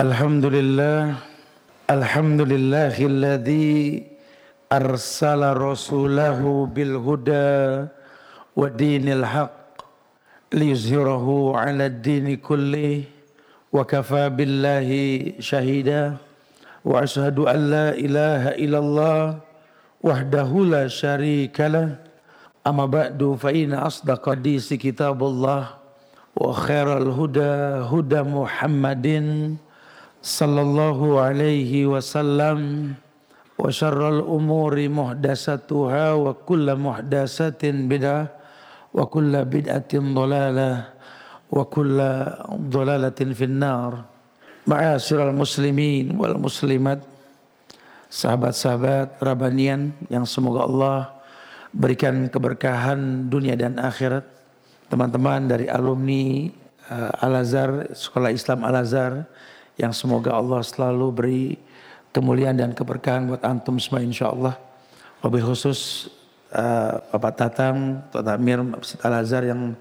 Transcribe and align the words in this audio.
الحمد 0.00 0.42
لله 0.50 1.14
الحمد 1.86 2.40
لله 2.50 2.98
الذي 2.98 4.02
أرسل 4.72 5.42
رسوله 5.54 6.40
بالهدى 6.74 7.54
ودين 8.58 9.06
الحق 9.08 9.62
ليظهره 10.50 11.26
على 11.56 11.86
الدين 11.86 12.26
كله 12.42 13.02
وكفى 13.70 14.24
بالله 14.34 14.90
شهيدا 15.38 16.18
وأشهد 16.84 17.38
أن 17.46 17.60
لا 17.70 17.88
إله 17.94 18.42
إلا 18.58 18.78
الله 18.78 19.22
وحده 20.02 20.50
لا 20.74 20.90
شريك 20.90 21.54
له. 21.70 22.02
أما 22.66 22.86
بعد 22.90 23.22
فإن 23.38 23.70
أصدق 23.78 24.26
الحديث 24.28 24.74
كتاب 24.74 25.22
الله 25.22 25.62
وخير 26.34 26.88
الهدى 26.98 27.54
هدى 27.94 28.20
محمد 28.26 29.06
sallallahu 30.24 31.20
alaihi 31.20 31.84
wasallam 31.84 32.96
wa 33.60 33.68
syarrul 33.68 34.24
umuri 34.24 34.88
muhdasatuha 34.88 36.16
wa 36.16 36.32
kullu 36.32 36.72
muhdasatin 36.80 37.84
bid'ah 37.84 38.32
wa 38.96 39.04
kullu 39.04 39.44
bid'atin 39.44 40.16
dhalalah 40.16 40.88
wa 41.52 41.60
kullu 41.68 42.08
dhalalatin 42.72 43.36
finnar. 43.36 44.08
Ma'asyiral 44.64 45.36
muslimin 45.36 46.16
wal 46.16 46.40
muslimat 46.40 47.04
sahabat-sahabat 48.08 49.20
rabanian 49.20 49.92
yang 50.08 50.24
semoga 50.24 50.64
Allah 50.64 50.98
berikan 51.68 52.32
keberkahan 52.32 53.28
dunia 53.28 53.60
dan 53.60 53.76
akhirat. 53.76 54.24
Teman-teman 54.88 55.52
dari 55.52 55.68
alumni 55.68 56.48
eh, 56.88 57.12
Al 57.20 57.44
Azhar 57.44 57.92
Sekolah 57.92 58.32
Islam 58.32 58.64
Al 58.64 58.80
Azhar 58.80 59.28
yang 59.74 59.90
semoga 59.90 60.34
Allah 60.34 60.62
selalu 60.62 61.06
beri 61.10 61.42
kemuliaan 62.14 62.54
dan 62.54 62.70
keberkahan 62.70 63.26
buat 63.26 63.42
antum 63.42 63.78
semua 63.82 63.98
insya 63.98 64.30
Allah. 64.30 64.54
Lebih 65.24 65.42
khusus 65.50 66.10
uh, 66.54 67.02
Bapak 67.10 67.34
Tatang, 67.34 68.06
Amir 68.14 68.62
Masjid 68.62 69.00
Al-Azhar 69.02 69.42
yang 69.42 69.74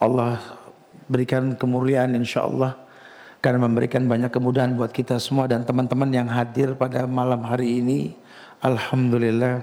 Allah 0.00 0.40
berikan 1.04 1.52
kemuliaan 1.52 2.16
insya 2.16 2.48
Allah 2.48 2.80
karena 3.44 3.68
memberikan 3.68 4.08
banyak 4.08 4.32
kemudahan 4.32 4.72
buat 4.72 4.88
kita 4.88 5.20
semua 5.20 5.44
dan 5.44 5.68
teman-teman 5.68 6.08
yang 6.08 6.28
hadir 6.32 6.72
pada 6.72 7.04
malam 7.04 7.44
hari 7.44 7.84
ini. 7.84 8.16
Alhamdulillah. 8.64 9.60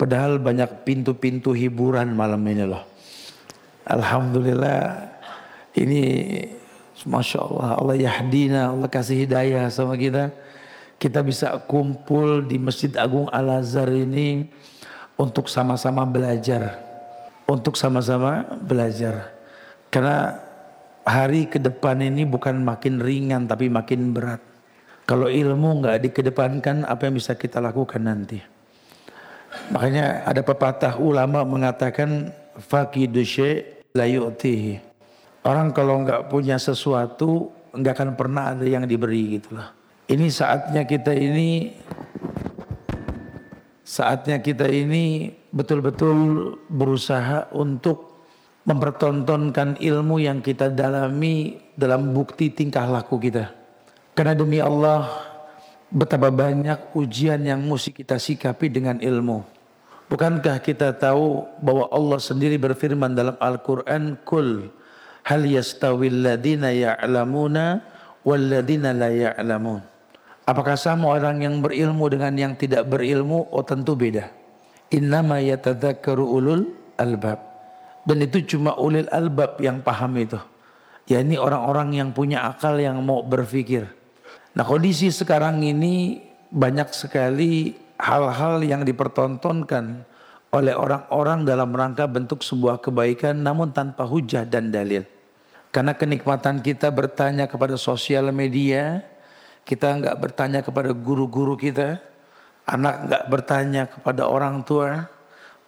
Padahal 0.00 0.40
banyak 0.40 0.88
pintu-pintu 0.88 1.52
hiburan 1.52 2.16
malam 2.16 2.40
ini 2.48 2.64
loh. 2.64 2.80
Alhamdulillah. 3.84 5.12
Ini 5.76 6.02
Masya 7.04 7.38
Allah, 7.42 7.68
Allah 7.78 7.96
yahdina, 7.98 8.70
Allah 8.70 8.88
kasih 8.88 9.26
hidayah 9.26 9.66
sama 9.68 9.98
kita. 9.98 10.30
Kita 10.98 11.18
bisa 11.22 11.58
kumpul 11.66 12.46
di 12.46 12.62
Masjid 12.62 12.94
Agung 12.94 13.26
Al-Azhar 13.26 13.90
ini 13.90 14.46
untuk 15.18 15.50
sama-sama 15.50 16.06
belajar. 16.06 16.78
Untuk 17.50 17.74
sama-sama 17.74 18.46
belajar. 18.62 19.34
Karena 19.90 20.38
hari 21.02 21.50
ke 21.50 21.58
depan 21.58 21.98
ini 21.98 22.22
bukan 22.22 22.62
makin 22.62 23.02
ringan 23.02 23.50
tapi 23.50 23.66
makin 23.66 24.14
berat. 24.14 24.40
Kalau 25.02 25.26
ilmu 25.26 25.82
nggak 25.82 26.06
dikedepankan 26.06 26.86
apa 26.86 27.10
yang 27.10 27.18
bisa 27.18 27.34
kita 27.34 27.58
lakukan 27.58 27.98
nanti. 27.98 28.38
Makanya 29.74 30.22
ada 30.24 30.40
pepatah 30.40 30.96
ulama 30.96 31.42
mengatakan 31.42 32.30
fakidu 32.56 33.20
syai' 33.26 33.84
la 33.92 34.06
Orang 35.42 35.74
kalau 35.74 36.06
nggak 36.06 36.30
punya 36.30 36.54
sesuatu 36.54 37.50
nggak 37.74 37.94
akan 37.98 38.10
pernah 38.14 38.54
ada 38.54 38.62
yang 38.62 38.86
diberi 38.86 39.42
gitu 39.42 39.58
lah. 39.58 39.74
Ini 40.06 40.30
saatnya 40.30 40.86
kita 40.86 41.10
ini 41.10 41.74
saatnya 43.82 44.38
kita 44.38 44.70
ini 44.70 45.34
betul-betul 45.50 46.54
berusaha 46.70 47.50
untuk 47.58 48.22
mempertontonkan 48.62 49.82
ilmu 49.82 50.22
yang 50.22 50.38
kita 50.38 50.70
dalami 50.70 51.58
dalam 51.74 52.14
bukti 52.14 52.54
tingkah 52.54 52.86
laku 52.86 53.18
kita. 53.18 53.50
Karena 54.14 54.38
demi 54.38 54.62
Allah 54.62 55.10
betapa 55.90 56.30
banyak 56.30 56.94
ujian 56.94 57.42
yang 57.42 57.66
mesti 57.66 57.90
kita 57.90 58.14
sikapi 58.14 58.70
dengan 58.70 59.02
ilmu. 59.02 59.42
Bukankah 60.06 60.62
kita 60.62 60.94
tahu 60.94 61.42
bahwa 61.58 61.90
Allah 61.90 62.20
sendiri 62.22 62.60
berfirman 62.60 63.16
dalam 63.16 63.34
Al-Quran, 63.40 64.20
Kul 64.22 64.70
hal 65.26 65.42
yastawil 65.46 66.22
ladina 66.22 66.70
ya'lamuna 66.70 67.82
wal 68.26 68.42
ladina 68.42 68.94
la 68.94 69.10
ya'lamun. 69.10 69.82
Apakah 70.42 70.74
sama 70.74 71.14
orang 71.14 71.38
yang 71.42 71.62
berilmu 71.62 72.10
dengan 72.10 72.34
yang 72.34 72.52
tidak 72.58 72.90
berilmu? 72.90 73.46
Oh 73.54 73.62
tentu 73.62 73.94
beda. 73.94 74.30
Innama 74.90 75.38
yatadzakkaru 75.38 76.26
ulul 76.26 76.66
albab. 76.98 77.38
Dan 78.02 78.26
itu 78.26 78.42
cuma 78.58 78.74
ulil 78.74 79.06
albab 79.14 79.62
yang 79.62 79.78
paham 79.78 80.18
itu. 80.18 80.38
Ya 81.06 81.22
ini 81.22 81.38
orang-orang 81.38 81.94
yang 81.94 82.10
punya 82.10 82.42
akal 82.46 82.74
yang 82.82 82.98
mau 83.02 83.22
berpikir. 83.22 83.86
Nah 84.58 84.66
kondisi 84.66 85.14
sekarang 85.14 85.62
ini 85.62 86.18
banyak 86.50 86.90
sekali 86.90 87.78
hal-hal 88.02 88.60
yang 88.66 88.82
dipertontonkan 88.82 90.02
oleh 90.52 90.76
orang-orang 90.76 91.48
dalam 91.48 91.72
rangka 91.72 92.04
bentuk 92.04 92.44
sebuah 92.44 92.84
kebaikan 92.84 93.40
namun 93.40 93.72
tanpa 93.72 94.04
hujah 94.04 94.44
dan 94.44 94.68
dalil. 94.68 95.00
Karena 95.72 95.96
kenikmatan 95.96 96.60
kita 96.60 96.92
bertanya 96.92 97.48
kepada 97.48 97.80
sosial 97.80 98.28
media, 98.36 99.00
kita 99.64 99.96
nggak 99.96 100.16
bertanya 100.20 100.60
kepada 100.60 100.92
guru-guru 100.92 101.56
kita, 101.56 102.04
anak 102.68 103.08
nggak 103.08 103.24
bertanya 103.32 103.82
kepada 103.88 104.28
orang 104.28 104.60
tua, 104.60 105.08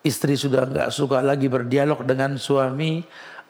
istri 0.05 0.37
sudah 0.37 0.69
nggak 0.69 0.93
suka 0.93 1.25
lagi 1.25 1.49
berdialog 1.49 2.05
dengan 2.05 2.37
suami, 2.37 3.01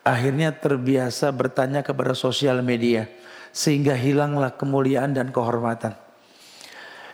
akhirnya 0.06 0.54
terbiasa 0.54 1.34
bertanya 1.34 1.82
kepada 1.82 2.14
sosial 2.14 2.62
media, 2.62 3.10
sehingga 3.50 3.98
hilanglah 3.98 4.54
kemuliaan 4.54 5.10
dan 5.10 5.34
kehormatan. 5.34 5.98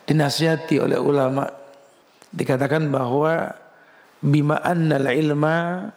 Dinasihati 0.04 0.76
oleh 0.76 1.00
ulama, 1.00 1.48
dikatakan 2.36 2.84
bahwa 2.92 3.56
bima 4.20 4.60
annal 4.60 5.08
ilma 5.12 5.88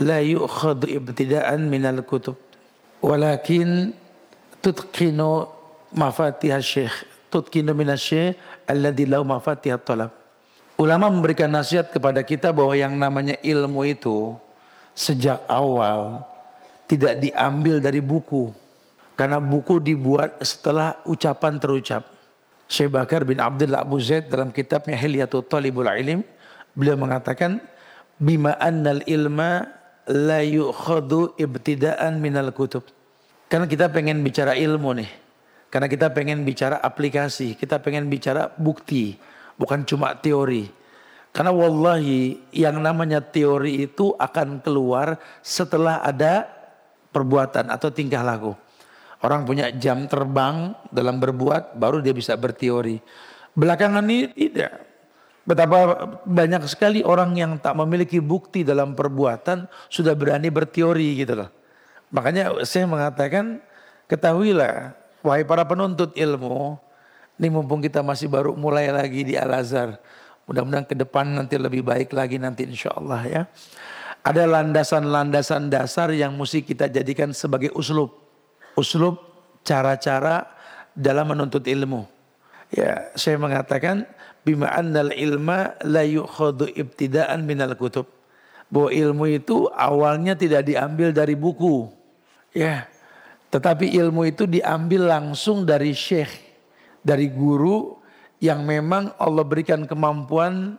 la 0.00 0.18
yu'khadu 0.20 0.88
ibtida'an 0.88 1.64
minal 1.68 2.02
kutub. 2.04 2.36
Walakin 3.00 3.96
tutqinu 4.64 5.48
mafatih 5.96 6.56
syekh. 6.60 6.92
Tutqinu 7.30 7.72
syekh 7.96 8.36
alladhi 8.66 9.06
lau 9.06 9.22
mafatih 9.22 9.78
talab 9.80 10.20
ulama 10.80 11.12
memberikan 11.12 11.52
nasihat 11.52 11.92
kepada 11.92 12.24
kita 12.24 12.56
bahwa 12.56 12.72
yang 12.72 12.96
namanya 12.96 13.36
ilmu 13.44 13.84
itu 13.84 14.32
sejak 14.96 15.44
awal 15.44 16.24
tidak 16.88 17.20
diambil 17.20 17.78
dari 17.84 18.00
buku. 18.00 18.48
Karena 19.14 19.36
buku 19.36 19.84
dibuat 19.84 20.40
setelah 20.40 20.96
ucapan 21.04 21.60
terucap. 21.60 22.08
Syekh 22.64 22.88
Bakar 22.96 23.28
bin 23.28 23.36
Abdullah 23.36 23.84
Abu 23.84 24.00
Zaid 24.00 24.32
dalam 24.32 24.48
kitabnya 24.48 24.96
Hilyatul 24.96 25.44
Talibul 25.44 25.84
Ilim 25.92 26.24
beliau 26.74 26.96
mengatakan 26.98 27.62
bima 28.20 28.54
annal 28.60 29.00
ilma 29.08 29.66
la 30.10 30.42
yu'khadu 30.42 31.38
ibtidaan 31.38 32.18
minal 32.18 32.50
kutub. 32.50 32.84
Karena 33.50 33.66
kita 33.66 33.90
pengen 33.90 34.22
bicara 34.22 34.54
ilmu 34.54 34.94
nih. 34.98 35.10
Karena 35.70 35.86
kita 35.86 36.10
pengen 36.10 36.42
bicara 36.42 36.82
aplikasi, 36.82 37.54
kita 37.54 37.78
pengen 37.78 38.10
bicara 38.10 38.50
bukti, 38.58 39.14
bukan 39.54 39.86
cuma 39.86 40.18
teori. 40.18 40.66
Karena 41.30 41.54
wallahi 41.54 42.42
yang 42.50 42.82
namanya 42.82 43.22
teori 43.22 43.86
itu 43.86 44.10
akan 44.18 44.58
keluar 44.66 45.14
setelah 45.46 46.02
ada 46.02 46.50
perbuatan 47.14 47.70
atau 47.70 47.86
tingkah 47.94 48.26
laku. 48.26 48.50
Orang 49.22 49.46
punya 49.46 49.70
jam 49.70 50.10
terbang 50.10 50.74
dalam 50.90 51.22
berbuat 51.22 51.78
baru 51.78 52.02
dia 52.02 52.10
bisa 52.10 52.34
berteori. 52.34 52.98
Belakangan 53.54 54.02
ini 54.10 54.26
tidak. 54.34 54.89
Betapa 55.50 56.06
banyak 56.22 56.62
sekali 56.70 57.02
orang 57.02 57.34
yang 57.34 57.58
tak 57.58 57.74
memiliki 57.74 58.22
bukti 58.22 58.62
dalam 58.62 58.94
perbuatan 58.94 59.66
sudah 59.90 60.14
berani 60.14 60.46
berteori 60.46 61.26
gitu 61.26 61.42
loh. 61.42 61.50
Makanya 62.14 62.62
saya 62.62 62.86
mengatakan 62.86 63.58
ketahuilah 64.06 64.94
wahai 65.26 65.42
para 65.42 65.66
penuntut 65.66 66.14
ilmu. 66.14 66.78
Ini 67.34 67.50
mumpung 67.50 67.82
kita 67.82 67.98
masih 67.98 68.30
baru 68.30 68.54
mulai 68.54 68.94
lagi 68.94 69.26
di 69.26 69.34
Al-Azhar. 69.34 69.98
Mudah-mudahan 70.46 70.86
ke 70.86 70.94
depan 70.94 71.26
nanti 71.26 71.58
lebih 71.58 71.82
baik 71.82 72.14
lagi 72.14 72.38
nanti 72.38 72.70
insya 72.70 72.94
Allah 72.94 73.26
ya. 73.26 73.42
Ada 74.22 74.46
landasan-landasan 74.46 75.66
dasar 75.66 76.14
yang 76.14 76.30
mesti 76.38 76.62
kita 76.62 76.86
jadikan 76.86 77.34
sebagai 77.34 77.74
uslub. 77.74 78.14
Uslub 78.78 79.18
cara-cara 79.66 80.46
dalam 80.94 81.26
menuntut 81.26 81.66
ilmu. 81.66 82.06
Ya, 82.70 83.10
saya 83.18 83.34
mengatakan 83.34 84.06
bima 84.50 84.68
annal 84.74 85.14
ilma 85.14 85.78
la 85.86 86.02
yukhadu 86.02 86.66
ibtidaan 86.74 87.46
minal 87.46 87.78
kutub. 87.78 88.10
Bahwa 88.70 88.90
ilmu 88.90 89.26
itu 89.30 89.66
awalnya 89.74 90.38
tidak 90.38 90.66
diambil 90.66 91.10
dari 91.10 91.34
buku. 91.34 91.90
Ya, 92.54 92.86
Tetapi 93.50 93.90
ilmu 93.98 94.30
itu 94.30 94.46
diambil 94.46 95.10
langsung 95.10 95.66
dari 95.66 95.90
syekh, 95.90 96.30
dari 97.02 97.26
guru 97.26 97.98
yang 98.38 98.62
memang 98.62 99.10
Allah 99.18 99.42
berikan 99.42 99.84
kemampuan 99.90 100.78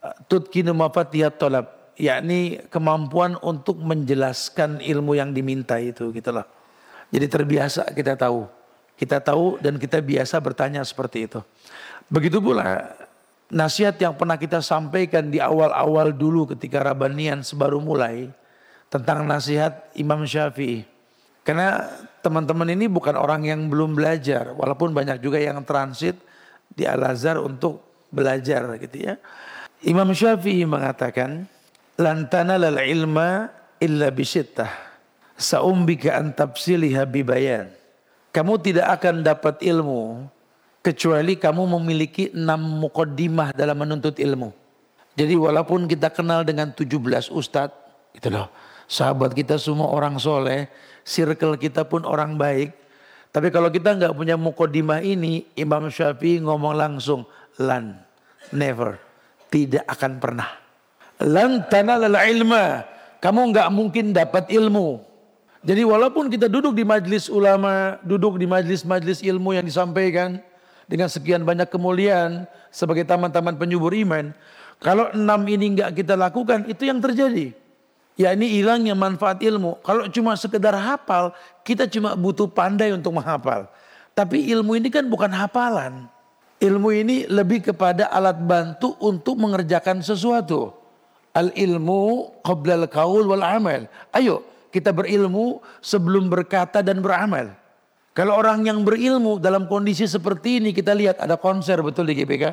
uh, 0.00 0.16
tutkinu 0.24 0.72
mafatiyat 0.72 1.36
tolab, 1.36 1.92
yakni 2.00 2.64
kemampuan 2.72 3.36
untuk 3.44 3.76
menjelaskan 3.84 4.80
ilmu 4.80 5.12
yang 5.12 5.36
diminta 5.36 5.76
itu 5.76 6.08
gitu 6.08 6.32
loh. 6.32 6.48
Jadi 7.12 7.26
terbiasa 7.28 7.92
kita 7.92 8.16
tahu. 8.16 8.48
Kita 8.96 9.20
tahu 9.20 9.60
dan 9.60 9.76
kita 9.76 10.00
biasa 10.00 10.40
bertanya 10.40 10.80
seperti 10.80 11.28
itu. 11.28 11.44
Begitu 12.08 12.40
pula 12.40 12.96
nasihat 13.52 13.94
yang 14.02 14.14
pernah 14.18 14.34
kita 14.34 14.58
sampaikan 14.58 15.30
di 15.30 15.38
awal-awal 15.38 16.10
dulu 16.10 16.50
ketika 16.54 16.82
Rabanian 16.82 17.46
sebaru 17.46 17.78
mulai 17.78 18.30
tentang 18.90 19.26
nasihat 19.26 19.90
Imam 19.94 20.22
Syafi'i. 20.26 20.86
Karena 21.46 21.86
teman-teman 22.26 22.66
ini 22.74 22.90
bukan 22.90 23.14
orang 23.14 23.46
yang 23.46 23.70
belum 23.70 23.94
belajar, 23.94 24.50
walaupun 24.58 24.90
banyak 24.90 25.22
juga 25.22 25.38
yang 25.38 25.62
transit 25.62 26.18
di 26.66 26.82
Al-Azhar 26.82 27.38
untuk 27.38 27.86
belajar 28.10 28.66
gitu 28.82 28.98
ya. 28.98 29.14
Imam 29.86 30.10
Syafi'i 30.10 30.66
mengatakan, 30.66 31.46
lantana 31.94 32.58
lal 32.58 32.82
ilma 32.82 33.46
illa 33.78 34.10
bisittah. 34.10 34.70
Sa'umbika 35.36 36.16
an 36.16 36.32
tafsiliha 36.32 37.04
bibayan. 37.06 37.68
Kamu 38.32 38.58
tidak 38.58 39.00
akan 39.00 39.22
dapat 39.22 39.60
ilmu 39.62 40.26
kecuali 40.86 41.34
kamu 41.34 41.66
memiliki 41.74 42.30
enam 42.30 42.62
mukaddimah 42.86 43.50
dalam 43.50 43.74
menuntut 43.74 44.22
ilmu. 44.22 44.54
Jadi 45.18 45.34
walaupun 45.34 45.90
kita 45.90 46.14
kenal 46.14 46.46
dengan 46.46 46.70
17 46.70 47.34
ustadz, 47.34 47.74
gitu 48.14 48.30
loh. 48.30 48.46
Sahabat 48.86 49.34
kita 49.34 49.58
semua 49.58 49.90
orang 49.90 50.14
soleh, 50.22 50.70
circle 51.02 51.58
kita 51.58 51.82
pun 51.82 52.06
orang 52.06 52.38
baik. 52.38 52.70
Tapi 53.34 53.50
kalau 53.50 53.66
kita 53.66 53.98
nggak 53.98 54.14
punya 54.14 54.38
mukodimah 54.38 55.02
ini, 55.02 55.42
Imam 55.58 55.90
Syafi'i 55.90 56.38
ngomong 56.38 56.78
langsung, 56.78 57.26
lan, 57.58 57.98
never, 58.54 59.02
tidak 59.50 59.82
akan 59.90 60.22
pernah. 60.22 60.54
Lan 61.18 61.66
tanalal 61.66 62.14
ilma, 62.30 62.86
kamu 63.18 63.40
nggak 63.50 63.68
mungkin 63.74 64.14
dapat 64.14 64.46
ilmu. 64.54 65.02
Jadi 65.66 65.82
walaupun 65.82 66.30
kita 66.30 66.46
duduk 66.46 66.78
di 66.78 66.86
majlis 66.86 67.26
ulama, 67.26 67.98
duduk 68.06 68.38
di 68.38 68.46
majlis-majlis 68.46 69.26
ilmu 69.26 69.58
yang 69.58 69.66
disampaikan 69.66 70.38
dengan 70.86 71.10
sekian 71.10 71.42
banyak 71.42 71.66
kemuliaan 71.66 72.46
sebagai 72.70 73.06
taman-taman 73.06 73.58
penyubur 73.58 73.90
iman, 73.94 74.30
kalau 74.78 75.10
enam 75.14 75.40
ini 75.50 75.78
nggak 75.78 75.98
kita 75.98 76.14
lakukan, 76.14 76.66
itu 76.70 76.86
yang 76.86 77.02
terjadi 77.02 77.54
ya 78.18 78.32
ini 78.32 78.48
hilangnya 78.50 78.96
manfaat 78.96 79.44
ilmu. 79.44 79.78
Kalau 79.84 80.08
cuma 80.10 80.34
sekedar 80.34 80.72
hafal, 80.74 81.30
kita 81.62 81.86
cuma 81.86 82.16
butuh 82.16 82.48
pandai 82.48 82.90
untuk 82.90 83.14
menghafal. 83.14 83.68
Tapi 84.16 84.48
ilmu 84.56 84.80
ini 84.80 84.88
kan 84.88 85.04
bukan 85.06 85.28
hafalan. 85.30 86.08
Ilmu 86.56 86.88
ini 86.88 87.28
lebih 87.28 87.68
kepada 87.68 88.08
alat 88.08 88.40
bantu 88.40 88.96
untuk 89.04 89.36
mengerjakan 89.36 90.00
sesuatu. 90.00 90.72
Al 91.36 91.52
ilmu 91.52 92.32
qoblal 92.40 92.88
kaul 92.88 93.28
wal 93.28 93.44
amal. 93.44 93.84
Ayo 94.16 94.40
kita 94.72 94.88
berilmu 94.88 95.60
sebelum 95.84 96.32
berkata 96.32 96.80
dan 96.80 97.04
beramal. 97.04 97.52
Kalau 98.16 98.32
orang 98.32 98.64
yang 98.64 98.80
berilmu 98.80 99.36
dalam 99.36 99.68
kondisi 99.68 100.08
seperti 100.08 100.56
ini 100.56 100.72
kita 100.72 100.96
lihat 100.96 101.20
ada 101.20 101.36
konser 101.36 101.84
betul 101.84 102.08
di 102.08 102.16
GBK. 102.16 102.48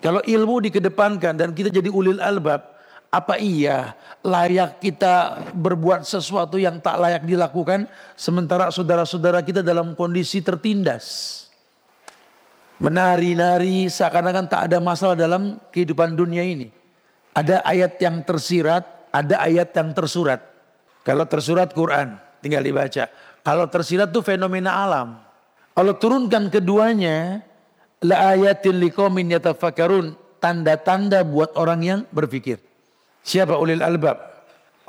Kalau 0.00 0.24
ilmu 0.24 0.64
dikedepankan 0.64 1.36
dan 1.36 1.52
kita 1.52 1.68
jadi 1.68 1.92
ulil 1.92 2.16
albab, 2.16 2.64
apa 3.12 3.36
iya 3.36 3.92
layak 4.24 4.80
kita 4.80 5.44
berbuat 5.52 6.00
sesuatu 6.08 6.56
yang 6.56 6.80
tak 6.80 6.96
layak 6.96 7.28
dilakukan 7.28 7.84
sementara 8.16 8.72
saudara-saudara 8.72 9.44
kita 9.44 9.60
dalam 9.60 9.92
kondisi 9.92 10.40
tertindas? 10.40 11.44
Menari-nari 12.80 13.92
seakan-akan 13.92 14.48
tak 14.48 14.72
ada 14.72 14.80
masalah 14.80 15.12
dalam 15.12 15.60
kehidupan 15.76 16.16
dunia 16.16 16.40
ini. 16.40 16.72
Ada 17.36 17.60
ayat 17.68 18.00
yang 18.00 18.24
tersirat, 18.24 19.12
ada 19.12 19.44
ayat 19.44 19.76
yang 19.76 19.92
tersurat. 19.92 20.40
Kalau 21.04 21.28
tersurat 21.28 21.68
Quran, 21.68 22.16
tinggal 22.40 22.64
dibaca. 22.64 23.12
Kalau 23.46 23.70
tersirat 23.70 24.10
itu 24.10 24.26
fenomena 24.26 24.74
alam. 24.74 25.22
Kalau 25.70 25.94
turunkan 25.94 26.50
keduanya, 26.50 27.46
la 28.02 28.34
ayatin 28.34 28.74
liqaumin 28.82 29.30
yatafakkarun, 29.30 30.18
tanda-tanda 30.42 31.22
buat 31.22 31.54
orang 31.54 31.80
yang 31.86 32.00
berpikir. 32.10 32.58
Siapa 33.22 33.54
ulil 33.54 33.86
albab? 33.86 34.18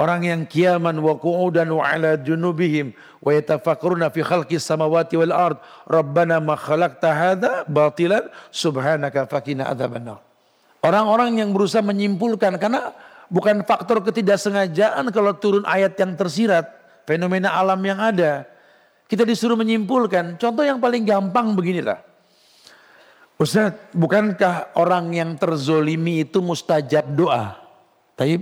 Orang 0.01 0.25
yang 0.25 0.45
kiaman 0.49 0.97
wa 0.97 1.17
qu'udan 1.21 1.69
wa 1.69 1.85
ala 1.85 2.17
junubihim 2.17 2.97
wa 3.21 3.29
yatafakkaruna 3.29 4.09
fi 4.09 4.25
khalqis 4.25 4.65
samawati 4.65 5.21
wal 5.21 5.33
ard. 5.33 5.57
Rabbana 5.85 6.41
ma 6.41 6.57
khalaqta 6.57 7.09
hadha 7.13 7.51
batilan 7.69 8.25
subhanaka 8.49 9.29
fakina 9.29 9.69
adzabannar. 9.69 10.17
Orang-orang 10.81 11.45
yang 11.45 11.53
berusaha 11.53 11.85
menyimpulkan 11.85 12.57
karena 12.57 12.93
bukan 13.29 13.65
faktor 13.65 14.01
ketidaksengajaan 14.05 15.09
kalau 15.13 15.33
turun 15.37 15.65
ayat 15.65 15.97
yang 15.97 16.13
tersirat, 16.13 16.76
fenomena 17.07 17.55
alam 17.55 17.79
yang 17.79 17.97
ada. 18.03 18.43
Kita 19.07 19.23
disuruh 19.23 19.55
menyimpulkan. 19.55 20.35
Contoh 20.35 20.67
yang 20.67 20.83
paling 20.83 21.07
gampang 21.07 21.55
beginilah. 21.55 22.03
Ustaz, 23.39 23.71
bukankah 23.95 24.75
orang 24.75 25.15
yang 25.15 25.39
terzolimi 25.39 26.27
itu 26.27 26.43
mustajab 26.43 27.07
doa? 27.15 27.55
Tapi 28.17 28.41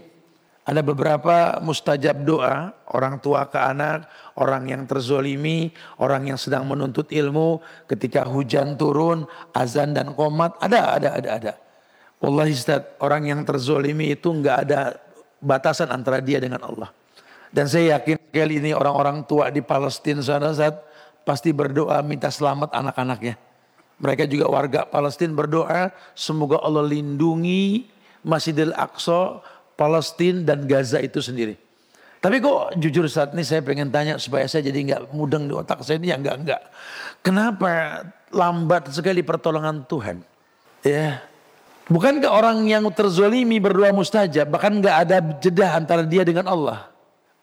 ada 0.66 0.82
beberapa 0.82 1.62
mustajab 1.62 2.26
doa, 2.26 2.74
orang 2.90 3.22
tua 3.22 3.46
ke 3.46 3.60
anak, 3.62 4.10
orang 4.42 4.66
yang 4.66 4.90
terzolimi, 4.90 5.70
orang 6.02 6.34
yang 6.34 6.40
sedang 6.42 6.66
menuntut 6.66 7.14
ilmu, 7.14 7.62
ketika 7.86 8.26
hujan 8.26 8.74
turun, 8.74 9.30
azan 9.54 9.94
dan 9.94 10.18
komat, 10.18 10.58
ada, 10.58 10.98
ada, 10.98 11.10
ada, 11.22 11.30
ada. 11.38 11.54
Wallahi 12.18 12.58
Ustaz, 12.58 12.98
orang 12.98 13.30
yang 13.30 13.46
terzolimi 13.46 14.18
itu 14.18 14.34
nggak 14.34 14.58
ada 14.66 14.98
batasan 15.38 15.94
antara 15.94 16.18
dia 16.18 16.42
dengan 16.42 16.66
Allah. 16.66 16.90
Dan 17.56 17.72
saya 17.72 17.96
yakin 17.96 18.20
kali 18.36 18.60
ini 18.60 18.76
orang-orang 18.76 19.24
tua 19.24 19.48
di 19.48 19.64
Palestina 19.64 20.20
sana 20.20 20.52
Ustaz, 20.52 20.76
pasti 21.24 21.56
berdoa 21.56 22.04
minta 22.04 22.28
selamat 22.28 22.76
anak-anaknya. 22.76 23.40
Mereka 23.96 24.28
juga 24.28 24.52
warga 24.52 24.84
Palestina 24.84 25.32
berdoa, 25.32 25.96
semoga 26.12 26.60
Allah 26.60 26.84
lindungi 26.84 27.88
Masjidil 28.28 28.76
Aqsa 28.76 29.40
Palestina 29.80 30.44
dan 30.44 30.68
Gaza 30.68 31.00
itu 31.00 31.24
sendiri. 31.24 31.56
Tapi 32.20 32.44
kok 32.44 32.76
jujur 32.76 33.08
saat 33.08 33.32
ini 33.32 33.48
saya 33.48 33.64
pengen 33.64 33.88
tanya 33.88 34.20
supaya 34.20 34.44
saya 34.52 34.68
jadi 34.68 34.92
nggak 34.92 35.16
mudeng 35.16 35.48
di 35.48 35.56
otak 35.56 35.80
saya 35.88 35.96
ini 35.96 36.12
ya 36.12 36.20
nggak 36.20 36.36
nggak. 36.44 36.62
Kenapa 37.24 38.04
lambat 38.36 38.92
sekali 38.92 39.24
pertolongan 39.24 39.88
Tuhan? 39.88 40.20
Ya, 40.84 41.24
bukankah 41.88 42.36
orang 42.36 42.68
yang 42.68 42.84
terzolimi 42.92 43.64
berdoa 43.64 43.96
mustajab 43.96 44.52
bahkan 44.52 44.76
nggak 44.76 44.96
ada 45.08 45.24
jeda 45.40 45.72
antara 45.72 46.04
dia 46.04 46.28
dengan 46.28 46.52
Allah? 46.52 46.95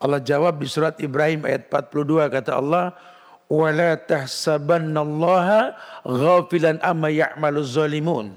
Allah 0.03 0.19
jawab 0.19 0.59
di 0.59 0.67
surat 0.67 0.99
Ibrahim 0.99 1.47
ayat 1.47 1.71
42 1.71 2.27
kata 2.27 2.59
Allah, 2.59 2.91
"Wala 3.47 3.95
tahsabannallaha 3.95 5.79
ghafilan 6.03 6.83
amma 6.83 7.07
ya'malu 7.07 7.63
zalimun. 7.63 8.35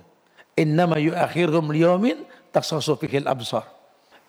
Innama 0.54 1.02
yu'akhiruhum 1.02 1.74
liyaumin 1.74 2.22
takhsasu 2.54 2.94
fihil 3.02 3.26
absar." 3.26 3.66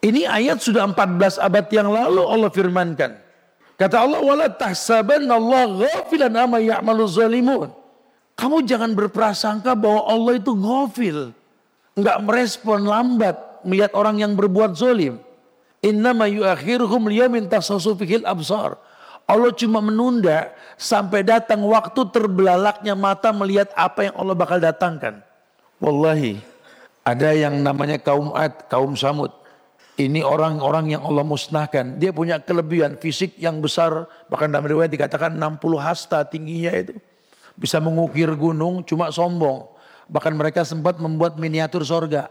Ini 0.01 0.25
ayat 0.25 0.65
sudah 0.65 0.89
14 0.89 1.37
abad 1.37 1.69
yang 1.69 1.93
lalu 1.93 2.25
Allah 2.25 2.49
firmankan. 2.49 3.21
Kata 3.77 4.09
Allah, 4.09 4.25
"Wala 4.25 4.49
Allah 4.49 5.65
ghafilan 5.85 6.33
amma 6.33 6.57
ya'malu 6.65 7.05
zalimun." 7.05 7.69
Kamu 8.33 8.65
jangan 8.65 8.97
berprasangka 8.97 9.77
bahwa 9.77 10.09
Allah 10.09 10.33
itu 10.41 10.53
ghafil. 10.57 11.37
Enggak 11.97 12.17
merespon 12.21 12.85
lambat 12.85 13.37
melihat 13.65 13.93
orang 13.97 14.21
yang 14.21 14.33
berbuat 14.37 14.77
zalim. 14.77 15.17
Innama 15.87 16.27
yu'akhiruhum 16.27 17.07
liyamin 17.07 17.47
tasasu 17.47 17.95
fihil 17.95 18.27
absar. 18.27 18.75
Allah 19.27 19.55
cuma 19.55 19.79
menunda 19.79 20.51
sampai 20.75 21.23
datang 21.23 21.63
waktu 21.63 21.99
terbelalaknya 22.11 22.99
mata 22.99 23.31
melihat 23.31 23.71
apa 23.79 24.11
yang 24.11 24.15
Allah 24.19 24.35
bakal 24.35 24.59
datangkan. 24.59 25.23
Wallahi, 25.79 26.43
ada 27.07 27.31
yang 27.35 27.63
namanya 27.63 28.03
kaum 28.03 28.35
Ad, 28.35 28.67
kaum 28.67 28.99
Samud. 28.99 29.31
Ini 29.97 30.21
orang-orang 30.27 30.93
yang 30.99 31.03
Allah 31.07 31.25
musnahkan. 31.25 31.97
Dia 31.97 32.13
punya 32.13 32.37
kelebihan 32.37 33.01
fisik 33.01 33.39
yang 33.41 33.63
besar. 33.65 34.11
Bahkan 34.29 34.53
dalam 34.53 34.69
riwayat 34.69 34.93
dikatakan 34.93 35.33
60 35.33 35.81
hasta 35.81 36.21
tingginya 36.27 36.75
itu. 36.75 36.95
Bisa 37.57 37.81
mengukir 37.81 38.29
gunung 38.37 38.85
cuma 38.85 39.09
sombong. 39.09 39.65
Bahkan 40.11 40.37
mereka 40.37 40.69
sempat 40.69 41.01
membuat 41.01 41.41
miniatur 41.41 41.81
sorga. 41.81 42.29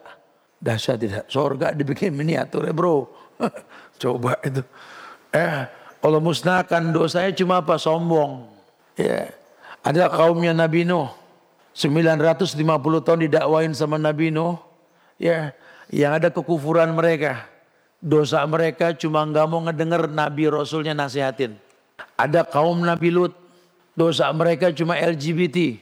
Dahsyat 0.61 0.97
tidak. 1.01 1.25
Sorga 1.25 1.73
dibikin 1.73 2.13
miniatur 2.13 2.69
ya 2.69 2.73
bro. 2.75 3.09
Coba 4.01 4.39
itu. 4.43 4.61
Eh 5.31 5.67
Allah 6.03 6.21
musnahkan 6.21 6.93
dosanya 6.93 7.31
cuma 7.35 7.59
apa? 7.59 7.75
Sombong. 7.79 8.47
Ya. 8.95 9.33
Ada 9.85 10.09
kaumnya 10.09 10.53
Nabi 10.55 10.87
Nuh. 10.87 11.11
950 11.75 12.55
tahun 13.03 13.19
didakwain 13.27 13.75
sama 13.75 13.99
Nabi 13.99 14.31
Nuh. 14.31 14.55
Ya, 15.19 15.55
yang 15.91 16.15
ada 16.15 16.31
kekufuran 16.31 16.91
mereka 16.95 17.47
dosa 18.05 18.45
mereka 18.45 18.93
cuma 18.93 19.25
nggak 19.25 19.45
mau 19.49 19.65
ngedenger 19.65 20.05
Nabi 20.05 20.45
Rasulnya 20.45 20.93
nasihatin. 20.93 21.57
Ada 22.13 22.45
kaum 22.45 22.85
Nabi 22.85 23.09
Lut. 23.09 23.33
Dosa 23.95 24.27
mereka 24.35 24.75
cuma 24.75 24.99
LGBT. 24.99 25.79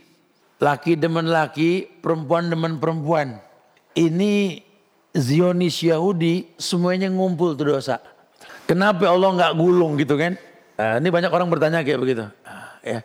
Laki 0.61 0.93
demen 0.95 1.27
laki, 1.27 1.89
perempuan 1.99 2.47
demen 2.47 2.77
perempuan. 2.77 3.41
Ini 3.97 4.61
Zionis 5.13 5.77
Yahudi 5.85 6.49
semuanya 6.57 7.05
ngumpul 7.05 7.53
tuh 7.53 7.77
dosa. 7.77 8.01
Kenapa 8.65 9.05
Allah 9.05 9.29
nggak 9.29 9.53
gulung 9.53 9.93
gitu 10.01 10.17
kan? 10.17 10.33
Nah, 10.73 10.97
ini 10.97 11.13
banyak 11.13 11.29
orang 11.29 11.45
bertanya 11.53 11.85
kayak 11.85 12.01
begitu. 12.01 12.25
Nah, 12.25 12.81
ya. 12.81 12.99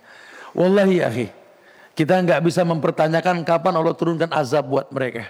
Wallahi 0.57 1.05
akhi. 1.05 1.27
Kita 1.93 2.17
nggak 2.25 2.41
bisa 2.41 2.65
mempertanyakan 2.65 3.45
kapan 3.45 3.75
Allah 3.77 3.93
turunkan 3.93 4.33
azab 4.33 4.73
buat 4.73 4.89
mereka. 4.89 5.29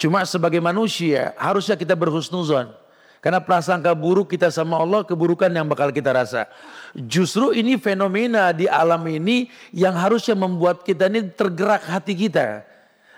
Cuma 0.00 0.24
sebagai 0.24 0.62
manusia 0.62 1.36
harusnya 1.36 1.76
kita 1.76 1.92
berhusnuzon. 1.92 2.72
Karena 3.20 3.42
prasangka 3.42 3.90
buruk 3.90 4.32
kita 4.32 4.54
sama 4.54 4.78
Allah 4.78 5.02
keburukan 5.02 5.50
yang 5.50 5.66
bakal 5.66 5.90
kita 5.90 6.14
rasa. 6.14 6.46
Justru 6.94 7.50
ini 7.52 7.74
fenomena 7.74 8.54
di 8.54 8.70
alam 8.70 9.02
ini 9.10 9.50
yang 9.74 9.98
harusnya 9.98 10.38
membuat 10.38 10.86
kita 10.86 11.10
ini 11.10 11.26
tergerak 11.34 11.82
hati 11.90 12.14
kita. 12.14 12.62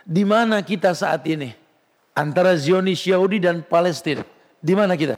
Di 0.09 0.25
mana 0.25 0.64
kita 0.64 0.97
saat 0.97 1.23
ini? 1.28 1.68
Antara 2.19 2.59
Zionis 2.59 3.07
Yahudi 3.07 3.39
dan 3.39 3.63
Palestina. 3.63 4.27
Di 4.59 4.75
mana 4.75 4.99
kita? 4.99 5.15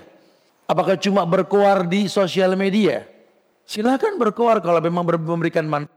Apakah 0.69 1.00
cuma 1.00 1.25
berkuar 1.25 1.88
di 1.88 2.04
sosial 2.12 2.52
media? 2.61 3.09
Silahkan 3.64 4.21
berkuar 4.21 4.61
kalau 4.61 4.85
memang 4.85 5.09
memberikan 5.09 5.64
manfaat. 5.64 5.97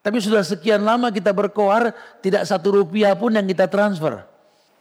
Tapi 0.00 0.18
sudah 0.18 0.42
sekian 0.42 0.82
lama 0.82 1.12
kita 1.12 1.30
berkoar, 1.30 1.94
tidak 2.24 2.48
satu 2.48 2.82
rupiah 2.82 3.14
pun 3.14 3.30
yang 3.30 3.46
kita 3.46 3.70
transfer. 3.70 4.24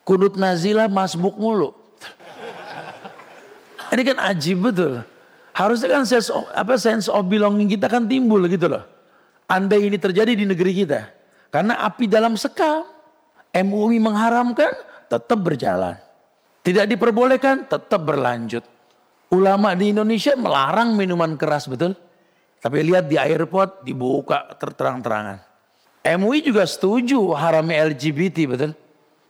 Kunut 0.07 0.39
nazilah 0.39 0.89
masbuk 0.89 1.35
mulu. 1.35 1.75
Ini 3.93 4.01
kan 4.09 4.17
ajib 4.31 4.63
betul. 4.63 5.03
Harusnya 5.51 5.99
kan 5.99 6.07
sense 6.07 6.31
of, 6.31 6.47
apa 6.55 6.79
sense 6.79 7.11
of 7.11 7.19
belonging 7.27 7.67
kita 7.67 7.91
kan 7.91 8.07
timbul 8.07 8.39
gitu 8.47 8.71
loh. 8.71 8.87
Andai 9.49 9.91
ini 9.91 9.99
terjadi 9.99 10.31
di 10.31 10.47
negeri 10.47 10.71
kita. 10.71 11.11
Karena 11.51 11.83
api 11.83 12.07
dalam 12.07 12.39
sekam. 12.39 12.87
MUI 13.49 13.97
mengharamkan, 13.99 14.71
tetap 15.09 15.39
berjalan. 15.41 15.97
Tidak 16.61 16.85
diperbolehkan, 16.85 17.65
tetap 17.65 18.01
berlanjut. 18.05 18.61
Ulama 19.33 19.73
di 19.73 19.93
Indonesia 19.93 20.37
melarang 20.37 20.93
minuman 20.93 21.33
keras, 21.33 21.65
betul? 21.65 21.97
Tapi 22.59 22.85
lihat 22.85 23.09
di 23.09 23.15
airport 23.17 23.81
dibuka 23.87 24.45
terang-terangan. 24.57 25.41
MUI 26.03 26.43
juga 26.43 26.63
setuju 26.63 27.35
haramnya 27.35 27.91
LGBT 27.91 28.37
betul. 28.47 28.71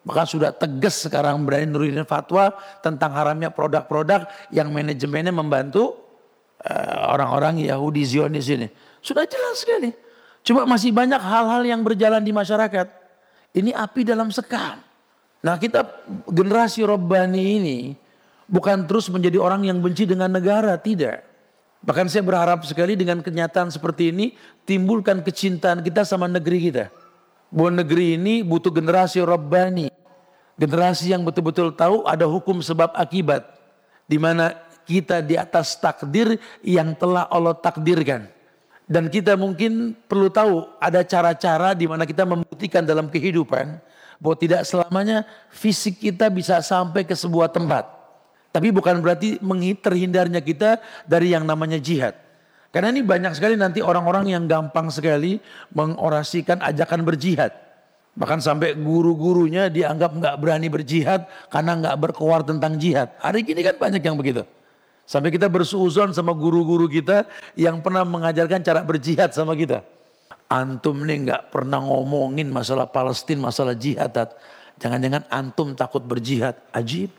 Bahkan 0.06 0.26
sudah 0.26 0.50
tegas 0.56 1.06
sekarang 1.06 1.44
berani 1.46 1.70
nurunin 1.70 2.08
fatwa 2.08 2.56
tentang 2.82 3.14
haramnya 3.14 3.54
produk-produk 3.54 4.26
yang 4.50 4.72
manajemennya 4.74 5.30
membantu 5.30 6.00
uh, 6.66 7.14
orang-orang 7.14 7.62
Yahudi 7.62 8.02
Zionis 8.08 8.48
ini. 8.50 8.72
Sudah 9.04 9.28
jelas 9.28 9.62
sekali. 9.62 9.92
Cuma 10.42 10.66
masih 10.66 10.90
banyak 10.96 11.20
hal-hal 11.20 11.62
yang 11.68 11.84
berjalan 11.84 12.24
di 12.24 12.32
masyarakat. 12.32 12.88
Ini 13.54 13.76
api 13.76 14.02
dalam 14.08 14.32
sekam. 14.32 14.89
Nah 15.40 15.56
kita 15.56 15.88
generasi 16.28 16.84
Robbani 16.84 17.44
ini 17.60 17.78
bukan 18.50 18.84
terus 18.90 19.08
menjadi 19.08 19.40
orang 19.40 19.64
yang 19.64 19.80
benci 19.80 20.04
dengan 20.04 20.28
negara, 20.28 20.76
tidak. 20.76 21.24
Bahkan 21.80 22.12
saya 22.12 22.28
berharap 22.28 22.68
sekali 22.68 23.00
dengan 23.00 23.24
kenyataan 23.24 23.72
seperti 23.72 24.12
ini 24.12 24.36
timbulkan 24.68 25.24
kecintaan 25.24 25.80
kita 25.80 26.04
sama 26.04 26.28
negeri 26.28 26.68
kita. 26.68 26.92
Bahwa 27.48 27.80
negeri 27.80 28.20
ini 28.20 28.44
butuh 28.44 28.74
generasi 28.74 29.24
Rabbani. 29.24 29.88
Generasi 30.60 31.16
yang 31.16 31.24
betul-betul 31.24 31.72
tahu 31.72 32.04
ada 32.04 32.28
hukum 32.28 32.60
sebab 32.60 32.92
akibat. 33.00 33.48
Di 34.12 34.20
mana 34.20 34.52
kita 34.84 35.24
di 35.24 35.40
atas 35.40 35.80
takdir 35.80 36.36
yang 36.68 36.92
telah 37.00 37.32
Allah 37.32 37.56
takdirkan. 37.56 38.28
Dan 38.90 39.08
kita 39.08 39.40
mungkin 39.40 39.96
perlu 39.96 40.28
tahu 40.28 40.68
ada 40.84 41.00
cara-cara 41.06 41.72
di 41.78 41.88
mana 41.88 42.04
kita 42.04 42.28
membuktikan 42.28 42.84
dalam 42.84 43.08
kehidupan 43.08 43.80
bahwa 44.20 44.36
tidak 44.36 44.62
selamanya 44.68 45.24
fisik 45.50 45.98
kita 45.98 46.28
bisa 46.28 46.60
sampai 46.60 47.08
ke 47.08 47.16
sebuah 47.16 47.50
tempat. 47.50 47.88
Tapi 48.52 48.70
bukan 48.70 49.00
berarti 49.00 49.40
terhindarnya 49.80 50.44
kita 50.44 50.84
dari 51.08 51.32
yang 51.32 51.48
namanya 51.48 51.80
jihad. 51.80 52.14
Karena 52.70 52.94
ini 52.94 53.02
banyak 53.02 53.34
sekali 53.34 53.58
nanti 53.58 53.82
orang-orang 53.82 54.30
yang 54.30 54.46
gampang 54.46 54.94
sekali 54.94 55.42
mengorasikan 55.74 56.62
ajakan 56.62 57.02
berjihad. 57.02 57.50
Bahkan 58.14 58.44
sampai 58.44 58.78
guru-gurunya 58.78 59.72
dianggap 59.72 60.12
nggak 60.18 60.36
berani 60.38 60.68
berjihad 60.70 61.26
karena 61.50 61.78
nggak 61.80 61.96
berkuar 61.98 62.46
tentang 62.46 62.78
jihad. 62.78 63.16
Hari 63.22 63.48
ini 63.48 63.62
kan 63.64 63.80
banyak 63.80 64.04
yang 64.04 64.18
begitu. 64.20 64.46
Sampai 65.10 65.34
kita 65.34 65.50
bersuuzon 65.50 66.14
sama 66.14 66.38
guru-guru 66.38 66.86
kita 66.86 67.26
yang 67.58 67.82
pernah 67.82 68.06
mengajarkan 68.06 68.62
cara 68.62 68.86
berjihad 68.86 69.34
sama 69.34 69.58
kita. 69.58 69.82
Antum 70.50 71.06
nih 71.06 71.30
nggak 71.30 71.54
pernah 71.54 71.78
ngomongin 71.78 72.50
masalah 72.50 72.90
Palestina, 72.90 73.54
masalah 73.54 73.78
jihad. 73.78 74.18
Jangan-jangan 74.82 75.30
antum 75.30 75.78
takut 75.78 76.02
berjihad. 76.02 76.58
Ajib. 76.74 77.14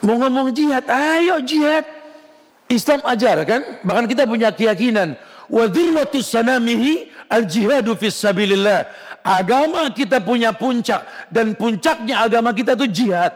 Mau 0.00 0.16
ngomong 0.16 0.48
jihad, 0.56 0.88
ayo 0.88 1.44
jihad. 1.44 1.84
Islam 2.72 3.04
ajar 3.04 3.44
kan, 3.44 3.84
bahkan 3.84 4.08
kita 4.08 4.24
punya 4.24 4.48
keyakinan. 4.48 5.12
Wa 5.50 5.68
sanamihi 6.08 7.12
al-jihadu 7.28 7.92
fis 8.00 8.16
sabilillah. 8.16 8.88
Agama 9.20 9.92
kita 9.92 10.24
punya 10.24 10.56
puncak 10.56 11.04
dan 11.28 11.52
puncaknya 11.52 12.24
agama 12.24 12.56
kita 12.56 12.72
itu 12.80 12.88
jihad. 12.88 13.34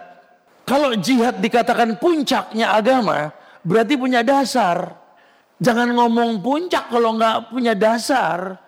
Kalau 0.64 0.96
jihad 0.96 1.44
dikatakan 1.44 2.00
puncaknya 2.00 2.72
agama, 2.72 3.28
berarti 3.60 4.00
punya 4.00 4.24
dasar. 4.24 5.03
Jangan 5.62 5.94
ngomong 5.94 6.42
puncak 6.42 6.90
kalau 6.90 7.14
nggak 7.14 7.50
punya 7.50 7.74
dasar. 7.78 8.58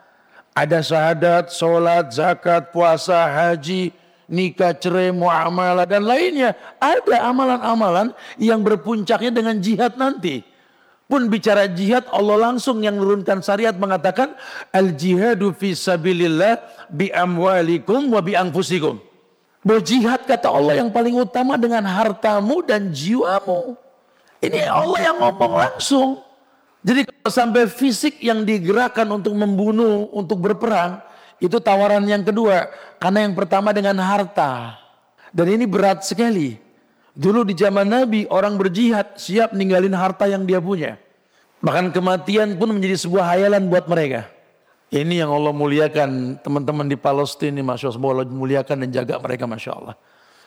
Ada 0.56 0.80
syahadat, 0.80 1.52
sholat, 1.52 2.08
zakat, 2.16 2.72
puasa, 2.72 3.28
haji, 3.28 3.92
nikah, 4.24 4.72
cerai, 4.72 5.12
muamalah 5.12 5.84
dan 5.84 6.06
lainnya. 6.06 6.56
Ada 6.80 7.28
amalan-amalan 7.28 8.16
yang 8.40 8.64
berpuncaknya 8.64 9.30
dengan 9.34 9.60
jihad 9.60 10.00
nanti. 10.00 10.40
Pun 11.06 11.30
bicara 11.30 11.70
jihad 11.70 12.02
Allah 12.10 12.50
langsung 12.50 12.82
yang 12.82 12.98
menurunkan 12.98 13.38
syariat 13.38 13.70
mengatakan 13.78 14.34
al 14.74 14.90
jihadu 14.90 15.54
fi 15.54 15.70
sabilillah 15.70 16.58
bi 16.90 17.14
amwalikum 17.14 18.10
wa 18.10 18.18
bi 18.18 18.34
anfusikum. 18.34 18.98
Berjihad 19.62 20.26
kata 20.26 20.50
Allah 20.50 20.82
yang 20.82 20.90
paling 20.94 21.14
utama 21.14 21.58
dengan 21.58 21.82
hartamu 21.86 22.62
dan 22.62 22.90
jiwamu. 22.90 23.74
Ini 24.42 24.66
Allah 24.66 25.00
yang 25.10 25.16
ngomong 25.22 25.54
langsung. 25.58 26.25
Jadi 26.86 27.02
kalau 27.02 27.30
sampai 27.34 27.66
fisik 27.66 28.22
yang 28.22 28.46
digerakkan 28.46 29.10
untuk 29.10 29.34
membunuh, 29.34 30.06
untuk 30.14 30.38
berperang, 30.38 31.02
itu 31.42 31.58
tawaran 31.58 32.06
yang 32.06 32.22
kedua. 32.22 32.70
Karena 33.02 33.26
yang 33.26 33.34
pertama 33.34 33.74
dengan 33.74 33.98
harta. 33.98 34.78
Dan 35.34 35.50
ini 35.50 35.66
berat 35.66 36.06
sekali. 36.06 36.54
Dulu 37.10 37.42
di 37.42 37.58
zaman 37.58 37.90
Nabi 37.90 38.30
orang 38.30 38.54
berjihad 38.54 39.18
siap 39.18 39.50
ninggalin 39.50 39.98
harta 39.98 40.30
yang 40.30 40.46
dia 40.46 40.62
punya. 40.62 40.94
Bahkan 41.58 41.90
kematian 41.90 42.54
pun 42.54 42.70
menjadi 42.70 42.94
sebuah 43.02 43.34
hayalan 43.34 43.66
buat 43.66 43.90
mereka. 43.90 44.30
Ini 44.86 45.26
yang 45.26 45.34
Allah 45.34 45.50
muliakan 45.50 46.38
teman-teman 46.38 46.86
di 46.86 46.94
Palestina. 46.94 47.58
Masya 47.66 47.98
Allah 47.98 48.30
muliakan 48.30 48.86
dan 48.86 48.90
jaga 48.94 49.18
mereka 49.18 49.50
Masya 49.50 49.72
Allah. 49.74 49.96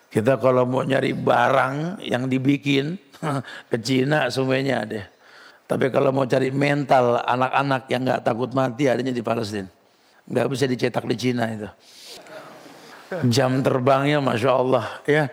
Kita 0.08 0.40
kalau 0.40 0.64
mau 0.64 0.88
nyari 0.88 1.12
barang 1.12 2.00
yang 2.00 2.32
dibikin 2.32 2.96
ke 3.70 3.78
Cina 3.84 4.32
semuanya 4.32 4.88
ada. 4.88 5.19
Tapi 5.70 5.94
kalau 5.94 6.10
mau 6.10 6.26
cari 6.26 6.50
mental 6.50 7.22
anak-anak 7.22 7.86
yang 7.94 8.02
gak 8.10 8.26
takut 8.26 8.50
mati 8.58 8.90
adanya 8.90 9.14
di 9.14 9.22
Palestina 9.22 9.70
nggak 10.30 10.48
bisa 10.48 10.66
dicetak 10.70 11.04
di 11.10 11.16
Cina 11.18 11.50
itu. 11.50 11.70
Jam 13.34 13.66
terbangnya 13.66 14.22
Masya 14.22 14.52
Allah 14.54 14.86
ya. 15.10 15.26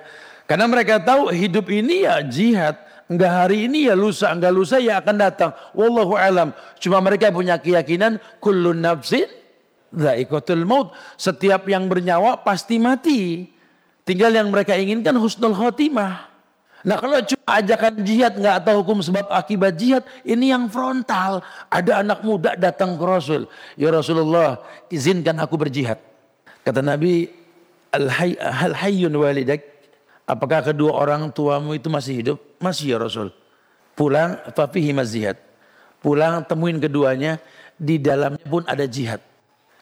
Karena 0.48 0.64
mereka 0.64 0.96
tahu 0.96 1.28
hidup 1.28 1.68
ini 1.68 2.08
ya 2.08 2.24
jihad. 2.24 2.80
Enggak 3.06 3.32
hari 3.46 3.70
ini 3.70 3.86
ya 3.86 3.94
lusa, 3.94 4.32
enggak 4.32 4.50
lusa 4.50 4.80
ya 4.80 4.98
akan 4.98 5.16
datang. 5.20 5.50
Wallahu 5.76 6.16
alam. 6.16 6.50
Cuma 6.80 6.98
mereka 7.04 7.30
punya 7.30 7.60
keyakinan 7.60 8.18
kullu 8.40 8.72
nafsin 8.72 9.28
dha'iqatul 9.92 10.64
maut. 10.64 10.90
Setiap 11.20 11.68
yang 11.68 11.86
bernyawa 11.86 12.40
pasti 12.42 12.80
mati. 12.80 13.52
Tinggal 14.02 14.32
yang 14.34 14.48
mereka 14.48 14.74
inginkan 14.74 15.14
husnul 15.20 15.54
khotimah. 15.54 16.35
Nah 16.86 17.02
kalau 17.02 17.18
cuma 17.18 17.50
ajakan 17.58 17.98
jihad 18.06 18.38
nggak 18.38 18.62
tahu 18.62 18.86
hukum 18.86 19.02
sebab 19.02 19.26
akibat 19.26 19.74
jihad 19.74 20.06
ini 20.22 20.54
yang 20.54 20.70
frontal. 20.70 21.42
Ada 21.66 22.06
anak 22.06 22.22
muda 22.22 22.54
datang 22.54 22.94
ke 22.94 23.02
Rasul. 23.02 23.50
Ya 23.74 23.90
Rasulullah 23.90 24.62
izinkan 24.86 25.34
aku 25.42 25.58
berjihad. 25.58 25.98
Kata 26.62 26.86
Nabi 26.86 27.26
al 27.90 28.74
hayyun 28.78 29.10
walidak. 29.18 29.66
Apakah 30.30 30.62
kedua 30.62 30.94
orang 30.94 31.30
tuamu 31.34 31.74
itu 31.74 31.90
masih 31.90 32.22
hidup? 32.22 32.38
Masih 32.62 32.94
ya 32.94 32.98
Rasul. 33.02 33.34
Pulang 33.98 34.38
fafihi 34.54 34.94
mazihad. 34.94 35.38
Pulang 35.98 36.46
temuin 36.46 36.78
keduanya. 36.78 37.42
Di 37.76 37.98
dalamnya 37.98 38.46
pun 38.46 38.62
ada 38.66 38.86
jihad. 38.86 39.18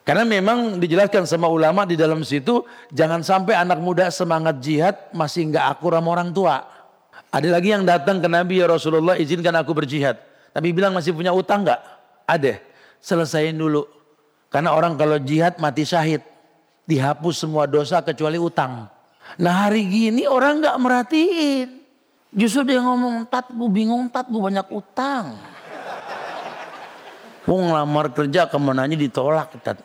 Karena 0.05 0.25
memang 0.25 0.77
dijelaskan 0.77 1.25
sama 1.25 1.49
ulama 1.49 1.89
di 1.89 1.97
dalam 1.97 2.21
situ. 2.25 2.65
Jangan 2.93 3.25
sampai 3.25 3.57
anak 3.57 3.81
muda 3.81 4.13
semangat 4.13 4.61
jihad 4.61 4.97
masih 5.17 5.49
nggak 5.49 5.65
akur 5.65 5.97
sama 5.97 6.09
orang 6.13 6.29
tua. 6.33 6.74
Ada 7.35 7.51
lagi 7.51 7.75
yang 7.75 7.83
datang 7.83 8.23
ke 8.23 8.31
Nabi 8.31 8.63
ya 8.63 8.71
Rasulullah 8.71 9.19
izinkan 9.19 9.59
aku 9.59 9.75
berjihad. 9.75 10.23
Nabi 10.55 10.71
bilang 10.71 10.95
masih 10.95 11.11
punya 11.11 11.35
utang 11.35 11.67
nggak? 11.67 11.83
Ada. 12.31 12.63
Selesaiin 13.03 13.59
dulu. 13.59 13.83
Karena 14.55 14.71
orang 14.71 14.95
kalau 14.95 15.19
jihad 15.19 15.59
mati 15.59 15.83
syahid. 15.83 16.23
Dihapus 16.87 17.43
semua 17.43 17.67
dosa 17.67 17.99
kecuali 18.07 18.39
utang. 18.39 18.87
Nah 19.43 19.67
hari 19.67 19.83
gini 19.83 20.31
orang 20.31 20.63
nggak 20.63 20.77
merhatiin. 20.79 21.69
Justru 22.35 22.71
dia 22.71 22.79
ngomong, 22.83 23.27
tat 23.27 23.51
gue 23.51 23.71
bingung, 23.71 24.07
tat 24.11 24.31
gue 24.31 24.39
banyak 24.39 24.67
utang. 24.71 25.35
Gue 27.43 27.59
ngelamar 27.59 28.15
kerja 28.15 28.47
kemenanya 28.47 28.95
ditolak. 28.95 29.59
Tat. 29.59 29.83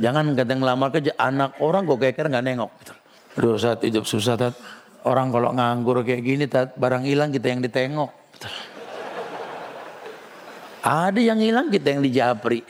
Jangan 0.00 0.32
kata 0.32 0.56
ngelamar 0.56 0.88
kerja, 0.88 1.12
anak 1.20 1.60
orang 1.60 1.84
gue 1.84 1.96
kayak 2.00 2.16
nggak 2.16 2.44
nengok. 2.48 2.70
Gitu. 2.80 2.94
Saat 3.60 3.84
hidup 3.84 4.08
susah 4.08 4.40
tat. 4.40 4.56
Orang 5.08 5.32
kalau 5.32 5.56
nganggur 5.56 6.04
kayak 6.04 6.20
gini 6.20 6.44
barang 6.52 7.08
hilang 7.08 7.32
kita 7.32 7.48
yang 7.48 7.64
ditengok. 7.64 8.12
Gitu. 8.36 8.48
Ada 10.84 11.16
yang 11.16 11.40
hilang 11.40 11.72
kita 11.72 11.96
yang 11.96 12.04
dijapri. 12.04 12.60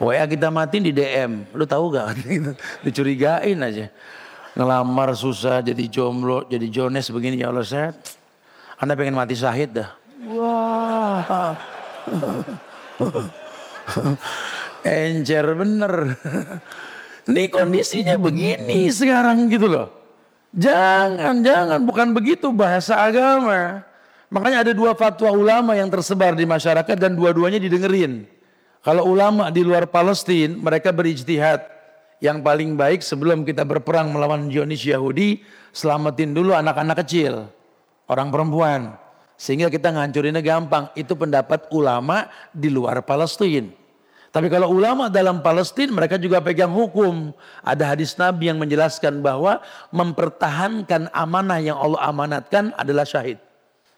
WA 0.00 0.24
kita 0.24 0.48
mati 0.48 0.80
di 0.80 0.96
DM. 0.96 1.44
Lu 1.52 1.68
tahu 1.68 1.92
gak? 1.92 2.16
Dicurigain 2.88 3.60
aja. 3.60 3.92
Ngelamar 4.56 5.12
susah, 5.12 5.60
jadi 5.60 5.84
jomblo, 5.92 6.48
jadi 6.48 6.66
jones 6.72 7.12
begini 7.12 7.44
ya 7.44 7.52
Allah 7.52 7.68
saya. 7.68 7.92
Anda 8.80 8.96
pengen 8.96 9.12
mati 9.12 9.36
syahid 9.36 9.76
dah. 9.76 9.92
Wah. 10.24 11.52
Encer 14.88 15.46
bener. 15.52 16.16
Ini 17.28 17.52
kondisinya 17.52 18.16
begini 18.16 18.88
sekarang 18.88 19.52
gitu 19.52 19.68
loh. 19.68 19.99
Jangan, 20.50 21.46
jangan. 21.46 21.78
Bukan 21.86 22.10
begitu 22.10 22.50
bahasa 22.50 22.98
agama. 22.98 23.86
Makanya 24.30 24.66
ada 24.66 24.72
dua 24.74 24.94
fatwa 24.94 25.30
ulama 25.34 25.74
yang 25.74 25.90
tersebar 25.90 26.34
di 26.38 26.46
masyarakat 26.46 26.94
dan 26.98 27.14
dua-duanya 27.18 27.58
didengerin. 27.58 28.26
Kalau 28.80 29.06
ulama 29.10 29.50
di 29.50 29.62
luar 29.66 29.90
Palestina 29.90 30.54
mereka 30.54 30.90
berijtihad. 30.94 31.82
Yang 32.20 32.44
paling 32.44 32.76
baik 32.76 33.00
sebelum 33.00 33.48
kita 33.48 33.64
berperang 33.64 34.12
melawan 34.12 34.52
Zionis 34.52 34.84
Yahudi, 34.84 35.40
selamatin 35.72 36.36
dulu 36.36 36.52
anak-anak 36.52 37.00
kecil, 37.00 37.48
orang 38.12 38.28
perempuan. 38.28 38.92
Sehingga 39.40 39.72
kita 39.72 39.88
ngancurinnya 39.88 40.44
gampang. 40.44 40.92
Itu 40.92 41.16
pendapat 41.16 41.72
ulama 41.72 42.28
di 42.52 42.68
luar 42.68 43.00
Palestina. 43.08 43.79
Tapi 44.30 44.46
kalau 44.46 44.70
ulama 44.70 45.10
dalam 45.10 45.42
Palestina 45.42 45.90
mereka 45.90 46.14
juga 46.14 46.38
pegang 46.38 46.70
hukum. 46.70 47.34
Ada 47.66 47.94
hadis 47.94 48.14
Nabi 48.14 48.46
yang 48.46 48.62
menjelaskan 48.62 49.18
bahwa 49.18 49.58
mempertahankan 49.90 51.10
amanah 51.10 51.58
yang 51.58 51.74
Allah 51.74 51.98
amanatkan 52.06 52.70
adalah 52.78 53.02
syahid. 53.02 53.42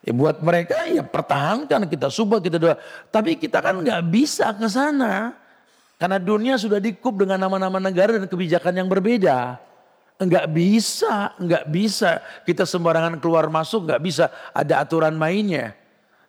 Ya 0.03 0.11
buat 0.17 0.41
mereka 0.41 0.89
ya 0.89 1.05
pertahankan 1.05 1.85
kita 1.85 2.09
subuh 2.09 2.41
kita 2.41 2.57
doa. 2.57 2.81
Tapi 3.13 3.37
kita 3.37 3.61
kan 3.61 3.85
nggak 3.85 4.03
bisa 4.09 4.57
ke 4.57 4.67
sana. 4.73 5.37
Karena 6.01 6.19
dunia 6.19 6.59
sudah 6.59 6.83
dikup 6.83 7.15
dengan 7.15 7.39
nama-nama 7.39 7.79
negara 7.79 8.17
dan 8.17 8.27
kebijakan 8.27 8.75
yang 8.75 8.89
berbeda. 8.91 9.61
Enggak 10.19 10.51
bisa, 10.51 11.31
enggak 11.39 11.69
bisa. 11.71 12.19
Kita 12.43 12.67
sembarangan 12.67 13.23
keluar 13.23 13.47
masuk, 13.47 13.87
enggak 13.87 14.03
bisa. 14.03 14.25
Ada 14.51 14.83
aturan 14.83 15.15
mainnya. 15.15 15.79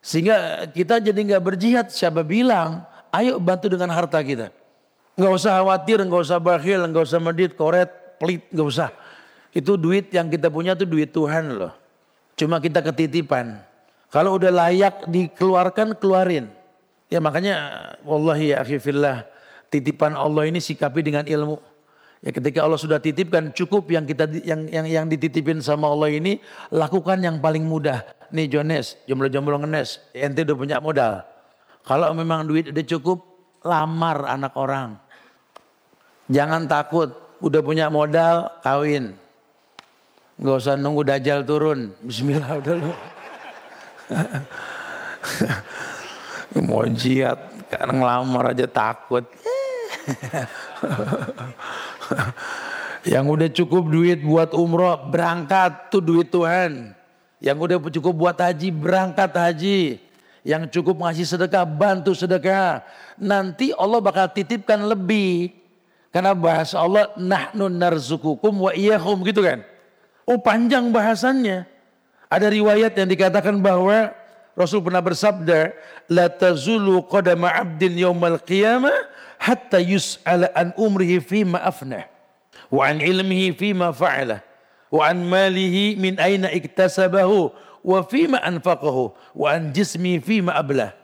Sehingga 0.04 0.70
kita 0.70 1.02
jadi 1.02 1.18
enggak 1.18 1.42
berjihad. 1.42 1.88
Siapa 1.90 2.22
bilang, 2.22 2.86
ayo 3.14 3.38
bantu 3.38 3.70
dengan 3.70 3.94
harta 3.94 4.18
kita. 4.20 4.50
Enggak 5.14 5.34
usah 5.38 5.62
khawatir, 5.62 6.02
enggak 6.02 6.22
usah 6.26 6.38
bakhil, 6.42 6.82
enggak 6.82 7.06
usah 7.06 7.20
medit, 7.22 7.54
koret, 7.54 7.90
pelit, 8.18 8.42
enggak 8.50 8.68
usah. 8.68 8.90
Itu 9.54 9.78
duit 9.78 10.10
yang 10.10 10.34
kita 10.34 10.50
punya 10.50 10.74
itu 10.74 10.90
duit 10.90 11.14
Tuhan 11.14 11.54
loh. 11.54 11.74
Cuma 12.34 12.58
kita 12.58 12.82
ketitipan. 12.82 13.62
Kalau 14.10 14.42
udah 14.42 14.50
layak 14.50 15.06
dikeluarkan, 15.06 15.94
keluarin. 16.02 16.50
Ya 17.14 17.22
makanya, 17.22 17.54
wallahi 18.02 18.58
ya 18.58 18.66
akhifillah, 18.66 19.30
titipan 19.70 20.18
Allah 20.18 20.50
ini 20.50 20.58
sikapi 20.58 21.06
dengan 21.06 21.30
ilmu. 21.30 21.62
Ya 22.24 22.32
ketika 22.32 22.66
Allah 22.66 22.80
sudah 22.80 22.98
titipkan 22.98 23.54
cukup 23.54 23.86
yang 23.92 24.08
kita 24.08 24.26
yang 24.48 24.66
yang 24.72 24.86
yang 24.88 25.06
dititipin 25.12 25.60
sama 25.60 25.92
Allah 25.92 26.10
ini 26.10 26.40
lakukan 26.74 27.20
yang 27.22 27.38
paling 27.38 27.68
mudah. 27.68 28.02
Nih 28.34 28.50
Jones, 28.50 28.98
jomblo-jomblo 29.06 29.62
ngenes, 29.62 30.02
ente 30.16 30.42
udah 30.42 30.58
punya 30.58 30.78
modal. 30.82 31.33
Kalau 31.84 32.16
memang 32.16 32.48
duit 32.48 32.72
udah 32.72 32.86
cukup, 32.88 33.20
lamar 33.64 34.24
anak 34.28 34.56
orang. 34.56 34.96
Jangan 36.32 36.64
takut, 36.68 37.12
udah 37.44 37.60
punya 37.60 37.92
modal, 37.92 38.48
kawin. 38.64 39.20
Gak 40.40 40.58
usah 40.64 40.80
nunggu 40.80 41.04
dajjal 41.04 41.44
turun. 41.44 41.92
Bismillah 42.00 42.60
udah 42.60 42.74
lu. 42.80 42.92
Mau 46.68 46.88
jihad, 46.88 47.40
karena 47.68 47.92
ngelamar 47.92 48.56
aja 48.56 48.68
takut. 48.68 49.28
Yang 53.04 53.26
udah 53.28 53.50
cukup 53.52 53.84
duit 53.92 54.24
buat 54.24 54.56
umroh, 54.56 55.12
berangkat 55.12 55.92
tuh 55.92 56.00
duit 56.00 56.32
Tuhan. 56.32 56.96
Yang 57.44 57.58
udah 57.60 57.78
cukup 58.00 58.14
buat 58.16 58.40
haji, 58.40 58.72
berangkat 58.72 59.32
haji. 59.36 60.00
Yang 60.44 60.76
cukup 60.80 61.00
ngasih 61.00 61.24
sedekah, 61.24 61.64
bantu 61.64 62.12
sedekah. 62.12 62.84
Nanti 63.16 63.72
Allah 63.76 64.04
bakal 64.04 64.28
titipkan 64.28 64.84
lebih. 64.84 65.56
Karena 66.12 66.36
bahasa 66.36 66.78
Allah, 66.78 67.10
nahnu 67.16 67.72
narzukukum 67.72 68.70
wa 68.70 68.72
iyahum 68.76 69.24
gitu 69.24 69.42
kan. 69.42 69.64
Oh 70.28 70.38
panjang 70.38 70.92
bahasannya. 70.92 71.66
Ada 72.28 72.48
riwayat 72.52 72.94
yang 72.96 73.10
dikatakan 73.10 73.60
bahwa 73.64 74.12
Rasul 74.54 74.86
pernah 74.86 75.02
bersabda, 75.02 75.74
La 76.12 76.30
tazulu 76.30 77.02
qadama 77.10 77.50
abdin 77.50 77.98
yawmal 77.98 78.38
qiyamah 78.38 78.94
hatta 79.42 79.82
yus'ala 79.82 80.54
an 80.54 80.76
umrihi 80.78 81.18
fima 81.24 81.58
afnah. 81.64 82.06
Wa 82.70 82.94
an 82.94 83.02
ilmihi 83.02 83.58
fima 83.58 83.90
fa'alah. 83.90 84.46
Wa 84.94 85.10
an 85.10 85.26
malihi 85.26 85.98
min 85.98 86.22
aina 86.22 86.54
iktasabahu. 86.54 87.50
Wa 87.84 88.02
fima 88.08 88.40
anfaqahu. 88.40 89.12
Wa 89.36 89.60
an 89.60 89.76
jismi 89.76 90.18
fima 90.24 90.56
ablah. 90.56 90.96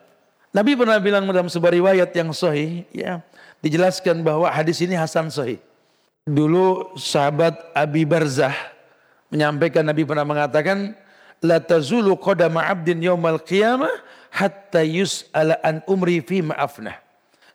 Nabi 0.49 0.73
pernah 0.73 0.97
bilang 0.97 1.29
dalam 1.29 1.45
sebuah 1.45 1.77
riwayat 1.77 2.09
yang 2.09 2.33
sahih, 2.33 2.81
ya, 2.89 3.21
dijelaskan 3.61 4.25
bahwa 4.25 4.49
hadis 4.49 4.81
ini 4.81 4.97
hasan 4.97 5.29
sahih. 5.29 5.61
Dulu 6.25 6.97
sahabat 6.97 7.53
Abi 7.77 8.01
Barzah 8.01 8.53
menyampaikan 9.29 9.85
Nabi 9.85 10.09
pernah 10.09 10.25
mengatakan 10.25 10.97
la 11.45 11.61
tazulu 11.61 12.17
qadama 12.17 12.65
'abdin 12.65 12.97
yaumal 12.97 13.37
qiyamah 13.37 13.93
hatta 14.33 14.81
yus'ala 14.81 15.61
an 15.61 15.85
umri 15.85 16.21
fi 16.25 16.41
ma'afnah. 16.41 16.97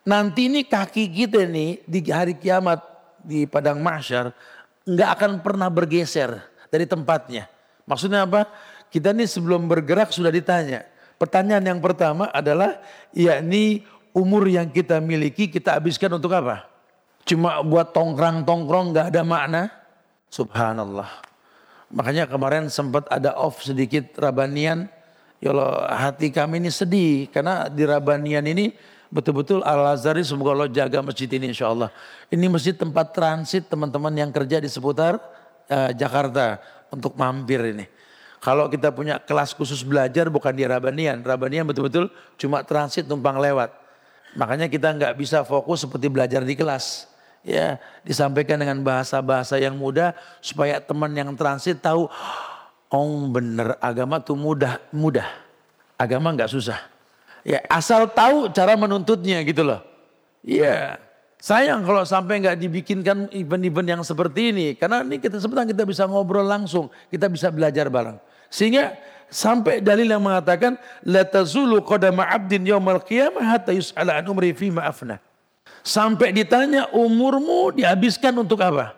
Nanti 0.04 0.52
ini 0.52 0.62
kaki 0.62 1.10
kita 1.10 1.48
nih 1.48 1.82
di 1.88 1.98
hari 2.12 2.36
kiamat 2.36 2.78
di 3.24 3.48
padang 3.48 3.80
mahsyar 3.80 4.36
nggak 4.84 5.10
akan 5.16 5.32
pernah 5.40 5.72
bergeser 5.72 6.44
dari 6.68 6.84
tempatnya. 6.84 7.48
Maksudnya 7.88 8.28
apa? 8.28 8.48
Kita 8.94 9.10
nih 9.10 9.26
sebelum 9.26 9.66
bergerak 9.66 10.14
sudah 10.14 10.30
ditanya. 10.30 10.86
Pertanyaan 11.18 11.66
yang 11.66 11.80
pertama 11.82 12.30
adalah 12.30 12.78
yakni 13.10 13.82
umur 14.14 14.46
yang 14.46 14.70
kita 14.70 15.02
miliki 15.02 15.50
kita 15.50 15.74
habiskan 15.74 16.14
untuk 16.14 16.30
apa? 16.30 16.70
Cuma 17.26 17.58
buat 17.66 17.90
tongkrang-tongkrong 17.90 18.94
nggak 18.94 19.06
ada 19.10 19.26
makna? 19.26 19.62
Subhanallah. 20.30 21.10
Makanya 21.90 22.30
kemarin 22.30 22.70
sempat 22.70 23.10
ada 23.10 23.34
off 23.34 23.66
sedikit 23.66 24.14
Rabanian. 24.14 24.86
Ya 25.42 25.50
Allah 25.50 25.90
hati 25.98 26.30
kami 26.30 26.62
ini 26.62 26.70
sedih 26.70 27.26
karena 27.34 27.66
di 27.66 27.82
Rabanian 27.82 28.46
ini 28.46 28.78
betul-betul 29.10 29.66
Al-Azhari 29.66 30.22
semoga 30.22 30.54
Allah 30.54 30.70
jaga 30.70 31.02
masjid 31.02 31.26
ini 31.34 31.50
insya 31.50 31.66
Allah. 31.66 31.90
Ini 32.30 32.46
masjid 32.46 32.78
tempat 32.78 33.10
transit 33.10 33.66
teman-teman 33.66 34.14
yang 34.14 34.30
kerja 34.30 34.62
di 34.62 34.70
seputar 34.70 35.18
uh, 35.66 35.90
Jakarta 35.90 36.62
untuk 36.94 37.18
mampir 37.18 37.58
ini. 37.74 37.93
Kalau 38.44 38.68
kita 38.68 38.92
punya 38.92 39.16
kelas 39.16 39.56
khusus 39.56 39.80
belajar 39.80 40.28
bukan 40.28 40.52
di 40.52 40.68
Rabanian. 40.68 41.24
Rabanian 41.24 41.64
betul-betul 41.64 42.12
cuma 42.36 42.60
transit 42.60 43.08
numpang 43.08 43.40
lewat. 43.40 43.72
Makanya 44.36 44.68
kita 44.68 44.92
nggak 44.92 45.16
bisa 45.16 45.48
fokus 45.48 45.88
seperti 45.88 46.12
belajar 46.12 46.44
di 46.44 46.52
kelas. 46.52 47.08
Ya 47.40 47.80
disampaikan 48.04 48.60
dengan 48.60 48.84
bahasa-bahasa 48.84 49.56
yang 49.56 49.80
mudah 49.80 50.12
supaya 50.44 50.76
teman 50.76 51.16
yang 51.16 51.32
transit 51.32 51.80
tahu 51.80 52.04
oh 52.92 53.16
bener 53.32 53.80
agama 53.80 54.20
tuh 54.20 54.36
mudah. 54.36 54.76
Mudah. 54.92 55.24
Agama 55.96 56.28
nggak 56.36 56.52
susah. 56.52 56.76
Ya 57.48 57.64
asal 57.72 58.12
tahu 58.12 58.52
cara 58.52 58.76
menuntutnya 58.76 59.40
gitu 59.40 59.64
loh. 59.64 59.80
Ya 60.44 61.00
sayang 61.40 61.80
kalau 61.80 62.04
sampai 62.04 62.44
nggak 62.44 62.60
dibikinkan 62.60 63.32
event-event 63.32 63.88
yang 63.88 64.02
seperti 64.04 64.52
ini. 64.52 64.66
Karena 64.76 65.00
ini 65.00 65.16
kita 65.16 65.40
sebentar 65.40 65.64
kita 65.64 65.88
bisa 65.88 66.04
ngobrol 66.04 66.44
langsung. 66.44 66.92
Kita 67.08 67.32
bisa 67.32 67.48
belajar 67.48 67.88
bareng 67.88 68.20
sehingga 68.52 68.94
sampai 69.32 69.82
dalil 69.82 70.06
yang 70.06 70.22
mengatakan 70.22 70.78
la 71.06 71.26
tazulu 71.26 71.82
qadama 71.82 72.26
'abdin 72.26 72.62
yaumal 72.64 73.02
qiyamah 73.02 73.58
hatta 73.58 73.74
yus'ala 73.74 74.22
an 74.22 74.24
umri 74.30 74.54
fi 74.54 74.70
ma 74.70 74.88
Sampai 75.84 76.32
ditanya 76.32 76.88
umurmu 76.96 77.76
dihabiskan 77.76 78.32
untuk 78.40 78.64
apa? 78.64 78.96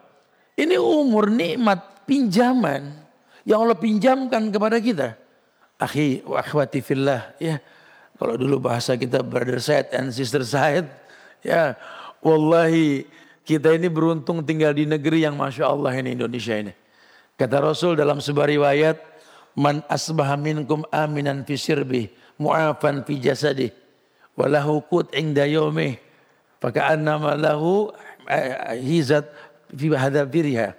Ini 0.55 0.79
umur 0.79 1.27
nikmat 1.27 2.07
pinjaman 2.07 2.95
yang 3.43 3.67
Allah 3.67 3.79
pinjamkan 3.79 4.51
kepada 4.55 4.79
kita. 4.79 5.19
Akhi 5.83 6.23
wa 6.23 6.39
akhwati 6.39 6.81
fillah 6.81 7.35
ya. 7.43 7.59
Kalau 8.17 8.39
dulu 8.39 8.63
bahasa 8.63 8.97
kita 8.97 9.21
brother 9.21 9.61
side 9.61 9.93
and 9.93 10.15
sister 10.15 10.47
side. 10.47 10.87
Ya 11.43 11.75
wallahi 12.23 13.05
kita 13.47 13.75
ini 13.75 13.87
beruntung 13.87 14.43
tinggal 14.43 14.75
di 14.75 14.89
negeri 14.89 15.23
yang 15.23 15.39
Masya 15.39 15.67
Allah 15.69 15.95
ini 15.95 16.19
Indonesia 16.19 16.55
ini. 16.55 16.75
Kata 17.37 17.63
Rasul 17.63 17.95
dalam 17.95 18.19
sebuah 18.19 18.49
riwayat. 18.49 18.97
Man 19.57 19.81
asbaha 19.89 20.37
minkum 20.37 20.85
aminan 20.93 21.43
fi 21.49 21.57
sirbi 21.57 22.13
mu'afan 22.37 23.03
fi 23.09 23.17
jasadih. 23.17 23.73
Walahu 24.37 24.85
kut 24.85 25.17
ingda 25.17 25.49
yomih. 25.49 25.97
Faka'annama 26.61 27.37
lahu 27.37 27.89
eh, 28.29 28.77
hizat 28.85 29.29
fi 29.73 29.93
hadabiriha. 29.93 30.77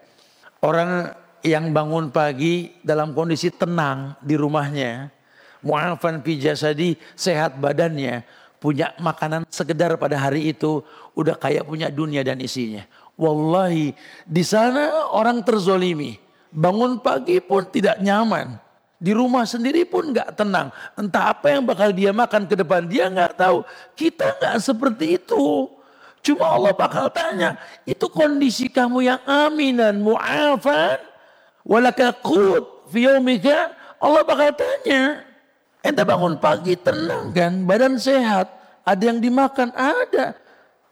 Orang 0.61 1.13
yang 1.41 1.73
bangun 1.73 2.09
pagi 2.13 2.73
dalam 2.85 3.13
kondisi 3.17 3.49
tenang 3.53 4.17
di 4.21 4.37
rumahnya 4.37 5.17
mu'afan 5.65 6.21
fi 6.21 6.37
jasadi, 6.37 6.97
sehat 7.17 7.57
badannya, 7.57 8.21
punya 8.61 8.93
makanan 9.01 9.45
sekedar 9.49 9.95
pada 9.97 10.17
hari 10.17 10.53
itu, 10.53 10.81
udah 11.17 11.37
kayak 11.37 11.65
punya 11.65 11.89
dunia 11.89 12.21
dan 12.21 12.37
isinya. 12.41 12.85
Wallahi, 13.17 13.97
di 14.23 14.43
sana 14.45 15.09
orang 15.09 15.41
terzolimi. 15.41 16.21
Bangun 16.47 17.03
pagi 17.03 17.43
pun 17.43 17.65
tidak 17.67 17.99
nyaman. 17.99 18.66
Di 18.97 19.13
rumah 19.13 19.45
sendiri 19.45 19.85
pun 19.85 20.09
nggak 20.09 20.33
tenang. 20.33 20.73
Entah 20.97 21.29
apa 21.29 21.53
yang 21.53 21.61
bakal 21.61 21.93
dia 21.93 22.09
makan 22.09 22.49
ke 22.49 22.57
depan, 22.57 22.89
dia 22.89 23.05
nggak 23.05 23.37
tahu. 23.37 23.61
Kita 23.93 24.25
nggak 24.41 24.57
seperti 24.57 25.21
itu. 25.21 25.69
Cuma 26.25 26.49
Allah 26.49 26.73
bakal 26.73 27.07
tanya, 27.13 27.55
itu 27.87 28.09
kondisi 28.09 28.67
kamu 28.67 29.05
yang 29.05 29.21
aminan, 29.23 30.01
mu'afan, 30.01 30.99
walaka 31.63 32.11
qut 32.19 32.89
fi 32.91 33.07
Allah 33.07 34.21
bakal 34.25 34.51
tanya. 34.57 35.23
Ente 35.85 36.03
bangun 36.03 36.35
pagi 36.35 36.75
tenang 36.75 37.31
kan, 37.31 37.63
badan 37.63 37.95
sehat, 37.95 38.49
ada 38.83 39.03
yang 39.07 39.23
dimakan, 39.23 39.71
ada. 39.71 40.35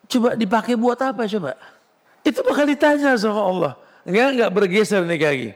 Coba 0.07 0.37
dipakai 0.37 0.77
buat 0.77 1.01
apa 1.01 1.25
coba? 1.25 1.57
Itu 2.21 2.45
bakal 2.45 2.69
ditanya 2.69 3.17
sama 3.17 3.41
Allah. 3.41 3.73
Enggak 4.05 4.27
enggak 4.37 4.51
bergeser 4.53 5.01
nih 5.03 5.19
kaki. 5.19 5.49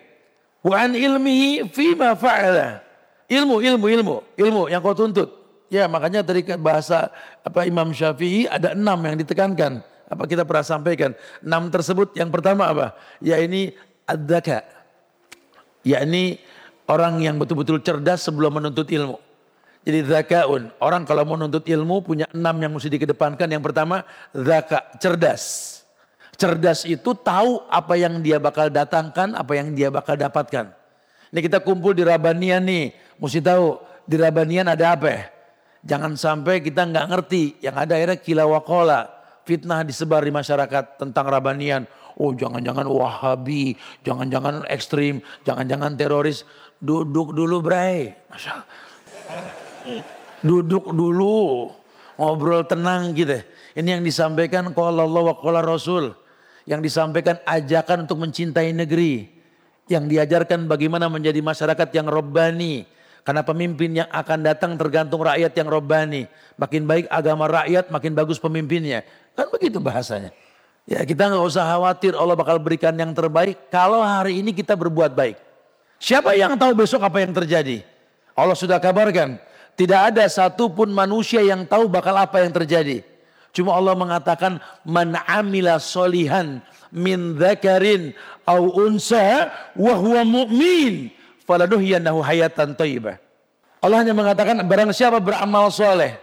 Wa 0.60 0.88
an 0.88 0.91
ilmihi 0.95 1.67
fima 1.72 2.15
fa'ala. 2.15 2.84
Ilmu, 3.30 3.62
ilmu, 3.62 3.86
ilmu, 3.86 4.15
ilmu 4.36 4.62
yang 4.67 4.82
kau 4.82 4.98
tuntut. 4.98 5.30
Ya 5.69 5.86
makanya 5.86 6.26
tadi 6.26 6.41
bahasa 6.58 7.13
apa 7.45 7.62
Imam 7.69 7.93
Syafi'i 7.93 8.50
ada 8.50 8.74
enam 8.74 8.98
yang 9.06 9.15
ditekankan. 9.22 9.86
Apa 10.10 10.26
kita 10.26 10.41
pernah 10.41 10.65
sampaikan. 10.65 11.13
Enam 11.45 11.69
tersebut 11.69 12.17
yang 12.17 12.34
pertama 12.34 12.65
apa? 12.65 12.98
Ya 13.22 13.38
ini 13.38 13.78
ad-daka. 14.10 14.65
Ya 15.86 16.02
ini 16.02 16.41
orang 16.89 17.22
yang 17.22 17.38
betul-betul 17.38 17.86
cerdas 17.86 18.26
sebelum 18.26 18.58
menuntut 18.58 18.89
ilmu. 18.89 19.22
Jadi 19.86 20.10
zakaun. 20.10 20.74
Orang 20.82 21.06
kalau 21.06 21.24
mau 21.24 21.38
nuntut 21.38 21.63
ilmu 21.69 22.02
punya 22.02 22.26
enam 22.34 22.58
yang 22.58 22.74
mesti 22.74 22.89
dikedepankan. 22.89 23.48
Yang 23.48 23.63
pertama 23.69 24.02
zaka, 24.34 24.89
cerdas. 24.98 25.78
Cerdas 26.39 26.88
itu 26.88 27.12
tahu 27.19 27.67
apa 27.67 27.99
yang 27.99 28.23
dia 28.23 28.39
bakal 28.39 28.71
datangkan, 28.71 29.36
apa 29.36 29.60
yang 29.60 29.75
dia 29.75 29.91
bakal 29.91 30.15
dapatkan. 30.15 30.71
Ini 31.36 31.39
kita 31.43 31.60
kumpul 31.60 31.91
di 31.91 32.08
Rabanian 32.08 32.63
nih. 32.63 32.95
Mesti 33.19 33.43
tahu 33.43 33.75
di 34.08 34.15
Rabanian 34.15 34.71
ada 34.71 34.95
apa 34.95 35.08
ya? 35.12 35.21
Jangan 35.84 36.15
sampai 36.15 36.63
kita 36.63 36.88
nggak 36.88 37.06
ngerti. 37.12 37.43
Yang 37.60 37.75
ada 37.75 37.93
akhirnya 37.99 38.17
kilawakola. 38.23 38.99
Fitnah 39.43 39.84
disebar 39.84 40.23
di 40.23 40.32
masyarakat 40.32 40.95
tentang 40.95 41.28
Rabanian. 41.28 41.84
Oh 42.15 42.32
jangan-jangan 42.32 42.88
wahabi, 42.88 43.75
jangan-jangan 44.08 44.63
ekstrim, 44.71 45.19
jangan-jangan 45.43 45.99
teroris. 45.99 46.47
Duduk 46.80 47.36
dulu 47.36 47.60
bray. 47.60 48.15
Masya. 48.32 48.63
Duduk 50.39 50.95
dulu, 50.95 51.67
ngobrol 52.15 52.63
tenang 52.63 53.12
gitu. 53.12 53.43
Ini 53.75 53.99
yang 53.99 54.04
disampaikan 54.08 54.71
kalau 54.71 55.04
Allah 55.04 55.36
wa 55.36 55.62
Rasul. 55.63 56.15
Yang 56.69 56.93
disampaikan 56.93 57.41
ajakan 57.49 58.05
untuk 58.05 58.21
mencintai 58.21 58.69
negeri. 58.77 59.25
Yang 59.89 60.05
diajarkan 60.13 60.69
bagaimana 60.69 61.10
menjadi 61.10 61.41
masyarakat 61.41 61.89
yang 61.97 62.05
robbani. 62.05 62.86
Karena 63.25 63.41
pemimpin 63.41 64.05
yang 64.05 64.10
akan 64.13 64.45
datang 64.45 64.77
tergantung 64.77 65.25
rakyat 65.25 65.49
yang 65.58 65.65
robbani. 65.65 66.29
Makin 66.62 66.86
baik 66.86 67.05
agama 67.10 67.49
rakyat, 67.49 67.89
makin 67.89 68.13
bagus 68.13 68.38
pemimpinnya. 68.38 69.01
Kan 69.34 69.49
begitu 69.49 69.82
bahasanya. 69.82 70.29
Ya 70.86 71.01
kita 71.05 71.29
nggak 71.29 71.45
usah 71.45 71.65
khawatir 71.65 72.13
Allah 72.13 72.38
bakal 72.38 72.58
berikan 72.62 72.93
yang 72.93 73.13
terbaik 73.13 73.69
kalau 73.69 74.01
hari 74.05 74.41
ini 74.41 74.53
kita 74.53 74.77
berbuat 74.77 75.13
baik. 75.13 75.38
Siapa 75.97 76.38
yang 76.38 76.53
tahu 76.58 76.73
besok 76.73 77.01
apa 77.05 77.21
yang 77.21 77.34
terjadi? 77.34 77.86
Allah 78.34 78.58
sudah 78.58 78.82
kabarkan 78.82 79.38
tidak 79.79 80.12
ada 80.12 80.27
satupun 80.27 80.91
manusia 80.91 81.39
yang 81.39 81.63
tahu 81.63 81.88
bakal 81.88 82.12
apa 82.12 82.43
yang 82.43 82.51
terjadi. 82.51 82.99
Cuma 83.49 83.73
Allah 83.73 83.97
mengatakan 83.97 84.62
man 84.85 85.17
amila 85.25 85.81
solihan 85.81 86.62
min 86.93 87.38
dzakarin 87.38 88.13
au 88.45 88.69
unsa 88.77 89.49
wa 89.73 89.93
huwa 89.97 90.21
mu'min 90.25 91.09
hayatan 91.49 92.77
thayyibah. 92.77 93.17
Allah 93.79 93.97
hanya 94.05 94.13
mengatakan 94.13 94.59
barang 94.62 94.91
siapa 94.93 95.17
beramal 95.17 95.71
soleh, 95.73 96.19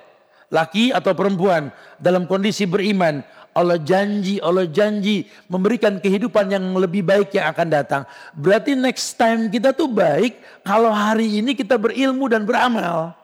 laki 0.53 0.93
atau 0.95 1.17
perempuan 1.17 1.73
dalam 1.99 2.29
kondisi 2.29 2.69
beriman, 2.69 3.25
Allah 3.57 3.81
janji, 3.81 4.37
Allah 4.45 4.69
janji 4.69 5.25
memberikan 5.49 5.97
kehidupan 5.97 6.53
yang 6.53 6.65
lebih 6.77 7.01
baik 7.01 7.33
yang 7.33 7.49
akan 7.49 7.69
datang. 7.73 8.03
Berarti 8.37 8.77
next 8.77 9.17
time 9.17 9.49
kita 9.49 9.73
tuh 9.73 9.89
baik 9.89 10.37
kalau 10.61 10.93
hari 10.93 11.41
ini 11.41 11.57
kita 11.57 11.81
berilmu 11.81 12.29
dan 12.29 12.45
beramal. 12.45 13.17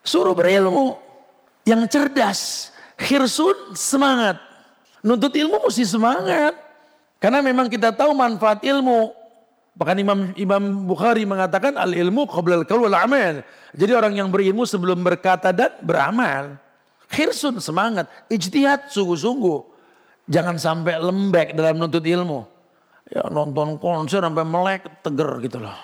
Suruh 0.00 0.32
berilmu. 0.32 0.96
Yang 1.68 1.82
cerdas. 1.96 2.40
Khirsun 2.98 3.74
semangat. 3.74 4.38
Nuntut 5.04 5.34
ilmu 5.34 5.68
mesti 5.68 5.84
semangat. 5.84 6.56
Karena 7.18 7.40
memang 7.40 7.68
kita 7.68 7.92
tahu 7.92 8.12
manfaat 8.12 8.62
ilmu. 8.62 9.12
Bahkan 9.74 9.96
Imam 9.98 10.18
Imam 10.38 10.62
Bukhari 10.86 11.26
mengatakan 11.26 11.74
al 11.74 11.90
ilmu 11.90 12.30
qabla 12.30 12.62
al 12.62 12.80
wal 12.80 12.94
amal. 12.94 13.34
Jadi 13.74 13.92
orang 13.92 14.14
yang 14.14 14.28
berilmu 14.30 14.62
sebelum 14.62 15.02
berkata 15.02 15.50
dan 15.50 15.74
beramal. 15.82 16.56
Khirsun 17.10 17.58
semangat, 17.58 18.10
ijtihad 18.30 18.90
sungguh-sungguh. 18.90 19.58
Jangan 20.30 20.56
sampai 20.56 20.96
lembek 21.02 21.52
dalam 21.52 21.76
nuntut 21.76 22.02
ilmu. 22.06 22.46
Ya 23.12 23.28
nonton 23.28 23.76
konser 23.76 24.24
sampai 24.24 24.46
melek 24.46 24.88
teger 25.04 25.30
gitu 25.44 25.60
loh. 25.60 25.76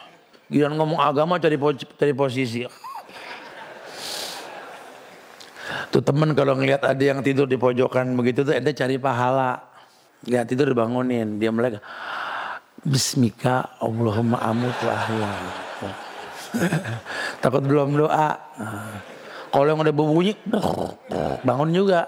Giliran 0.48 0.74
ngomong 0.74 0.98
agama 0.98 1.36
cari, 1.36 1.60
cari 2.00 2.14
posisi. 2.16 2.64
Tuh 5.90 6.02
temen 6.02 6.30
kalau 6.38 6.54
ngelihat 6.54 6.86
ada 6.86 7.02
yang 7.02 7.18
tidur 7.18 7.50
di 7.50 7.58
pojokan 7.58 8.14
begitu 8.14 8.46
tuh 8.46 8.54
ente 8.54 8.70
cari 8.70 8.94
pahala. 8.94 9.58
Lihat 10.22 10.46
tidur 10.46 10.70
dibangunin, 10.70 11.42
dia 11.42 11.50
melek. 11.50 11.82
Bismika 12.86 13.76
Allahumma 13.82 14.38
amut 14.40 14.76
ya. 14.80 14.96
Takut 17.42 17.66
belum 17.66 17.98
doa. 17.98 18.38
Kalau 19.50 19.66
yang 19.66 19.82
udah 19.82 19.94
berbunyi, 19.94 20.32
bangun 21.42 21.74
juga. 21.74 22.06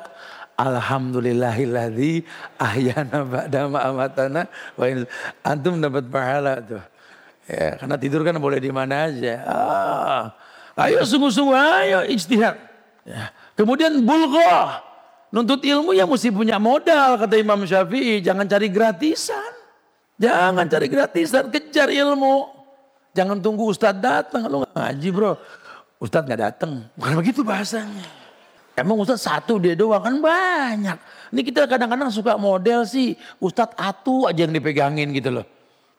Alhamdulillahilladzi 0.53 2.23
ahyana 2.61 3.27
ba'da 3.27 3.67
ma'amatana. 3.67 4.47
Antum 5.43 5.83
dapat 5.83 6.07
pahala 6.07 6.63
tuh. 6.63 6.83
Ya, 7.51 7.75
karena 7.83 7.97
tidur 7.99 8.23
kan 8.23 8.39
boleh 8.39 8.63
di 8.63 8.71
mana 8.71 9.11
aja. 9.11 9.43
Ah, 9.43 10.23
ayo 10.87 11.03
sungguh-sungguh, 11.03 11.59
ayo 11.59 12.07
ijtihad. 12.07 12.55
Ya. 13.03 13.35
Kemudian 13.57 14.01
bulghah. 14.05 14.81
Nuntut 15.33 15.65
ilmu 15.65 15.97
ya 15.97 16.05
mesti 16.05 16.29
punya 16.29 16.61
modal 16.61 17.17
kata 17.17 17.41
Imam 17.41 17.65
Syafi'i. 17.65 18.21
Jangan 18.21 18.45
cari 18.45 18.69
gratisan. 18.69 19.53
Jangan 20.21 20.69
cari 20.69 20.87
gratisan, 20.93 21.49
kejar 21.49 21.89
ilmu. 21.89 22.53
Jangan 23.17 23.41
tunggu 23.41 23.69
ustadz 23.69 24.01
datang. 24.01 24.45
Lu 24.49 24.65
gak 24.65 24.77
ngaji 24.77 25.09
bro. 25.09 25.33
Ustadz 26.01 26.29
gak 26.29 26.41
datang. 26.41 26.85
Bukan 26.97 27.13
begitu 27.17 27.41
bahasanya. 27.41 28.05
Emang 28.77 29.01
ustadz 29.01 29.25
satu 29.25 29.57
dia 29.61 29.73
doang 29.73 30.01
kan 30.05 30.17
banyak. 30.21 30.99
Ini 31.33 31.41
kita 31.45 31.65
kadang-kadang 31.65 32.13
suka 32.13 32.37
model 32.37 32.85
sih. 32.85 33.17
Ustadz 33.41 33.77
atu 33.77 34.29
aja 34.29 34.45
yang 34.45 34.53
dipegangin 34.53 35.13
gitu 35.17 35.33
loh. 35.33 35.47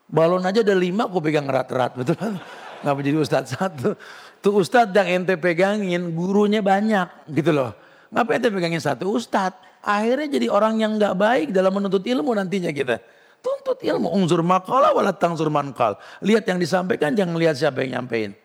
Balon 0.09 0.45
aja 0.45 0.61
ada 0.61 0.77
lima 0.77 1.09
aku 1.09 1.21
pegang 1.21 1.49
erat-erat. 1.49 1.97
Betul 1.97 2.17
kan? 2.17 2.37
Ngapa 2.85 2.99
jadi 3.01 3.17
ustadz 3.17 3.57
satu. 3.57 3.97
Tuh 4.43 4.59
ustadz 4.59 4.91
yang 4.91 5.23
ente 5.23 5.39
pegangin 5.39 6.11
gurunya 6.11 6.59
banyak 6.59 7.31
gitu 7.31 7.55
loh. 7.55 7.71
Ngapa 8.11 8.35
ente 8.35 8.51
pegangin 8.51 8.83
satu 8.83 9.15
ustadz? 9.15 9.55
Akhirnya 9.79 10.27
jadi 10.27 10.51
orang 10.51 10.83
yang 10.83 10.99
gak 10.99 11.15
baik 11.15 11.47
dalam 11.55 11.71
menuntut 11.71 12.03
ilmu 12.03 12.35
nantinya 12.35 12.75
kita. 12.75 12.99
Tuntut 13.39 13.79
ilmu. 13.79 14.11
Ungzur 14.11 14.43
makalah 14.43 14.91
walat 14.91 15.15
tangzur 15.15 15.47
mankal. 15.47 15.95
Lihat 16.19 16.43
yang 16.47 16.59
disampaikan 16.59 17.15
jangan 17.15 17.39
lihat 17.39 17.55
siapa 17.55 17.83
yang 17.83 18.03
nyampein. 18.03 18.35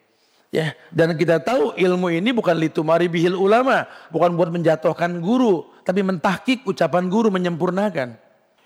Ya, 0.48 0.72
dan 0.88 1.12
kita 1.12 1.44
tahu 1.44 1.76
ilmu 1.76 2.08
ini 2.08 2.32
bukan 2.32 2.56
litumari 2.56 3.04
bihil 3.04 3.36
ulama, 3.36 3.84
bukan 4.08 4.32
buat 4.32 4.48
menjatuhkan 4.48 5.20
guru, 5.20 5.68
tapi 5.84 6.00
mentahkik 6.00 6.64
ucapan 6.64 7.04
guru 7.12 7.28
menyempurnakan. 7.28 8.16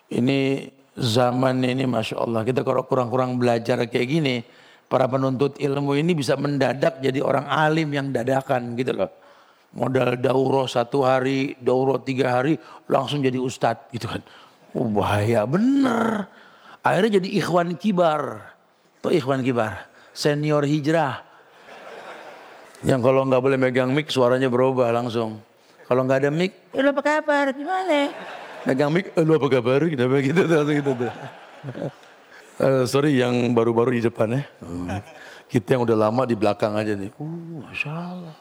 Ini 0.06 0.70
zaman 0.94 1.58
ini 1.66 1.82
masya 1.82 2.22
Allah 2.22 2.46
kita 2.46 2.62
kalau 2.62 2.86
kurang-kurang 2.86 3.34
belajar 3.34 3.82
kayak 3.90 4.06
gini, 4.06 4.46
para 4.92 5.08
penuntut 5.08 5.56
ilmu 5.56 5.96
ini 5.96 6.12
bisa 6.12 6.36
mendadak 6.36 7.00
jadi 7.00 7.24
orang 7.24 7.48
alim 7.48 7.88
yang 7.96 8.12
dadakan 8.12 8.76
gitu 8.76 8.92
loh. 8.92 9.08
Modal 9.72 10.20
daurah 10.20 10.68
satu 10.68 11.00
hari, 11.00 11.56
daurah 11.56 11.96
tiga 11.96 12.36
hari, 12.36 12.60
langsung 12.92 13.24
jadi 13.24 13.40
ustadz 13.40 13.88
gitu 13.88 14.04
kan. 14.04 14.20
Oh 14.76 14.84
bahaya 14.92 15.48
bener. 15.48 16.28
Akhirnya 16.84 17.16
jadi 17.16 17.28
ikhwan 17.40 17.80
kibar. 17.80 18.52
Tuh 19.00 19.16
ikhwan 19.16 19.40
kibar, 19.40 19.88
senior 20.12 20.68
hijrah. 20.68 21.24
Yang 22.84 23.00
kalau 23.00 23.24
nggak 23.24 23.40
boleh 23.40 23.56
megang 23.56 23.96
mic 23.96 24.12
suaranya 24.12 24.52
berubah 24.52 24.92
langsung. 24.92 25.40
Kalau 25.88 26.04
nggak 26.04 26.28
ada 26.28 26.30
mic, 26.30 26.68
ya 26.76 26.84
apa 26.92 27.00
kabar, 27.00 27.48
gimana? 27.56 28.12
Megang 28.68 28.92
mic, 28.92 29.08
lu 29.16 29.40
apa 29.40 29.48
kabar, 29.48 29.80
gitu, 29.88 30.04
gitu, 30.20 30.42
gitu, 30.44 30.90
gitu. 30.92 31.08
Uh, 32.62 32.84
sorry 32.86 33.18
yang 33.18 33.34
baru-baru 33.52 33.98
di 33.98 34.02
depan 34.06 34.38
ya. 34.38 34.42
Kita 35.50 35.76
yang 35.76 35.82
udah 35.84 35.98
lama 36.08 36.22
di 36.24 36.38
belakang 36.38 36.72
aja 36.78 36.94
nih. 36.94 37.10
Uh, 37.18 37.66
Masya 37.66 37.90
Allah. 37.90 38.34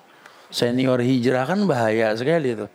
Senior 0.52 1.00
hijrah 1.02 1.44
kan 1.50 1.60
bahaya 1.66 2.14
sekali 2.16 2.56
itu. 2.56 2.68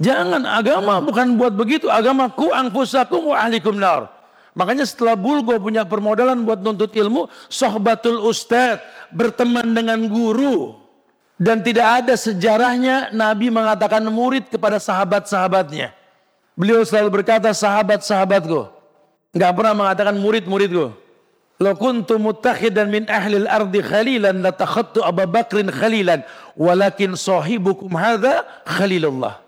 Jangan 0.00 0.42
agama 0.48 0.98
bukan 1.04 1.36
buat 1.38 1.54
begitu. 1.54 1.86
Agama 1.88 2.28
ku 2.32 2.50
angfusakum 2.50 3.32
wa 3.32 3.36
ahlikum 3.36 3.76
nar. 3.76 4.08
Makanya 4.52 4.84
setelah 4.84 5.16
Bulgo 5.16 5.56
punya 5.56 5.88
permodalan 5.88 6.44
buat 6.44 6.60
nuntut 6.60 6.92
ilmu, 6.92 7.28
sohbatul 7.48 8.20
ustad, 8.28 8.84
berteman 9.08 9.72
dengan 9.72 9.96
guru. 10.08 10.76
Dan 11.40 11.64
tidak 11.64 12.04
ada 12.04 12.14
sejarahnya 12.14 13.16
Nabi 13.16 13.48
mengatakan 13.48 14.04
murid 14.12 14.52
kepada 14.52 14.76
sahabat-sahabatnya. 14.76 15.96
Beliau 16.52 16.84
selalu 16.84 17.20
berkata 17.20 17.48
sahabat-sahabatku. 17.56 18.81
Enggak 19.32 19.52
pernah 19.56 19.74
mengatakan 19.74 20.16
murid-muridku. 20.20 20.92
Lo 21.62 21.72
kuntu 21.78 22.18
mutakhidan 22.18 22.90
min 22.90 23.06
ahlil 23.06 23.46
ardi 23.48 23.80
khalilan 23.80 24.42
la 24.44 24.52
takhattu 24.52 25.00
Abu 25.00 25.24
Bakrin 25.24 25.72
khalilan. 25.72 26.20
Walakin 26.58 27.16
sahibukum 27.16 27.92
hadha 27.96 28.44
khalilullah. 28.68 29.40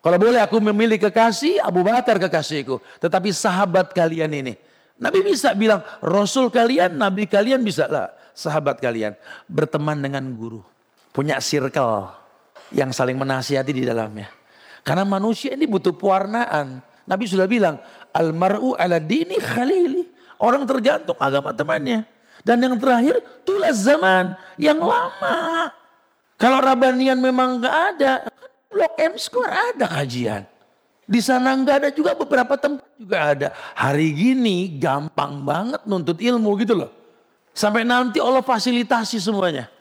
Kalau 0.00 0.22
boleh 0.22 0.38
aku 0.38 0.62
memilih 0.62 1.02
kekasih, 1.02 1.58
Abu 1.58 1.82
Bakar 1.82 2.22
kekasihku. 2.22 2.78
Tetapi 3.02 3.34
sahabat 3.34 3.90
kalian 3.90 4.30
ini. 4.30 4.54
Nabi 5.02 5.26
bisa 5.26 5.50
bilang, 5.52 5.82
Rasul 5.98 6.46
kalian, 6.46 6.94
Nabi 6.94 7.26
kalian 7.26 7.66
bisa 7.66 7.90
lah. 7.90 8.14
Sahabat 8.30 8.78
kalian. 8.78 9.18
Berteman 9.50 9.98
dengan 9.98 10.22
guru. 10.38 10.62
Punya 11.10 11.42
circle 11.42 12.06
yang 12.70 12.94
saling 12.94 13.18
menasihati 13.18 13.74
di 13.74 13.82
dalamnya. 13.82 14.30
Karena 14.86 15.02
manusia 15.02 15.58
ini 15.58 15.66
butuh 15.66 15.90
pewarnaan. 15.98 16.78
Nabi 17.10 17.26
sudah 17.26 17.50
bilang, 17.50 17.82
Almaru 18.16 18.72
ala 18.80 18.96
dini 18.96 19.36
khalili. 19.36 20.08
Orang 20.40 20.64
tergantung 20.64 21.16
agama 21.20 21.52
temannya. 21.52 22.08
Dan 22.40 22.64
yang 22.64 22.76
terakhir, 22.80 23.20
tulas 23.44 23.76
zaman 23.84 24.36
yang 24.56 24.80
lama. 24.80 25.72
Kalau 26.36 26.60
Rabanian 26.60 27.16
memang 27.16 27.60
nggak 27.60 27.76
ada, 27.96 28.12
Blok 28.68 28.94
M 29.00 29.14
Square 29.16 29.52
ada 29.72 29.86
kajian. 29.88 30.44
Di 31.06 31.22
sana 31.22 31.56
nggak 31.56 31.76
ada 31.80 31.88
juga 31.94 32.12
beberapa 32.12 32.58
tempat 32.60 32.84
juga 32.98 33.18
ada. 33.32 33.48
Hari 33.72 34.08
gini 34.12 34.76
gampang 34.76 35.40
banget 35.40 35.86
nuntut 35.88 36.20
ilmu 36.20 36.50
gitu 36.60 36.74
loh. 36.76 36.92
Sampai 37.56 37.88
nanti 37.88 38.20
Allah 38.20 38.44
fasilitasi 38.44 39.16
semuanya. 39.16 39.72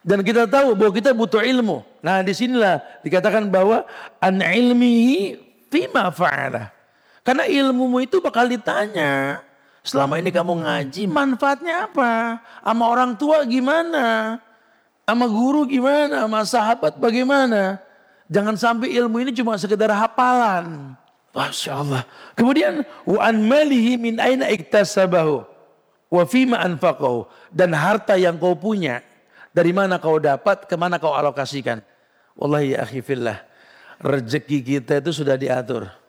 Dan 0.00 0.24
kita 0.24 0.48
tahu 0.48 0.72
bahwa 0.74 0.90
kita 0.96 1.12
butuh 1.12 1.44
ilmu. 1.44 1.84
Nah 2.00 2.24
di 2.24 2.32
sinilah 2.32 2.80
dikatakan 3.04 3.46
bahwa 3.52 3.84
an 4.18 4.40
ilmihi 4.40 5.36
fima 5.68 6.08
fa'ala. 6.08 6.72
Karena 7.20 7.44
ilmumu 7.44 8.00
itu 8.00 8.18
bakal 8.18 8.48
ditanya. 8.48 9.44
Selama 9.80 10.20
ini 10.20 10.28
kamu 10.28 10.60
ngaji 10.60 11.08
manfaatnya 11.08 11.88
apa? 11.88 12.40
Sama 12.60 12.84
orang 12.84 13.16
tua 13.16 13.44
gimana? 13.48 14.36
Sama 15.08 15.24
guru 15.24 15.64
gimana? 15.64 16.28
Sama 16.28 16.40
sahabat 16.44 17.00
bagaimana? 17.00 17.80
Jangan 18.30 18.54
sampai 18.54 18.94
ilmu 18.94 19.24
ini 19.24 19.32
cuma 19.34 19.56
sekedar 19.56 19.90
hafalan. 19.90 20.94
Masya 21.34 21.82
Allah. 21.82 22.02
Kemudian 22.36 22.86
wa 23.06 23.20
an 23.22 23.36
malihi 23.42 23.98
min 23.98 24.18
aina 24.22 24.46
iktasabahu 24.50 25.42
wa 26.10 26.22
fima 26.26 26.58
anfaqahu 26.62 27.26
dan 27.54 27.74
harta 27.74 28.18
yang 28.18 28.34
kau 28.38 28.54
punya 28.58 29.02
dari 29.50 29.70
mana 29.74 29.98
kau 29.98 30.18
dapat 30.18 30.66
ke 30.66 30.74
mana 30.78 30.98
kau 30.98 31.14
alokasikan. 31.14 31.82
Wallahi 32.38 32.78
ya 32.78 32.86
akhi 32.86 33.00
fillah. 33.02 33.38
Rezeki 34.00 34.58
kita 34.64 35.02
itu 35.02 35.10
sudah 35.12 35.36
diatur. 35.36 35.99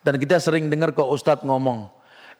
Dan 0.00 0.16
kita 0.16 0.40
sering 0.40 0.72
dengar 0.72 0.96
kok 0.96 1.08
Ustadz 1.08 1.44
ngomong. 1.44 1.92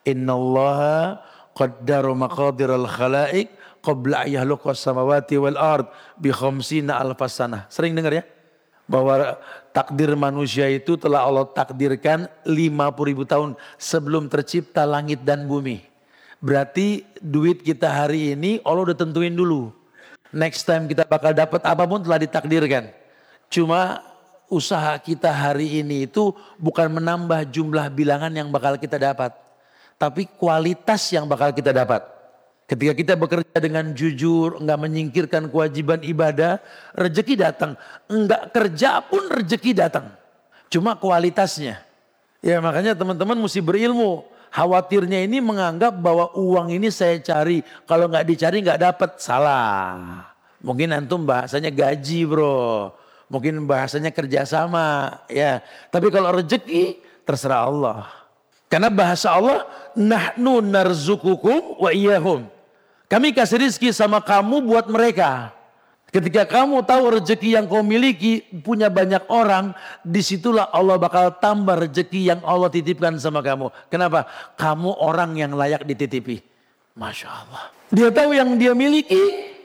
Innallaha 0.08 1.20
qaddaru 1.52 2.16
maqadiral 2.16 2.88
khalaik 2.88 3.52
qabla 3.84 4.24
yahluqas 4.24 4.80
samawati 4.80 5.36
wal 5.36 5.60
ard 5.60 5.86
bi 6.16 6.32
khamsina 6.32 6.96
alfasana. 6.96 7.68
Sering 7.68 7.92
dengar 7.92 8.16
ya? 8.16 8.24
bahwa 8.90 9.38
takdir 9.70 10.18
manusia 10.18 10.66
itu 10.66 10.98
telah 10.98 11.22
Allah 11.22 11.46
takdirkan 11.46 12.26
50 12.42 12.66
ribu 13.06 13.22
tahun 13.22 13.54
sebelum 13.78 14.26
tercipta 14.26 14.82
langit 14.82 15.22
dan 15.22 15.46
bumi. 15.46 15.86
Berarti 16.42 17.06
duit 17.22 17.62
kita 17.62 17.86
hari 17.86 18.34
ini 18.34 18.58
Allah 18.66 18.90
udah 18.90 18.98
tentuin 18.98 19.30
dulu. 19.30 19.70
Next 20.34 20.66
time 20.66 20.90
kita 20.90 21.06
bakal 21.06 21.30
dapat 21.30 21.62
apa 21.62 21.86
pun 21.86 22.02
telah 22.02 22.18
ditakdirkan. 22.18 22.90
Cuma 23.46 24.02
usaha 24.50 24.98
kita 24.98 25.30
hari 25.30 25.80
ini 25.80 26.10
itu 26.10 26.34
bukan 26.58 26.90
menambah 26.90 27.48
jumlah 27.48 27.86
bilangan 27.94 28.34
yang 28.34 28.50
bakal 28.50 28.74
kita 28.76 28.98
dapat. 28.98 29.32
Tapi 29.96 30.26
kualitas 30.36 31.06
yang 31.14 31.30
bakal 31.30 31.54
kita 31.54 31.70
dapat. 31.70 32.02
Ketika 32.66 32.94
kita 32.94 33.14
bekerja 33.18 33.58
dengan 33.58 33.90
jujur, 33.90 34.62
enggak 34.62 34.78
menyingkirkan 34.78 35.50
kewajiban 35.50 36.02
ibadah, 36.06 36.62
rezeki 36.94 37.34
datang. 37.34 37.74
Enggak 38.06 38.54
kerja 38.54 39.02
pun 39.02 39.26
rezeki 39.26 39.72
datang. 39.74 40.06
Cuma 40.70 40.94
kualitasnya. 40.94 41.82
Ya 42.38 42.62
makanya 42.62 42.94
teman-teman 42.94 43.38
mesti 43.42 43.58
berilmu. 43.58 44.22
Khawatirnya 44.50 45.22
ini 45.26 45.42
menganggap 45.42 45.94
bahwa 45.98 46.30
uang 46.34 46.74
ini 46.74 46.90
saya 46.94 47.18
cari. 47.18 47.62
Kalau 47.86 48.06
enggak 48.06 48.26
dicari 48.26 48.62
enggak 48.62 48.82
dapat. 48.82 49.18
Salah. 49.18 50.30
Mungkin 50.62 50.94
antum 50.94 51.26
bahasanya 51.26 51.74
gaji 51.74 52.22
bro. 52.22 52.94
Mungkin 53.30 53.62
bahasanya 53.64 54.10
kerjasama. 54.10 55.22
ya. 55.30 55.62
Tapi 55.88 56.10
kalau 56.10 56.34
rezeki 56.34 56.98
terserah 57.22 57.70
Allah. 57.70 58.10
Karena 58.66 58.90
bahasa 58.90 59.30
Allah, 59.30 59.66
nahnu 59.94 60.58
narzukukum 60.62 61.78
wa 61.78 61.90
iyahum. 61.94 62.46
Kami 63.10 63.34
kasih 63.34 63.62
rizki 63.62 63.90
sama 63.90 64.22
kamu 64.22 64.62
buat 64.66 64.86
mereka. 64.86 65.50
Ketika 66.10 66.42
kamu 66.42 66.82
tahu 66.82 67.22
rezeki 67.22 67.54
yang 67.54 67.66
kau 67.70 67.86
miliki 67.86 68.42
punya 68.66 68.90
banyak 68.90 69.26
orang, 69.30 69.74
di 70.02 70.22
situlah 70.22 70.66
Allah 70.74 70.98
bakal 70.98 71.38
tambah 71.38 71.86
rezeki 71.86 72.34
yang 72.34 72.40
Allah 72.42 72.66
titipkan 72.66 73.14
sama 73.18 73.42
kamu. 73.42 73.70
Kenapa? 73.86 74.26
Kamu 74.58 74.90
orang 74.98 75.38
yang 75.38 75.54
layak 75.54 75.86
dititipi. 75.86 76.42
Masya 76.98 77.30
Allah. 77.30 77.70
Dia 77.94 78.10
tahu 78.10 78.34
yang 78.34 78.58
dia 78.58 78.74
miliki, 78.74 79.18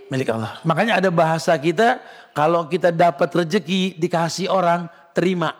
milik 0.10 0.30
Allah. 0.34 0.62
Makanya 0.68 1.02
ada 1.02 1.10
bahasa 1.10 1.56
kita, 1.58 2.02
kalau 2.36 2.68
kita 2.70 2.94
dapat 2.94 3.32
rezeki 3.32 3.98
dikasih 3.98 4.52
orang, 4.52 4.91
terima. 5.15 5.56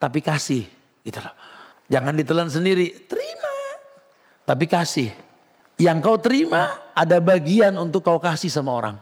Tapi 0.00 0.20
kasih. 0.24 0.64
Gitu 1.04 1.18
loh. 1.20 1.34
Jangan 1.88 2.16
ditelan 2.16 2.48
sendiri, 2.48 2.92
terima. 3.04 3.54
Tapi 4.44 4.64
kasih. 4.64 5.12
Yang 5.74 5.98
kau 6.06 6.16
terima 6.20 6.78
ada 6.94 7.18
bagian 7.18 7.74
untuk 7.76 8.06
kau 8.06 8.22
kasih 8.22 8.48
sama 8.48 8.70
orang. 8.70 8.96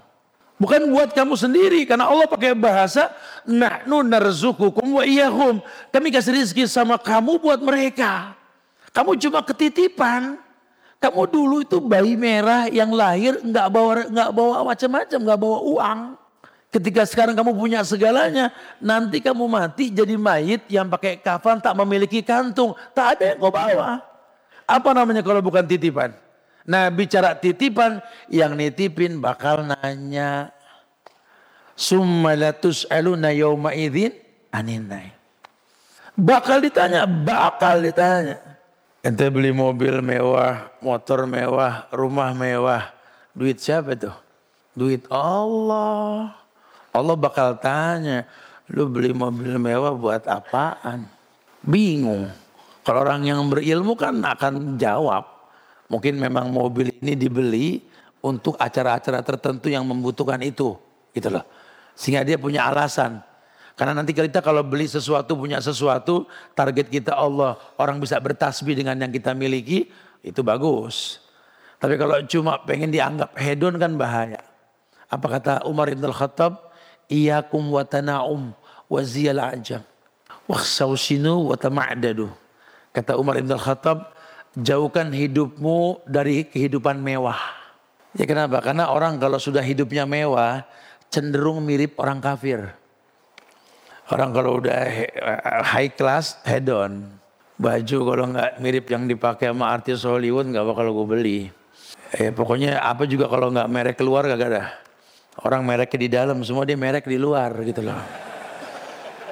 Bukan 0.56 0.94
buat 0.94 1.10
kamu 1.10 1.34
sendiri 1.34 1.82
karena 1.90 2.06
Allah 2.06 2.30
pakai 2.30 2.54
bahasa 2.54 3.10
nahnu 3.42 4.06
narzukukum 4.06 5.02
wa 5.02 5.04
iyahum. 5.04 5.58
Kami 5.90 6.08
kasih 6.14 6.38
rezeki 6.38 6.70
sama 6.70 7.02
kamu 7.02 7.42
buat 7.42 7.58
mereka. 7.58 8.38
Kamu 8.94 9.18
cuma 9.18 9.42
ketitipan. 9.42 10.38
Kamu 11.02 11.26
dulu 11.26 11.66
itu 11.66 11.82
bayi 11.82 12.14
merah 12.14 12.70
yang 12.70 12.94
lahir 12.94 13.42
nggak 13.42 13.66
bawa 13.74 14.06
nggak 14.06 14.30
bawa 14.30 14.62
macam-macam, 14.62 15.18
nggak 15.18 15.40
bawa 15.42 15.58
uang. 15.66 16.00
Ketika 16.70 17.02
sekarang 17.04 17.34
kamu 17.34 17.52
punya 17.58 17.82
segalanya, 17.82 18.54
nanti 18.78 19.18
kamu 19.18 19.44
mati 19.50 19.90
jadi 19.90 20.14
mayit 20.14 20.62
yang 20.70 20.86
pakai 20.86 21.18
kafan 21.18 21.58
tak 21.58 21.74
memiliki 21.74 22.22
kantung, 22.22 22.78
tak 22.94 23.18
ada 23.18 23.34
yang 23.34 23.38
kau 23.42 23.50
bawa. 23.50 23.98
Apa 24.62 24.94
namanya 24.94 25.26
kalau 25.26 25.42
bukan 25.42 25.66
titipan? 25.66 26.14
Nah 26.62 26.86
bicara 26.88 27.34
titipan, 27.34 27.98
yang 28.30 28.54
nitipin 28.54 29.18
bakal 29.18 29.66
nanya. 29.66 30.54
Summalatus 31.74 32.86
aluna 32.86 33.34
yawma 33.34 33.74
idhin 33.74 34.14
aninai. 34.54 35.10
Bakal 36.14 36.62
ditanya, 36.62 37.08
bakal 37.10 37.82
ditanya. 37.82 38.51
Ente 39.02 39.26
beli 39.34 39.50
mobil 39.50 39.98
mewah, 39.98 40.70
motor 40.78 41.26
mewah, 41.26 41.90
rumah 41.90 42.30
mewah. 42.38 42.94
Duit 43.34 43.58
siapa 43.58 43.98
tuh? 43.98 44.14
Duit 44.78 45.02
Allah. 45.10 46.30
Allah 46.94 47.16
bakal 47.18 47.58
tanya, 47.58 48.30
lu 48.70 48.86
beli 48.86 49.10
mobil 49.10 49.58
mewah 49.58 49.90
buat 49.90 50.22
apaan? 50.30 51.02
Bingung. 51.66 52.30
Kalau 52.86 53.02
orang 53.02 53.26
yang 53.26 53.42
berilmu 53.50 53.98
kan 53.98 54.22
akan 54.22 54.78
jawab. 54.78 55.26
Mungkin 55.90 56.22
memang 56.22 56.54
mobil 56.54 56.94
ini 57.02 57.18
dibeli 57.18 57.82
untuk 58.22 58.54
acara-acara 58.54 59.18
tertentu 59.26 59.66
yang 59.66 59.82
membutuhkan 59.82 60.38
itu, 60.46 60.78
gitu 61.10 61.26
loh. 61.26 61.42
Sehingga 61.98 62.22
dia 62.22 62.38
punya 62.38 62.70
alasan. 62.70 63.18
Karena 63.72 63.96
nanti 63.96 64.12
kita 64.12 64.44
kalau 64.44 64.60
beli 64.60 64.84
sesuatu, 64.84 65.32
punya 65.32 65.58
sesuatu, 65.58 66.28
target 66.52 66.92
kita 66.92 67.16
Allah, 67.16 67.56
orang 67.80 67.96
bisa 67.98 68.20
bertasbih 68.20 68.76
dengan 68.76 69.00
yang 69.00 69.12
kita 69.12 69.32
miliki, 69.32 69.88
itu 70.20 70.44
bagus. 70.44 71.24
Tapi 71.82 71.98
kalau 71.98 72.22
cuma 72.28 72.62
pengen 72.62 72.92
dianggap 72.92 73.34
hedon 73.34 73.74
kan 73.80 73.96
bahaya. 73.98 74.44
Apa 75.10 75.26
kata 75.40 75.52
Umar 75.66 75.90
Ibn 75.90 76.04
Khattab? 76.14 76.72
Iyakum 77.10 77.68
wa 77.74 77.82
tana'um 77.82 78.54
wa 78.86 79.00
ziyal 79.02 79.42
ajam. 79.42 79.82
Wakhsawsinu 80.46 81.52
wa. 81.52 81.56
Kata 82.92 83.16
Umar 83.18 83.40
Ibn 83.40 83.52
Khattab, 83.56 84.12
jauhkan 84.56 85.10
hidupmu 85.10 86.04
dari 86.04 86.44
kehidupan 86.44 87.00
mewah. 87.00 87.40
Ya 88.12 88.28
kenapa? 88.28 88.60
Karena 88.60 88.92
orang 88.92 89.16
kalau 89.16 89.40
sudah 89.40 89.64
hidupnya 89.64 90.04
mewah, 90.04 90.64
cenderung 91.08 91.64
mirip 91.64 91.96
orang 91.96 92.20
kafir. 92.20 92.76
Orang 94.12 94.36
kalau 94.36 94.60
udah 94.60 94.76
high 95.64 95.88
class, 95.88 96.36
head 96.44 96.68
on. 96.68 97.08
Baju 97.56 97.98
kalau 98.04 98.24
nggak 98.28 98.60
mirip 98.60 98.84
yang 98.92 99.08
dipakai 99.08 99.48
sama 99.48 99.72
artis 99.72 100.04
Hollywood 100.04 100.52
nggak 100.52 100.68
bakal 100.68 100.92
gue 100.92 101.06
beli. 101.08 101.40
Eh, 102.12 102.28
pokoknya 102.28 102.76
apa 102.84 103.08
juga 103.08 103.24
kalau 103.32 103.48
nggak 103.48 103.68
merek 103.72 103.96
keluar 103.96 104.28
gak 104.28 104.36
ada. 104.36 104.68
Orang 105.40 105.64
mereknya 105.64 105.96
di 105.96 106.08
dalam, 106.12 106.44
semua 106.44 106.68
dia 106.68 106.76
merek 106.76 107.08
di 107.08 107.16
luar 107.16 107.56
gitu 107.64 107.80
loh. 107.80 107.96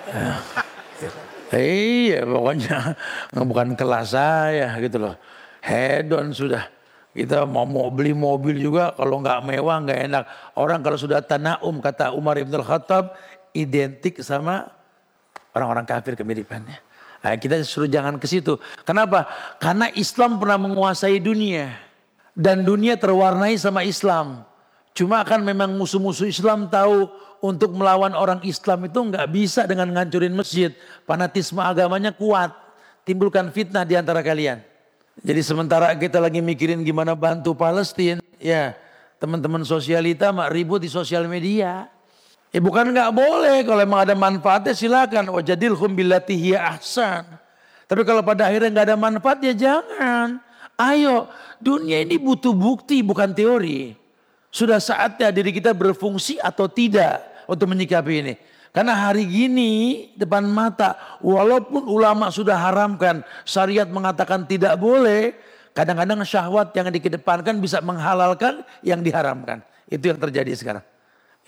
Ya. 0.08 0.32
Iya 1.50 2.24
pokoknya 2.24 2.94
bukan 3.36 3.76
kelas 3.76 4.16
saya 4.16 4.72
gitu 4.80 4.96
loh. 4.96 5.14
Head 5.60 6.08
on 6.08 6.32
sudah. 6.32 6.64
Kita 7.10 7.42
mau, 7.42 7.66
mau 7.66 7.90
beli 7.90 8.14
mobil 8.14 8.56
juga 8.56 8.94
kalau 8.96 9.20
nggak 9.20 9.44
mewah 9.44 9.76
nggak 9.84 10.00
enak. 10.08 10.24
Orang 10.56 10.80
kalau 10.80 10.96
sudah 10.96 11.20
tanaum 11.20 11.82
kata 11.82 12.14
Umar 12.16 12.38
Ibn 12.38 12.54
Khattab 12.64 13.12
identik 13.56 14.22
sama 14.22 14.70
orang-orang 15.54 15.86
kafir 15.86 16.14
kemiripannya. 16.14 16.78
Nah, 17.20 17.36
kita 17.36 17.60
suruh 17.66 17.90
jangan 17.90 18.16
ke 18.16 18.24
situ. 18.24 18.56
Kenapa? 18.88 19.28
Karena 19.60 19.92
Islam 19.92 20.40
pernah 20.40 20.56
menguasai 20.56 21.20
dunia 21.20 21.76
dan 22.32 22.64
dunia 22.64 22.96
terwarnai 22.96 23.60
sama 23.60 23.84
Islam. 23.84 24.48
Cuma 24.96 25.20
kan 25.22 25.44
memang 25.44 25.76
musuh-musuh 25.76 26.26
Islam 26.26 26.72
tahu 26.72 27.06
untuk 27.44 27.76
melawan 27.76 28.12
orang 28.16 28.40
Islam 28.44 28.88
itu 28.88 28.98
nggak 29.00 29.26
bisa 29.32 29.68
dengan 29.68 29.92
ngancurin 29.92 30.32
masjid. 30.32 30.72
Fanatisme 31.04 31.60
agamanya 31.60 32.12
kuat. 32.12 32.52
Timbulkan 33.04 33.52
fitnah 33.52 33.84
di 33.84 33.96
antara 33.96 34.24
kalian. 34.24 34.60
Jadi 35.20 35.40
sementara 35.44 35.92
kita 35.96 36.16
lagi 36.16 36.40
mikirin 36.40 36.80
gimana 36.80 37.12
bantu 37.12 37.52
Palestina, 37.52 38.24
ya 38.40 38.72
teman-teman 39.20 39.60
sosialita 39.68 40.32
mak 40.32 40.48
ribut 40.48 40.80
di 40.80 40.88
sosial 40.88 41.28
media. 41.28 41.88
Ya 42.50 42.58
bukan 42.58 42.90
nggak 42.90 43.10
boleh 43.14 43.62
kalau 43.62 43.80
emang 43.82 44.02
ada 44.02 44.14
manfaatnya 44.18 44.74
silakan. 44.74 45.30
Wajadil 45.30 45.78
hiya 46.34 46.74
ahsan. 46.74 47.22
Tapi 47.86 48.02
kalau 48.02 48.22
pada 48.26 48.50
akhirnya 48.50 48.70
nggak 48.70 48.86
ada 48.90 48.98
manfaat 48.98 49.38
ya 49.42 49.54
jangan. 49.54 50.42
Ayo, 50.74 51.30
dunia 51.62 52.02
ini 52.02 52.18
butuh 52.18 52.54
bukti 52.54 53.02
bukan 53.02 53.30
teori. 53.30 53.94
Sudah 54.50 54.82
saatnya 54.82 55.30
diri 55.30 55.54
kita 55.54 55.70
berfungsi 55.70 56.42
atau 56.42 56.66
tidak 56.66 57.22
untuk 57.46 57.70
menyikapi 57.70 58.14
ini. 58.18 58.34
Karena 58.70 58.94
hari 58.94 59.26
gini 59.26 59.72
depan 60.14 60.46
mata, 60.46 61.18
walaupun 61.18 61.90
ulama 61.90 62.30
sudah 62.30 62.54
haramkan, 62.54 63.26
syariat 63.42 63.86
mengatakan 63.90 64.46
tidak 64.46 64.78
boleh, 64.78 65.34
kadang-kadang 65.74 66.22
syahwat 66.22 66.70
yang 66.78 66.86
dikedepankan 66.90 67.58
bisa 67.58 67.82
menghalalkan 67.82 68.62
yang 68.86 69.02
diharamkan. 69.02 69.66
Itu 69.90 70.14
yang 70.14 70.22
terjadi 70.22 70.54
sekarang. 70.54 70.86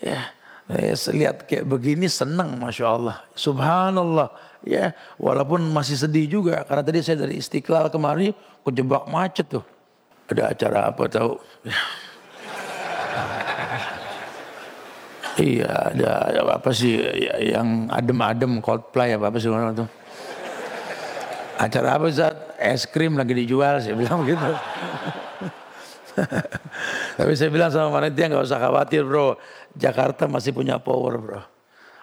Ya, 0.03 0.35
Eh, 0.71 0.95
lihat 0.95 1.43
kayak 1.43 1.67
begini 1.67 2.07
senang 2.07 2.55
Masya 2.55 2.87
Allah. 2.87 3.19
Subhanallah. 3.35 4.31
Ya, 4.63 4.95
walaupun 5.19 5.59
masih 5.75 5.99
sedih 5.99 6.39
juga. 6.39 6.63
Karena 6.63 6.87
tadi 6.87 7.03
saya 7.03 7.27
dari 7.27 7.35
Istiqlal 7.35 7.91
kemari 7.91 8.31
kejebak 8.63 9.11
macet 9.11 9.51
tuh. 9.51 9.59
Ada 10.31 10.55
acara 10.55 10.87
apa 10.87 11.03
tahu. 11.11 11.35
iya, 15.43 15.91
ada, 15.91 16.31
apa 16.55 16.71
sih 16.71 16.95
ya, 16.95 17.43
yang 17.43 17.91
adem-adem 17.91 18.63
Coldplay 18.63 19.19
apa 19.19 19.27
apa 19.27 19.37
sih 19.43 19.51
itu. 19.51 19.83
Acara 21.59 21.99
apa 21.99 22.07
saat 22.07 22.55
es 22.55 22.87
krim 22.87 23.19
lagi 23.19 23.35
dijual 23.35 23.83
saya 23.83 23.99
bilang 23.99 24.23
gitu. 24.31 24.47
Tapi 27.17 27.33
saya 27.33 27.49
bilang 27.49 27.69
sama 27.73 27.93
panitia 27.93 28.29
nggak 28.29 28.45
usah 28.45 28.59
khawatir 28.61 29.05
bro. 29.05 29.37
Jakarta 29.73 30.29
masih 30.29 30.53
punya 30.53 30.77
power 30.77 31.17
bro. 31.17 31.41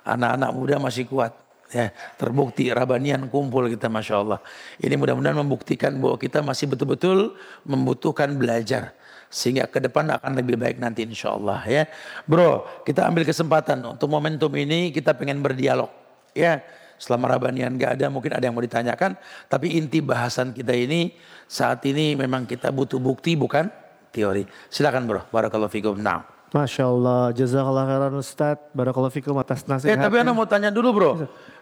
Anak-anak 0.03 0.51
muda 0.55 0.77
masih 0.83 1.07
kuat. 1.07 1.35
Ya, 1.71 1.95
terbukti 2.19 2.67
Rabanian 2.67 3.31
kumpul 3.31 3.71
kita 3.71 3.87
Masya 3.87 4.27
Allah. 4.27 4.43
Ini 4.83 4.99
mudah-mudahan 4.99 5.39
membuktikan 5.39 5.95
bahwa 6.03 6.19
kita 6.19 6.43
masih 6.43 6.67
betul-betul 6.67 7.39
membutuhkan 7.63 8.35
belajar. 8.35 8.91
Sehingga 9.31 9.71
ke 9.71 9.79
depan 9.79 10.11
akan 10.11 10.35
lebih 10.35 10.59
baik 10.59 10.83
nanti 10.83 11.07
insya 11.07 11.31
Allah 11.31 11.63
ya. 11.71 11.87
Bro, 12.27 12.83
kita 12.83 13.07
ambil 13.07 13.23
kesempatan 13.23 13.87
untuk 13.87 14.11
momentum 14.11 14.51
ini 14.59 14.91
kita 14.91 15.15
pengen 15.15 15.39
berdialog. 15.47 15.95
Ya, 16.35 16.67
selama 16.99 17.39
Rabanian 17.39 17.79
gak 17.79 18.03
ada 18.03 18.11
mungkin 18.11 18.35
ada 18.35 18.43
yang 18.43 18.59
mau 18.59 18.67
ditanyakan. 18.67 19.15
Tapi 19.47 19.79
inti 19.79 20.03
bahasan 20.03 20.51
kita 20.51 20.75
ini 20.75 21.15
saat 21.47 21.87
ini 21.87 22.19
memang 22.19 22.51
kita 22.51 22.75
butuh 22.75 22.99
bukti 22.99 23.39
bukan 23.39 23.71
teori. 24.11 24.43
Silakan 24.67 25.07
bro, 25.07 25.23
barakallahu 25.31 25.71
fikum. 25.71 26.03
Nah. 26.03 26.40
Masya 26.51 26.83
Allah, 26.91 27.31
jazakallah 27.31 27.85
khairan 27.87 28.15
Ustaz, 28.19 28.59
barakallahu 28.75 29.15
fikum 29.15 29.39
atas 29.39 29.63
nasihat. 29.71 29.95
Eh 29.95 30.03
tapi 30.03 30.19
anda 30.19 30.35
mau 30.35 30.43
tanya 30.51 30.75
dulu 30.75 30.89
bro, 30.91 31.13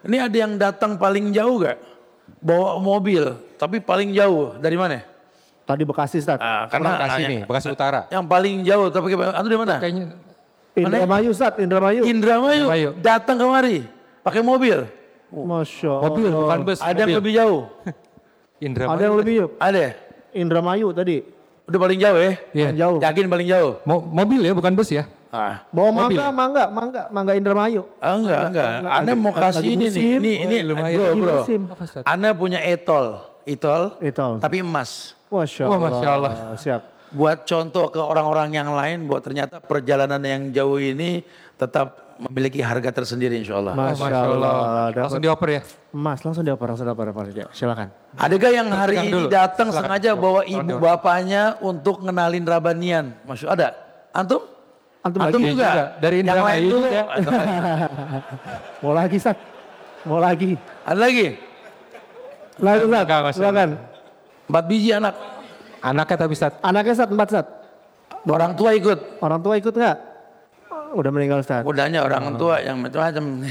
ini 0.01 0.17
ada 0.17 0.33
yang 0.33 0.57
datang 0.57 0.97
paling 0.97 1.29
jauh 1.29 1.61
gak? 1.61 1.77
Bawa 2.41 2.81
mobil, 2.81 3.37
tapi 3.61 3.77
paling 3.77 4.09
jauh, 4.17 4.57
dari 4.57 4.77
mana? 4.81 5.05
Tadi 5.69 5.85
Bekasi 5.85 6.25
Ustaz. 6.25 6.41
Ah, 6.41 6.65
karena 6.65 6.97
Bekasi 6.97 7.21
nih, 7.21 7.41
Bekasi 7.45 7.67
Utara. 7.69 8.09
Yang 8.09 8.25
paling 8.25 8.55
jauh, 8.65 8.87
tapi 8.89 9.13
anda 9.13 9.45
dari 9.45 9.59
mana? 9.61 9.75
Kayaknya 9.77 10.05
Indramayu 10.73 11.29
Ustaz, 11.37 11.53
Indramayu. 11.61 12.01
Indramayu, 12.09 12.65
Indramayu. 12.65 12.89
datang 12.97 13.37
kemari, 13.37 13.85
pakai 14.25 14.41
mobil. 14.41 14.89
Masya 15.29 15.89
Allah. 16.01 16.09
mobil 16.09 16.29
bukan 16.33 16.59
bus. 16.65 16.79
Ada 16.81 17.05
yang 17.05 17.21
lebih 17.21 17.33
jauh? 17.37 17.61
Indramayu. 18.57 18.97
Ada 18.97 19.01
yang 19.05 19.15
lebih 19.21 19.33
yuk. 19.37 19.51
Ada? 19.61 19.85
Indramayu 20.33 20.87
tadi. 20.97 21.17
Udah 21.69 21.79
paling 21.79 21.99
jauh 22.01 22.17
ya? 22.17 22.33
Iya. 22.49 22.69
Jauh. 22.75 22.97
Yakin 22.97 23.25
paling 23.29 23.47
jauh? 23.47 23.73
Mo- 23.85 24.01
mobil 24.03 24.41
ya, 24.41 24.57
bukan 24.57 24.73
bus 24.73 24.89
ya. 24.89 25.05
Ah. 25.29 25.61
Bawa 25.69 25.93
Mobil. 25.93 26.17
mangga, 26.17 26.33
mangga, 26.33 26.63
mangga, 26.67 27.01
mangga 27.13 27.33
Indramayu. 27.37 27.85
Ah, 28.01 28.17
enggak, 28.17 28.41
enggak. 28.49 28.69
enggak. 28.81 28.93
Anda 28.97 29.11
mau 29.13 29.29
Lagi- 29.29 29.41
kasih 29.45 29.61
lagi 29.61 29.69
ini 29.69 29.85
nih. 29.85 30.01
Ini, 30.17 30.31
ini, 30.41 30.57
Oh, 30.57 30.67
lumayan. 30.73 30.97
bro, 31.13 31.13
bro. 31.21 31.39
Anda 32.03 32.29
punya 32.33 32.59
etol. 32.59 33.05
Etol. 33.45 33.83
Etol. 34.01 34.31
Tapi 34.41 34.65
emas. 34.65 35.13
Masya 35.29 35.63
Allah. 35.69 35.77
Masya 35.79 36.09
Allah. 36.09 36.31
Siap. 36.57 36.81
Buat 37.09 37.45
contoh 37.45 37.85
ke 37.89 38.01
orang-orang 38.01 38.49
yang 38.49 38.73
lain 38.73 39.05
bahwa 39.05 39.21
ternyata 39.21 39.61
perjalanan 39.61 40.21
yang 40.21 40.49
jauh 40.49 40.77
ini 40.77 41.21
tetap 41.53 42.08
memiliki 42.19 42.59
harga 42.59 42.91
tersendiri 42.91 43.39
insya 43.39 43.55
Allah. 43.57 43.73
Masya, 43.73 44.03
Masya 44.03 44.19
Allah. 44.19 44.51
Allah. 44.51 44.87
Langsung 44.91 45.23
dioper 45.23 45.49
ya. 45.49 45.61
Emas 45.89 46.19
langsung 46.19 46.43
dioper, 46.43 46.67
langsung 46.67 46.85
dioper. 46.85 47.05
dioper. 47.07 47.25
Ya, 47.31 47.47
Silakan. 47.49 47.87
Adakah 48.19 48.51
yang 48.51 48.67
hari 48.69 48.95
ini 48.99 49.11
dulu. 49.15 49.27
datang 49.31 49.71
Silakan. 49.71 49.87
sengaja 49.87 50.11
bawa 50.19 50.41
ibu 50.43 50.75
bapaknya 50.77 51.55
untuk 51.63 52.03
ngenalin 52.03 52.43
Rabanian? 52.43 53.05
Masya 53.23 53.47
ada? 53.47 53.67
Antum? 54.11 54.43
Antum, 54.99 55.19
Antum 55.23 55.39
lagi. 55.39 55.51
juga? 55.55 55.63
juga. 55.71 55.83
Dari 56.03 56.15
yang 56.19 56.27
lain 56.27 56.35
Indramayu 56.35 56.67
dulu. 56.67 56.83
juga. 56.83 57.01
Mau 58.83 58.91
lagi 58.91 59.15
Ustaz. 59.15 59.37
Mau 60.03 60.19
lagi. 60.19 60.51
Ada 60.83 60.99
lagi? 60.99 61.27
Enggak, 62.59 63.19
Masya 63.23 63.37
silakan. 63.39 63.69
Empat 64.51 64.63
biji 64.67 64.89
anak. 64.91 65.15
Anaknya 65.79 66.15
tapi 66.19 66.33
Ustaz. 66.35 66.53
Anaknya 66.59 66.91
Ustaz, 66.91 67.07
empat 67.07 67.27
Ustaz. 67.31 67.47
Orang 68.27 68.51
tua 68.59 68.75
ikut. 68.75 68.99
Orang 69.23 69.39
tua 69.39 69.55
ikut 69.55 69.71
nggak? 69.71 69.97
Oh, 70.89 71.05
Udah 71.05 71.11
meninggal 71.13 71.45
Ustaz. 71.45 71.61
Udahnya 71.61 72.01
orang 72.01 72.33
tua 72.41 72.57
yang 72.65 72.81
macam-macam. 72.81 73.45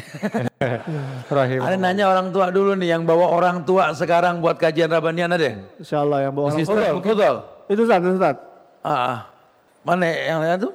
Rahim. 1.39 1.61
Ada 1.63 1.77
nanya 1.79 2.05
orang 2.11 2.35
tua 2.35 2.51
dulu 2.51 2.75
nih 2.75 2.99
yang 2.99 3.07
bawa 3.07 3.31
orang 3.31 3.63
tua 3.63 3.95
sekarang 3.95 4.43
buat 4.43 4.59
kajian 4.59 4.91
Rabanian 4.91 5.31
ada? 5.31 5.55
Insya 5.79 6.03
Allah 6.03 6.27
yang 6.27 6.33
bawa 6.35 6.51
orang 6.51 6.67
tua. 6.67 6.99
Betul. 6.99 7.35
Itu 7.71 7.81
Ustaz, 7.87 8.01
itu 8.03 8.19
Ustaz. 8.19 8.37
Ah, 8.83 8.91
ah. 8.91 9.19
mana 9.87 10.11
yang 10.11 10.39
lain 10.43 10.67
tuh? 10.67 10.73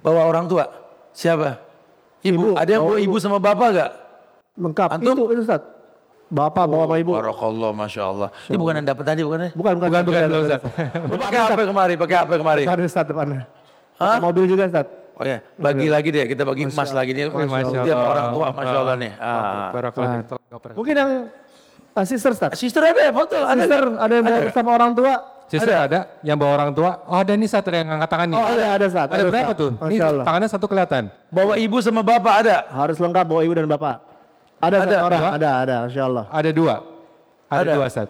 Bawa 0.00 0.24
orang 0.24 0.48
tua. 0.48 0.64
Siapa? 1.12 1.60
Ibu. 2.24 2.32
Ibu. 2.32 2.48
Ada 2.56 2.70
yang 2.80 2.82
bawa 2.88 2.96
Oh, 2.96 3.04
ibu 3.04 3.16
sama 3.20 3.36
bapak 3.36 3.68
gak? 3.76 3.90
Lengkap. 4.56 4.88
Antum? 4.96 5.14
Itu, 5.20 5.24
itu 5.36 5.42
Ustaz. 5.44 5.60
Bapak 6.32 6.64
bawa 6.64 6.88
sama 6.88 6.96
ibu. 6.96 7.12
Barakallah, 7.12 7.70
masya 7.76 8.02
Allah. 8.08 8.28
Ini 8.48 8.56
bukan 8.56 8.72
yang 8.80 8.88
dapat 8.88 9.04
tadi, 9.04 9.20
bukan 9.20 9.38
ya? 9.44 9.50
Bukan, 9.52 9.72
bukan. 9.76 9.88
Bukan, 9.92 10.02
bukan, 10.08 10.20
belum, 10.32 10.42
Ustaz. 10.48 10.60
Lu 11.12 11.16
pakai 11.20 11.40
apa 11.52 11.62
kemari? 11.68 11.94
Pakai 12.00 12.16
apa 12.24 12.34
kemari? 12.40 12.62
Ada 12.64 12.82
Ustaz 12.88 13.04
depannya. 13.04 13.44
Hah? 14.00 14.16
Mobil 14.16 14.48
juga 14.48 14.64
Ustaz. 14.64 14.99
Oh 15.20 15.26
ya, 15.28 15.44
bagi 15.60 15.92
lagi 15.92 16.08
deh. 16.08 16.24
Kita 16.32 16.48
bagi 16.48 16.64
emas 16.64 16.90
lagi 16.96 17.12
nih. 17.12 17.28
Masya 17.28 17.84
Tiap 17.84 17.92
Allah. 17.92 18.08
orang 18.08 18.26
tua, 18.32 18.46
masya 18.56 18.78
Allah 18.80 18.96
nih. 18.96 19.12
Ah. 19.20 19.68
Barakallah. 19.68 20.24
Mungkin 20.72 20.94
yang 20.96 21.10
ah, 21.92 22.04
sister 22.08 22.32
Ustaz. 22.32 22.56
Sister 22.56 22.80
ada 22.80 22.96
ya 22.96 23.12
foto? 23.12 23.36
Ada. 23.36 23.60
Sister 23.60 23.82
ada 24.00 24.12
yang 24.16 24.24
bawa 24.24 24.40
sama 24.48 24.70
orang 24.72 24.92
tua. 24.96 25.12
Sister 25.52 25.76
ada. 25.76 26.00
yang 26.24 26.40
bawa 26.40 26.52
orang 26.56 26.70
tua. 26.72 27.04
Oh 27.04 27.20
ada 27.20 27.36
nih 27.36 27.48
satu 27.52 27.68
yang 27.68 28.00
angkat 28.00 28.08
tangan 28.08 28.26
nih. 28.32 28.38
Oh 28.40 28.46
ada, 28.48 28.64
ada 28.80 28.84
Ustaz. 28.88 29.06
ada 29.12 29.22
berapa 29.28 29.52
tuh? 29.52 29.70
Ini 29.76 29.84
Masya 29.84 30.06
Allah. 30.08 30.24
tangannya 30.24 30.48
satu 30.48 30.66
kelihatan. 30.72 31.02
Bawa 31.28 31.54
ibu 31.60 31.76
sama 31.84 32.00
bapak 32.00 32.34
ada. 32.40 32.56
Harus 32.72 32.96
lengkap 32.96 33.24
bawa 33.28 33.40
ibu 33.44 33.52
dan 33.52 33.68
bapak. 33.68 33.96
Ada, 34.60 34.76
Ada. 34.76 34.76
satu 34.88 35.04
orang, 35.04 35.20
Dua? 35.20 35.30
ada, 35.36 35.50
ada, 35.64 35.76
insya 35.84 36.02
Allah. 36.08 36.24
Ada 36.32 36.50
dua. 36.52 36.74
Ada, 37.48 37.60
Ada. 37.60 37.72
dua 37.76 37.84
Ustaz. 37.92 38.08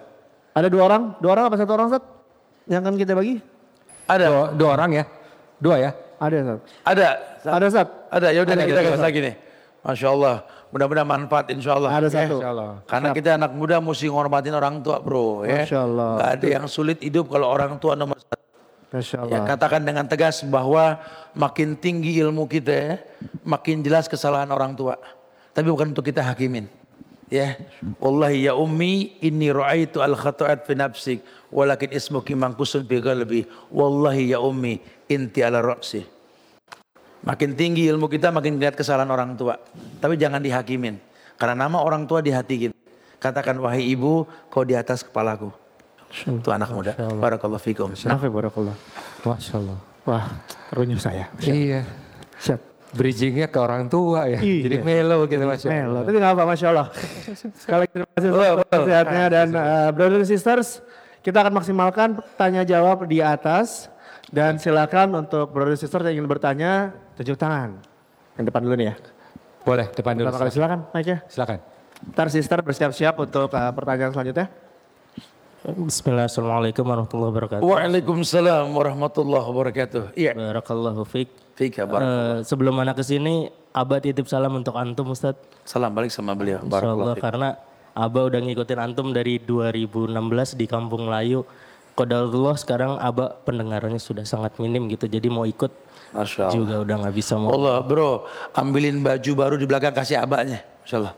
Ada 0.51 0.67
dua 0.71 0.83
orang, 0.87 1.03
dua 1.19 1.31
orang 1.35 1.45
apa 1.51 1.57
satu 1.59 1.73
orang 1.75 1.87
Ustaz? 1.91 2.03
Yang 2.71 2.81
akan 2.87 2.95
kita 2.95 3.13
bagi? 3.19 3.35
Ada. 4.07 4.27
Dua, 4.31 4.45
dua 4.55 4.71
orang 4.79 4.91
ya? 4.95 5.05
Dua 5.59 5.77
ya? 5.79 5.91
Ada 6.21 6.37
Ustaz. 6.37 6.61
Ada. 6.85 7.09
Ada 7.43 7.65
Ustaz. 7.67 7.87
Ada. 8.13 8.29
Ya 8.31 8.41
udah 8.45 8.55
kita 8.61 8.81
ada. 8.85 9.01
lagi 9.01 9.19
nih. 9.25 9.35
Masya 9.81 10.09
Allah. 10.13 10.37
Mudah-mudahan 10.71 11.09
manfaat 11.09 11.47
insya 11.51 11.75
Allah. 11.75 11.91
Ada 11.91 12.07
Ya. 12.07 12.13
satu. 12.29 12.37
Insya 12.39 12.49
Allah. 12.53 12.71
Karena 12.85 13.09
kita 13.11 13.31
anak 13.35 13.53
muda 13.57 13.77
mesti 13.81 14.07
ngormatin 14.07 14.55
orang 14.55 14.85
tua 14.85 15.01
bro. 15.01 15.43
Ya. 15.43 15.65
Masya 15.65 15.79
Allah. 15.81 16.11
Gak 16.21 16.31
ada 16.37 16.47
yang 16.61 16.65
sulit 16.69 16.99
hidup 17.01 17.27
kalau 17.27 17.49
orang 17.49 17.81
tua 17.81 17.97
nomor 17.97 18.21
satu. 18.21 18.37
Masya 18.91 19.17
Ya, 19.17 19.39
Allah. 19.41 19.47
katakan 19.49 19.83
dengan 19.83 20.05
tegas 20.05 20.43
bahwa 20.45 20.99
makin 21.33 21.75
tinggi 21.75 22.19
ilmu 22.19 22.45
kita, 22.45 22.75
ya, 22.75 22.95
makin 23.43 23.81
jelas 23.81 24.05
kesalahan 24.05 24.51
orang 24.51 24.75
tua. 24.75 24.99
Tapi 25.51 25.67
bukan 25.67 25.91
untuk 25.91 26.03
kita 26.05 26.23
hakimin. 26.23 26.67
Ya, 27.31 27.55
wallahi 28.03 28.51
ya 28.51 28.59
ummi 28.59 29.23
inni 29.23 29.55
ra'aitu 29.55 30.03
al 30.03 30.19
khata'at 30.19 30.67
fi 30.67 30.75
nafsik 30.75 31.23
walakin 31.55 31.95
ismuki 31.95 32.35
mangkusun 32.35 32.83
fi 32.91 32.99
qalbi. 32.99 33.47
Wallahi 33.71 34.35
ya 34.35 34.43
ummi 34.43 34.83
inti 35.07 35.39
ala 35.47 35.63
ra'si. 35.63 36.03
Makin 37.23 37.55
tinggi 37.55 37.87
ilmu 37.87 38.11
kita 38.11 38.35
makin 38.35 38.59
lihat 38.59 38.75
kesalahan 38.75 39.07
orang 39.15 39.39
tua. 39.39 39.55
Tapi 40.03 40.19
jangan 40.19 40.43
dihakimin. 40.43 40.99
Karena 41.39 41.69
nama 41.69 41.79
orang 41.79 42.09
tua 42.11 42.19
di 42.19 42.35
hati 42.35 42.67
kita. 42.67 42.77
Katakan 43.21 43.61
wahai 43.63 43.85
ibu 43.87 44.27
kau 44.51 44.67
di 44.67 44.75
atas 44.75 45.07
kepalaku. 45.07 45.53
Itu 46.27 46.51
anak 46.51 46.75
muda. 46.75 46.99
Barakallahu 46.99 47.63
fikum. 47.63 47.93
Nafi 47.95 48.27
barakallah. 48.27 48.75
Masya 49.23 49.55
Allah. 49.63 49.79
Wah, 50.09 50.25
terunyuh 50.73 50.99
saya. 50.99 51.29
Iya. 51.45 51.85
Siap. 52.41 52.70
Bridgingnya 52.91 53.47
ke 53.47 53.59
orang 53.63 53.87
tua 53.87 54.27
ya. 54.27 54.43
Iya. 54.43 54.67
Jadi 54.67 54.77
melo 54.83 55.23
gitu 55.31 55.43
Allah. 55.47 55.59
Melo, 55.63 56.01
tapi 56.03 56.17
nggak 56.19 56.33
apa, 56.35 56.43
masya 56.43 56.67
Allah. 56.75 56.87
Sekali 57.55 57.79
lagi 57.87 57.93
terima 57.95 58.11
kasih 58.19 58.31
sehatnya 58.83 59.25
dan 59.31 59.49
uh, 59.55 59.89
brothers 59.95 60.27
and 60.27 60.31
sisters, 60.31 60.69
kita 61.23 61.39
akan 61.47 61.55
maksimalkan 61.55 62.19
tanya 62.35 62.67
jawab 62.67 63.07
di 63.07 63.23
atas 63.23 63.87
dan 64.35 64.59
silakan 64.59 65.23
untuk 65.23 65.55
brothers 65.55 65.79
and 65.79 65.83
sisters 65.87 66.03
yang 66.11 66.19
ingin 66.19 66.27
bertanya 66.27 66.91
tunjuk 67.15 67.39
tangan. 67.39 67.79
Yang 68.35 68.45
depan 68.51 68.61
dulu 68.67 68.75
nih 68.75 68.87
ya. 68.91 68.95
Boleh, 69.63 69.87
depan 69.95 70.13
dulu. 70.19 70.27
Pertama 70.27 70.43
kali 70.43 70.51
silakan, 70.51 70.79
Mike 70.91 71.07
ya. 71.07 71.19
Silakan. 71.31 71.59
Ntar 72.11 72.27
sister 72.33 72.59
bersiap-siap 72.65 73.15
untuk 73.23 73.55
uh, 73.55 73.71
pertanyaan 73.71 74.11
selanjutnya. 74.11 74.51
Bismillah, 75.61 76.25
Assalamualaikum 76.25 76.89
warahmatullahi 76.89 77.31
wabarakatuh. 77.37 77.63
Waalaikumsalam 77.63 78.73
warahmatullahi 78.73 79.45
wabarakatuh. 79.45 80.03
Iya. 80.17 80.33
Barakallahu 80.33 81.05
fiq. 81.05 81.29
Fika 81.61 81.85
bar. 81.85 82.01
Eh, 82.01 82.37
sebelum 82.49 82.73
anak 82.81 82.97
ke 82.97 83.05
sini, 83.05 83.53
Abah 83.77 84.01
titip 84.01 84.25
salam 84.25 84.57
untuk 84.57 84.73
Antum 84.81 85.13
Ustaz. 85.13 85.37
Salam 85.69 85.93
balik 85.93 86.09
sama 86.09 86.33
beliau. 86.33 86.65
Insya 86.65 86.73
Barakallahu 86.73 87.05
Allah, 87.05 87.17
fik. 87.21 87.25
karena 87.29 87.49
Abah 87.93 88.23
udah 88.33 88.41
ngikutin 88.41 88.79
Antum 88.81 89.13
dari 89.13 89.37
2016 89.45 90.57
di 90.57 90.65
Kampung 90.65 91.05
Melayu. 91.05 91.45
Qadarullah 91.93 92.57
sekarang 92.57 92.97
Abah 92.97 93.45
pendengarannya 93.45 94.01
sudah 94.01 94.25
sangat 94.25 94.57
minim 94.57 94.89
gitu. 94.89 95.05
Jadi 95.05 95.29
mau 95.29 95.45
ikut 95.45 95.69
Masya 96.17 96.49
Allah. 96.49 96.57
juga 96.57 96.75
udah 96.81 96.97
nggak 97.05 97.15
bisa 97.21 97.37
mau. 97.37 97.53
Allah 97.53 97.85
bro, 97.85 98.25
ambilin 98.57 99.05
baju 99.05 99.33
baru 99.37 99.55
di 99.61 99.69
belakang 99.69 99.93
kasih 99.93 100.17
abaknya. 100.17 100.65
Insya 100.89 101.05
Allah. 101.05 101.15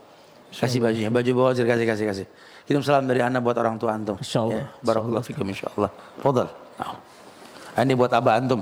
Kasih 0.53 0.83
bajunya, 0.83 1.09
baju 1.09 1.31
bawah 1.39 1.51
kasih 1.55 1.87
kasih 1.87 2.05
kasih. 2.11 2.25
Kirim 2.67 2.83
salam 2.83 3.07
dari 3.07 3.23
anak 3.23 3.39
buat 3.39 3.55
orang 3.55 3.79
tua 3.79 3.95
antum. 3.95 4.19
Insya 4.19 4.43
Allah. 4.43 4.67
Ya, 4.67 4.83
Barakallahu 4.83 5.23
fikum 5.23 5.47
insya 5.47 5.71
Allah. 5.79 5.89
Fadal. 6.19 6.51
Nah. 6.77 6.99
Ini 7.79 7.95
buat 7.95 8.11
abah 8.11 8.37
antum. 8.43 8.61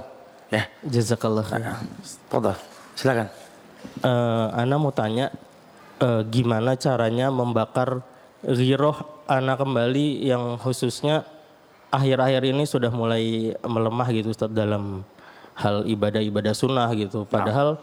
Ya, 0.52 0.68
Jazakallah. 0.84 1.48
khair. 1.48 1.64
fadal. 2.28 2.60
Silakan. 3.00 3.32
Eh, 4.04 4.48
Ana 4.52 4.76
mau 4.76 4.92
tanya 4.92 5.32
eh, 6.04 6.22
gimana 6.28 6.76
caranya 6.76 7.32
membakar 7.32 8.04
giroh 8.44 9.24
anak 9.32 9.64
kembali 9.64 10.28
yang 10.28 10.60
khususnya 10.60 11.24
akhir-akhir 11.88 12.52
ini 12.52 12.68
sudah 12.68 12.92
mulai 12.92 13.56
melemah 13.64 14.08
gitu 14.12 14.36
Ustaz 14.36 14.52
dalam 14.52 15.08
hal 15.56 15.88
ibadah-ibadah 15.88 16.52
sunnah 16.52 16.92
gitu. 17.00 17.24
Padahal 17.24 17.80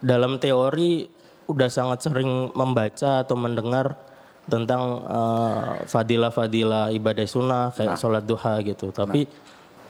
dalam 0.00 0.40
teori 0.40 1.12
udah 1.44 1.68
sangat 1.68 2.08
sering 2.08 2.52
membaca 2.56 3.20
atau 3.20 3.36
mendengar 3.36 4.00
tentang 4.48 5.04
eh, 5.04 5.84
fadilah-fadilah 5.84 6.88
ibadah 6.96 7.26
sunnah 7.28 7.68
kayak 7.76 8.00
sholat 8.00 8.24
duha 8.24 8.64
gitu. 8.64 8.88
Tapi 8.96 9.28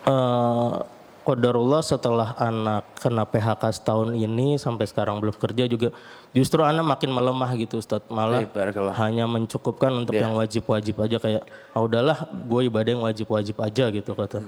eh 0.03 0.98
Qadarullah 1.29 1.85
setelah 1.85 2.33
anak 2.41 2.89
kena 3.05 3.29
PHK 3.29 3.61
setahun 3.77 4.17
ini 4.17 4.57
sampai 4.57 4.89
sekarang 4.89 5.21
belum 5.21 5.37
kerja 5.37 5.69
juga 5.69 5.93
justru 6.33 6.65
anak 6.65 6.89
makin 6.89 7.13
melemah 7.13 7.53
gitu 7.61 7.85
Ustaz 7.85 8.01
malah 8.09 8.49
Baik, 8.49 8.57
barakallah. 8.57 8.97
hanya 8.97 9.29
mencukupkan 9.29 9.93
untuk 9.93 10.17
yang 10.17 10.33
wajib-wajib 10.33 10.97
aja 10.97 11.21
kayak 11.21 11.45
ah 11.77 11.85
udahlah 11.85 12.25
gue 12.33 12.73
ibadah 12.73 12.91
yang 12.97 13.05
wajib-wajib 13.05 13.61
aja 13.61 13.93
gitu 13.93 14.17
kata. 14.17 14.41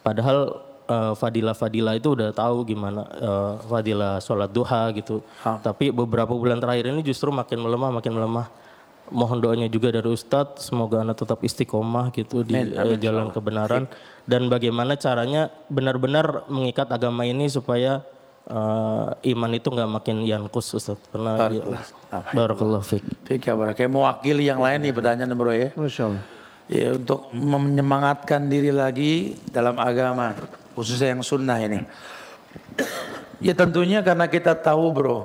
Padahal 0.00 0.56
eh, 0.88 1.12
fadilah-fadilah 1.20 2.00
itu 2.00 2.16
udah 2.16 2.32
tahu 2.32 2.64
gimana 2.64 3.04
eh, 3.12 3.52
fadilah 3.68 4.16
sholat 4.24 4.48
duha 4.48 4.88
gitu. 4.96 5.20
Tapi 5.44 5.92
beberapa 5.92 6.32
bulan 6.32 6.56
terakhir 6.64 6.96
ini 6.96 7.04
justru 7.04 7.28
makin 7.28 7.60
melemah 7.60 7.92
makin 8.00 8.16
melemah 8.16 8.48
mohon 9.12 9.38
doanya 9.38 9.68
juga 9.68 9.92
dari 9.92 10.08
Ustadz 10.08 10.72
semoga 10.72 11.04
anak 11.04 11.20
tetap 11.20 11.38
istiqomah 11.44 12.08
gitu 12.16 12.42
di 12.42 12.56
eh, 12.56 12.96
jalan 12.96 13.28
kebenaran 13.28 13.84
dan 14.24 14.48
bagaimana 14.48 14.96
caranya 14.96 15.52
benar-benar 15.68 16.48
mengikat 16.48 16.88
agama 16.88 17.28
ini 17.28 17.46
supaya 17.52 18.00
eh, 18.48 19.08
iman 19.36 19.52
itu 19.52 19.68
nggak 19.68 19.90
makin 20.00 20.24
yankus 20.24 20.72
Ustadz 20.72 21.12
karena 21.12 21.52
barakallahu 22.32 22.82
fiik 22.82 23.04
Fika 23.32 23.56
barak. 23.56 23.80
Kayak 23.80 23.92
mewakili 23.96 24.44
yang 24.44 24.60
lain 24.60 24.84
nih 24.84 24.92
pertanyaan 24.92 25.32
bro 25.32 25.52
ya. 25.56 25.72
Masya 25.72 26.02
Allah. 26.12 26.24
Ya 26.68 26.88
untuk 26.96 27.28
menyemangatkan 27.32 28.48
diri 28.48 28.68
lagi 28.68 29.36
dalam 29.48 29.80
agama. 29.80 30.36
Khususnya 30.76 31.16
yang 31.16 31.24
sunnah 31.24 31.56
ini. 31.60 31.80
Ya 33.40 33.52
tentunya 33.56 34.04
karena 34.04 34.28
kita 34.28 34.52
tahu 34.52 34.92
bro. 34.92 35.18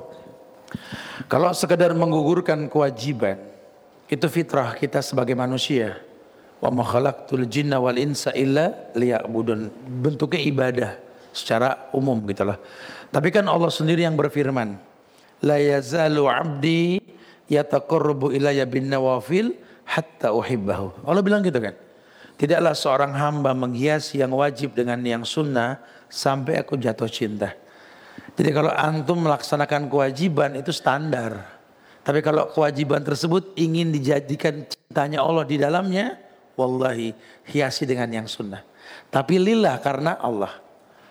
Kalau 1.28 1.52
sekedar 1.52 1.92
menggugurkan 1.92 2.68
kewajiban. 2.72 3.47
Itu 4.08 4.26
fitrah 4.32 4.72
kita 4.72 5.04
sebagai 5.04 5.36
manusia. 5.36 6.00
Wa 6.58 6.72
ma 6.72 6.82
khalaqtul 6.82 7.44
jinna 7.46 7.76
wal 7.78 8.00
insa 8.00 8.32
illa 8.32 8.90
liya'budun. 8.96 9.68
Bentuknya 10.00 10.40
ibadah 10.48 10.90
secara 11.30 11.92
umum 11.92 12.18
gitu 12.26 12.48
lah. 12.48 12.58
Tapi 13.12 13.28
kan 13.28 13.44
Allah 13.46 13.68
sendiri 13.68 14.02
yang 14.02 14.16
berfirman. 14.16 14.80
La 15.44 15.60
yazalu 15.60 16.24
abdi 16.26 16.98
yataqarrabu 17.46 18.32
ilayya 18.32 18.64
bin 18.64 18.88
nawafil 18.88 19.54
hatta 19.84 20.32
uhibbahu. 20.32 21.04
Allah 21.04 21.22
bilang 21.22 21.44
gitu 21.44 21.60
kan. 21.60 21.76
Tidaklah 22.38 22.72
seorang 22.72 23.12
hamba 23.18 23.50
menghiasi 23.52 24.22
yang 24.22 24.30
wajib 24.32 24.72
dengan 24.72 24.98
yang 25.02 25.26
sunnah 25.26 25.82
sampai 26.06 26.62
aku 26.62 26.78
jatuh 26.78 27.10
cinta. 27.10 27.50
Jadi 28.38 28.50
kalau 28.54 28.70
antum 28.70 29.18
melaksanakan 29.18 29.90
kewajiban 29.90 30.54
itu 30.54 30.70
standar. 30.70 31.57
Tapi 32.08 32.24
kalau 32.24 32.48
kewajiban 32.48 33.04
tersebut 33.04 33.52
ingin 33.60 33.92
dijadikan 33.92 34.64
cintanya 34.64 35.20
Allah 35.20 35.44
di 35.44 35.60
dalamnya, 35.60 36.16
wallahi 36.56 37.12
hiasi 37.44 37.84
dengan 37.84 38.08
yang 38.08 38.24
sunnah. 38.24 38.64
Tapi 39.12 39.36
lillah 39.36 39.76
karena 39.84 40.16
Allah. 40.16 40.56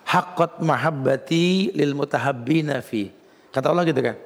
Haqqat 0.10 0.58
mahabbati 0.66 1.78
lil 1.78 1.93
mutahabbina 1.93 2.82
fi. 2.82 3.14
Kata 3.54 3.70
Allah 3.70 3.86
gitu 3.86 4.02
kan. 4.02 4.18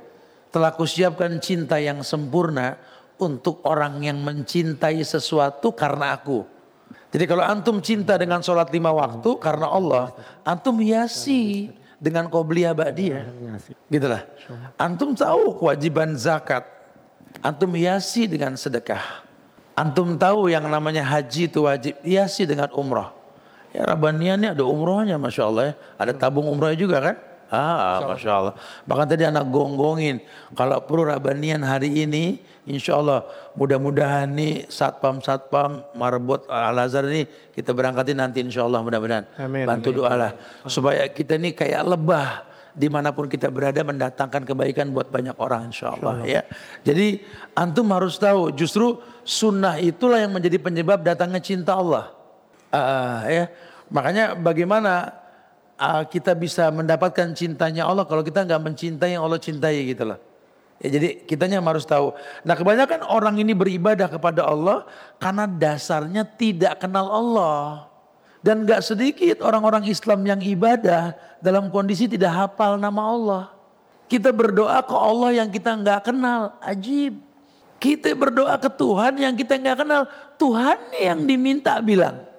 Telah 0.47 0.71
kusiapkan 0.71 1.43
cinta 1.43 1.75
yang 1.75 2.07
sempurna 2.07 2.79
untuk 3.19 3.59
orang 3.67 3.99
yang 4.07 4.23
mencintai 4.23 5.03
sesuatu 5.03 5.75
karena 5.75 6.15
aku. 6.15 6.47
Jadi 7.11 7.27
kalau 7.27 7.43
antum 7.43 7.83
cinta 7.83 8.15
dengan 8.15 8.39
sholat 8.39 8.71
lima 8.71 8.95
waktu 8.95 9.35
karena 9.43 9.67
Allah, 9.67 10.15
antum 10.47 10.79
hiasi 10.79 11.67
dengan 12.01 12.25
qobliyah 12.25 12.73
ba'diyah. 12.73 13.29
Gitulah. 13.85 14.25
Antum 14.81 15.13
tahu 15.13 15.61
kewajiban 15.61 16.17
zakat. 16.17 16.65
Antum 17.45 17.69
hiasi 17.77 18.25
dengan 18.25 18.57
sedekah. 18.57 19.21
Antum 19.77 20.17
tahu 20.17 20.49
yang 20.49 20.65
namanya 20.65 21.05
haji 21.05 21.45
itu 21.45 21.69
wajib. 21.69 21.93
Hiasi 22.01 22.49
dengan 22.49 22.73
umrah. 22.73 23.13
Ya 23.71 23.87
Rabbanian 23.87 24.41
ini 24.41 24.51
ada 24.51 24.65
umrohnya 24.65 25.15
Masya 25.15 25.43
Allah 25.47 25.63
ya. 25.71 25.73
Ada 25.95 26.11
tabung 26.17 26.49
umrohnya 26.49 26.75
juga 26.75 26.97
kan? 26.99 27.15
Ah, 27.51 27.99
Masya 28.07 28.31
Allah. 28.31 28.55
Bahkan 28.87 29.07
tadi 29.11 29.27
anak 29.27 29.43
gonggongin. 29.51 30.23
Kalau 30.55 30.79
perlu 30.87 31.03
Rabbanian 31.03 31.59
hari 31.67 32.07
ini, 32.07 32.39
Insya 32.63 32.95
Allah 32.95 33.27
mudah-mudahan 33.59 34.31
nih 34.31 34.71
satpam-satpam 34.71 35.97
marbot 35.97 36.47
Al-Azhar 36.47 37.03
ini 37.11 37.27
kita 37.51 37.75
berangkatin 37.75 38.15
nanti 38.15 38.39
Insya 38.39 38.63
Allah 38.63 38.79
mudah-mudahan. 38.79 39.27
Amin. 39.35 39.67
Bantu 39.67 39.91
doalah. 39.91 40.31
Supaya 40.63 41.09
kita 41.11 41.35
ini 41.35 41.51
kayak 41.51 41.83
lebah 41.83 42.47
di 42.71 42.87
mana 42.87 43.11
pun 43.11 43.27
kita 43.27 43.51
berada 43.51 43.83
mendatangkan 43.83 44.47
kebaikan 44.47 44.95
buat 44.95 45.11
banyak 45.11 45.35
orang 45.35 45.75
Insya 45.75 45.91
Allah 45.91 46.23
ya. 46.23 46.41
Jadi 46.87 47.19
antum 47.57 47.91
harus 47.91 48.15
tahu 48.15 48.55
justru 48.55 48.95
sunnah 49.27 49.75
itulah 49.75 50.23
yang 50.23 50.31
menjadi 50.31 50.55
penyebab 50.55 51.03
datangnya 51.03 51.43
cinta 51.43 51.75
Allah. 51.75 52.15
Ah, 52.71 53.27
ya. 53.27 53.51
Makanya 53.91 54.39
bagaimana 54.39 55.20
ah, 55.81 56.05
kita 56.05 56.37
bisa 56.37 56.69
mendapatkan 56.69 57.33
cintanya 57.33 57.89
Allah 57.89 58.05
kalau 58.05 58.21
kita 58.21 58.45
nggak 58.45 58.61
mencintai 58.61 59.17
yang 59.17 59.25
Allah 59.25 59.41
cintai 59.41 59.81
gitu 59.89 60.05
loh. 60.05 60.21
Ya, 60.81 60.97
jadi 60.97 61.25
kitanya 61.25 61.61
harus 61.61 61.85
tahu. 61.85 62.13
Nah 62.45 62.57
kebanyakan 62.57 63.05
orang 63.09 63.37
ini 63.37 63.53
beribadah 63.53 64.09
kepada 64.09 64.45
Allah 64.45 64.85
karena 65.17 65.45
dasarnya 65.49 66.25
tidak 66.25 66.81
kenal 66.81 67.09
Allah. 67.09 67.89
Dan 68.41 68.65
gak 68.65 68.81
sedikit 68.81 69.45
orang-orang 69.45 69.85
Islam 69.85 70.25
yang 70.25 70.41
ibadah 70.41 71.13
dalam 71.45 71.69
kondisi 71.69 72.09
tidak 72.09 72.33
hafal 72.33 72.73
nama 72.73 73.01
Allah. 73.05 73.43
Kita 74.09 74.33
berdoa 74.33 74.81
ke 74.81 74.97
Allah 74.97 75.29
yang 75.37 75.53
kita 75.53 75.77
nggak 75.77 76.09
kenal, 76.09 76.57
ajib. 76.65 77.21
Kita 77.77 78.17
berdoa 78.17 78.57
ke 78.57 78.65
Tuhan 78.65 79.21
yang 79.21 79.37
kita 79.37 79.61
nggak 79.61 79.77
kenal, 79.85 80.09
Tuhan 80.41 80.77
yang 80.97 81.21
diminta 81.21 81.77
bilang. 81.85 82.30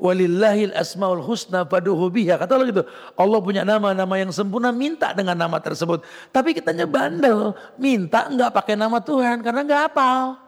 Walillahil 0.00 0.72
asmaul 0.72 1.20
husna 1.20 1.68
faduhu 1.68 2.08
biha. 2.08 2.40
Kata 2.40 2.56
Allah 2.56 2.66
gitu. 2.72 2.82
Allah 3.20 3.38
punya 3.44 3.62
nama-nama 3.68 4.16
yang 4.16 4.32
sempurna, 4.32 4.72
minta 4.72 5.12
dengan 5.12 5.36
nama 5.36 5.60
tersebut. 5.60 6.00
Tapi 6.32 6.56
kitanya 6.56 6.88
bandel, 6.88 7.52
minta 7.76 8.24
nggak 8.32 8.48
pakai 8.48 8.80
nama 8.80 8.96
Tuhan 9.04 9.44
karena 9.44 9.60
nggak 9.60 9.80
hafal. 9.92 10.40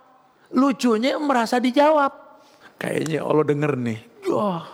Lucunya 0.57 1.21
merasa 1.21 1.61
dijawab. 1.61 2.17
Kayaknya 2.81 3.21
Allah 3.21 3.45
denger 3.45 3.73
nih. 3.77 4.01
Wah. 4.33 4.65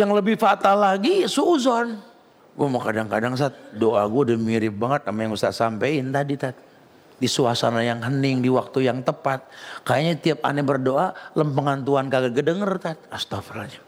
yang 0.00 0.10
lebih 0.16 0.40
fatal 0.40 0.80
lagi 0.80 1.28
suuzon. 1.28 2.00
Gue 2.56 2.68
mau 2.72 2.80
kadang-kadang 2.80 3.36
saat 3.36 3.52
doa 3.76 4.08
gue 4.08 4.32
udah 4.32 4.38
mirip 4.40 4.72
banget 4.72 5.04
sama 5.04 5.20
yang 5.20 5.32
Ustaz 5.36 5.60
sampein 5.60 6.08
tadi 6.08 6.40
tat 6.40 6.56
di 7.16 7.28
suasana 7.28 7.80
yang 7.80 8.04
hening 8.04 8.44
di 8.44 8.50
waktu 8.52 8.88
yang 8.88 9.00
tepat. 9.00 9.48
Kayaknya 9.82 10.14
tiap 10.20 10.38
aneh 10.44 10.64
berdoa 10.64 11.16
lempengan 11.32 11.80
Tuhan 11.82 12.06
kagak 12.12 12.32
kedenger 12.36 12.70
tat. 12.80 12.98
Astagfirullahaladzim. 13.08 13.82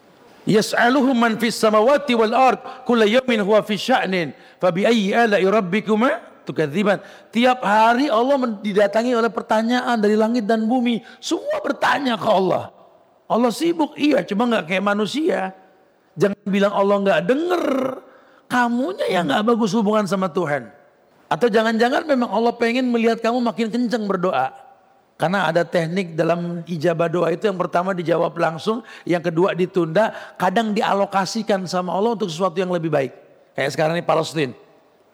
Yas'aluhu 0.48 1.12
man 1.12 1.36
fis 1.36 1.60
samawati 1.60 2.16
wal 2.16 2.32
ard 2.32 2.88
kulla 2.88 3.04
yawmin 3.04 3.44
huwa 3.44 3.60
fi 3.60 3.76
sya'nin 3.76 4.32
fa 4.56 4.72
bi 4.72 4.88
ayyi 4.88 5.12
ala'i 5.12 5.44
rabbikuma 5.44 6.24
tukadziban. 6.48 7.04
Tiap 7.28 7.60
hari 7.60 8.08
Allah 8.08 8.40
didatangi 8.64 9.12
oleh 9.12 9.28
pertanyaan 9.28 10.00
dari 10.00 10.16
langit 10.16 10.48
dan 10.48 10.64
bumi. 10.64 11.04
Semua 11.20 11.60
bertanya 11.60 12.16
ke 12.16 12.24
Allah. 12.24 12.72
Allah 13.28 13.52
sibuk, 13.52 13.92
iya 14.00 14.24
cuma 14.24 14.48
nggak 14.48 14.72
kayak 14.72 14.80
manusia. 14.80 15.52
Jangan 16.16 16.48
bilang 16.48 16.72
Allah 16.72 16.96
nggak 17.04 17.20
denger. 17.28 17.66
Kamunya 18.48 19.06
yang 19.12 19.28
nggak 19.28 19.44
bagus 19.44 19.76
hubungan 19.76 20.08
sama 20.08 20.32
Tuhan. 20.32 20.77
Atau 21.28 21.52
jangan-jangan 21.52 22.08
memang 22.08 22.32
Allah 22.32 22.56
pengen 22.56 22.88
melihat 22.88 23.20
kamu 23.20 23.44
makin 23.44 23.68
kencang 23.68 24.08
berdoa. 24.08 24.48
Karena 25.18 25.50
ada 25.50 25.66
teknik 25.66 26.14
dalam 26.14 26.62
ijabah 26.62 27.10
doa 27.10 27.28
itu 27.34 27.50
yang 27.50 27.58
pertama 27.58 27.90
dijawab 27.90 28.32
langsung, 28.38 28.86
yang 29.02 29.20
kedua 29.20 29.50
ditunda, 29.50 30.14
kadang 30.38 30.70
dialokasikan 30.70 31.66
sama 31.66 31.90
Allah 31.90 32.14
untuk 32.14 32.30
sesuatu 32.30 32.54
yang 32.56 32.70
lebih 32.70 32.88
baik. 32.88 33.12
Kayak 33.58 33.70
sekarang 33.74 33.94
ini 33.98 34.06
Palestina. 34.06 34.54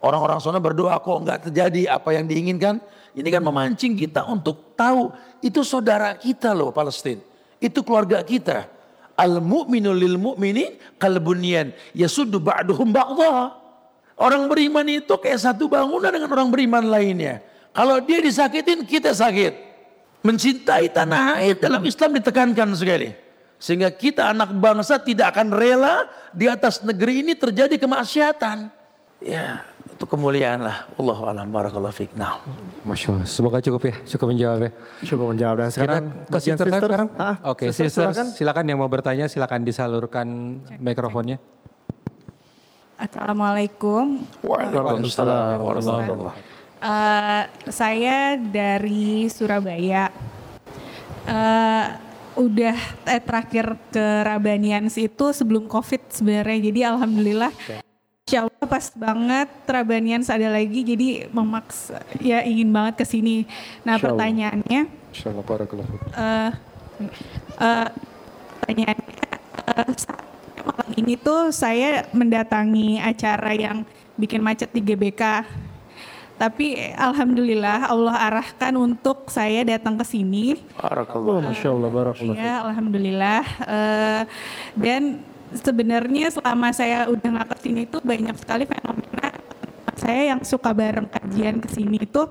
Orang-orang 0.04 0.36
sana 0.44 0.60
berdoa 0.60 1.00
kok 1.00 1.16
nggak 1.24 1.48
terjadi 1.48 1.96
apa 1.96 2.12
yang 2.12 2.28
diinginkan. 2.28 2.76
Ini 3.16 3.28
kan 3.32 3.40
memancing 3.40 3.96
kita 3.96 4.28
untuk 4.28 4.76
tahu 4.76 5.08
itu 5.40 5.64
saudara 5.64 6.12
kita 6.20 6.52
loh 6.52 6.68
Palestina. 6.68 7.24
Itu 7.56 7.80
keluarga 7.80 8.20
kita. 8.20 8.68
Al 9.16 9.40
mu'minu 9.40 9.96
lil 9.96 10.20
mu'minin 10.20 10.76
kalbunyan 11.00 11.72
yasuddu 11.96 12.36
ba'duhum 12.44 12.92
ba'dha. 12.92 13.63
Orang 14.14 14.46
beriman 14.46 14.86
itu 14.86 15.14
kayak 15.18 15.42
satu 15.42 15.66
bangunan 15.66 16.10
dengan 16.14 16.30
orang 16.30 16.48
beriman 16.50 16.86
lainnya. 16.86 17.42
Kalau 17.74 17.98
dia 17.98 18.22
disakitin, 18.22 18.86
kita 18.86 19.10
sakit. 19.10 19.74
Mencintai 20.24 20.88
tanah 20.88 21.42
air 21.42 21.58
dalam 21.58 21.82
Islam 21.84 22.16
ditekankan 22.16 22.72
sekali. 22.78 23.12
Sehingga 23.58 23.90
kita 23.90 24.30
anak 24.30 24.54
bangsa 24.56 24.96
tidak 25.02 25.34
akan 25.34 25.52
rela 25.52 26.06
di 26.30 26.46
atas 26.46 26.80
negeri 26.80 27.26
ini 27.26 27.34
terjadi 27.34 27.74
kemaksiatan. 27.76 28.70
Ya, 29.24 29.64
itu 29.88 30.04
kemuliaan 30.04 30.64
lah. 30.64 30.84
Allah 31.00 31.18
alam 31.32 31.48
barakallahu 31.48 31.92
fiqh. 31.92 32.12
Nah. 32.12 32.44
Masya 32.84 33.14
Allah. 33.14 33.28
Semoga 33.28 33.58
cukup 33.64 33.88
ya, 33.88 33.94
cukup 34.04 34.26
menjawab 34.36 34.58
ya. 34.64 34.70
Cukup 35.06 35.26
menjawab 35.32 35.56
dan 35.64 35.70
sekarang 35.72 36.04
Kita 36.12 36.28
ke 36.28 36.38
sister 36.40 36.66
sekarang. 36.68 37.08
Oke, 37.46 37.64
sister, 37.72 37.88
sister, 37.88 38.04
silakan. 38.12 38.26
silakan 38.36 38.64
yang 38.68 38.78
mau 38.84 38.90
bertanya 38.90 39.26
silakan 39.26 39.60
disalurkan 39.64 40.26
mikrofonnya. 40.78 41.40
Assalamualaikum. 42.94 44.22
Waalaikumsalam 44.46 45.58
warahmatullahi 45.58 46.54
Eh, 46.84 47.44
saya 47.72 48.36
dari 48.36 49.26
Surabaya. 49.32 50.12
Eh, 51.24 51.86
udah 52.36 52.76
eh, 53.08 53.22
terakhir 53.24 53.72
ke 53.88 54.04
Rabanians 54.22 54.94
itu 55.00 55.32
sebelum 55.32 55.64
COVID 55.64 56.12
sebenarnya. 56.12 56.58
Jadi 56.68 56.80
alhamdulillah. 56.84 57.50
Insya 58.24 58.48
Allah 58.48 58.66
pas 58.68 58.86
banget 58.92 59.48
Rabanians 59.64 60.28
ada 60.28 60.48
lagi 60.52 60.80
jadi 60.84 61.28
memaksa 61.32 62.00
ya 62.20 62.44
ingin 62.44 62.68
banget 62.68 63.00
ke 63.00 63.04
sini. 63.08 63.48
Nah 63.84 63.96
pertanyaannya 64.00 64.88
Insyaallah 65.12 65.44
barakallahu. 65.44 65.94
eh 66.12 66.52
eh, 67.60 67.88
pertanyaannya 68.60 69.18
eh, 69.72 69.88
saat 69.96 70.33
malam 70.64 70.88
ini 70.96 71.14
tuh 71.20 71.52
saya 71.52 72.08
mendatangi 72.10 72.98
acara 72.98 73.52
yang 73.52 73.84
bikin 74.16 74.40
macet 74.40 74.72
di 74.72 74.80
GBK. 74.80 75.44
Tapi 76.34 76.90
alhamdulillah 76.98 77.86
Allah 77.86 78.16
arahkan 78.26 78.74
untuk 78.74 79.30
saya 79.30 79.62
datang 79.62 79.94
ke 79.94 80.02
sini. 80.02 80.58
Barakallah. 80.74 81.46
Masya 81.46 81.68
Allah, 81.70 81.90
barakallah. 81.94 82.34
Ya, 82.34 82.54
alhamdulillah. 82.66 83.42
Eh, 83.62 84.22
dan 84.74 85.22
sebenarnya 85.54 86.34
selama 86.34 86.74
saya 86.74 87.06
udah 87.06 87.28
nggak 87.38 87.48
ke 87.54 87.56
sini 87.62 87.80
itu 87.86 88.02
banyak 88.02 88.34
sekali 88.34 88.66
fenomena 88.66 89.30
saya 89.94 90.34
yang 90.34 90.40
suka 90.42 90.74
bareng 90.74 91.06
kajian 91.06 91.62
ke 91.62 91.68
sini 91.70 92.02
itu 92.02 92.26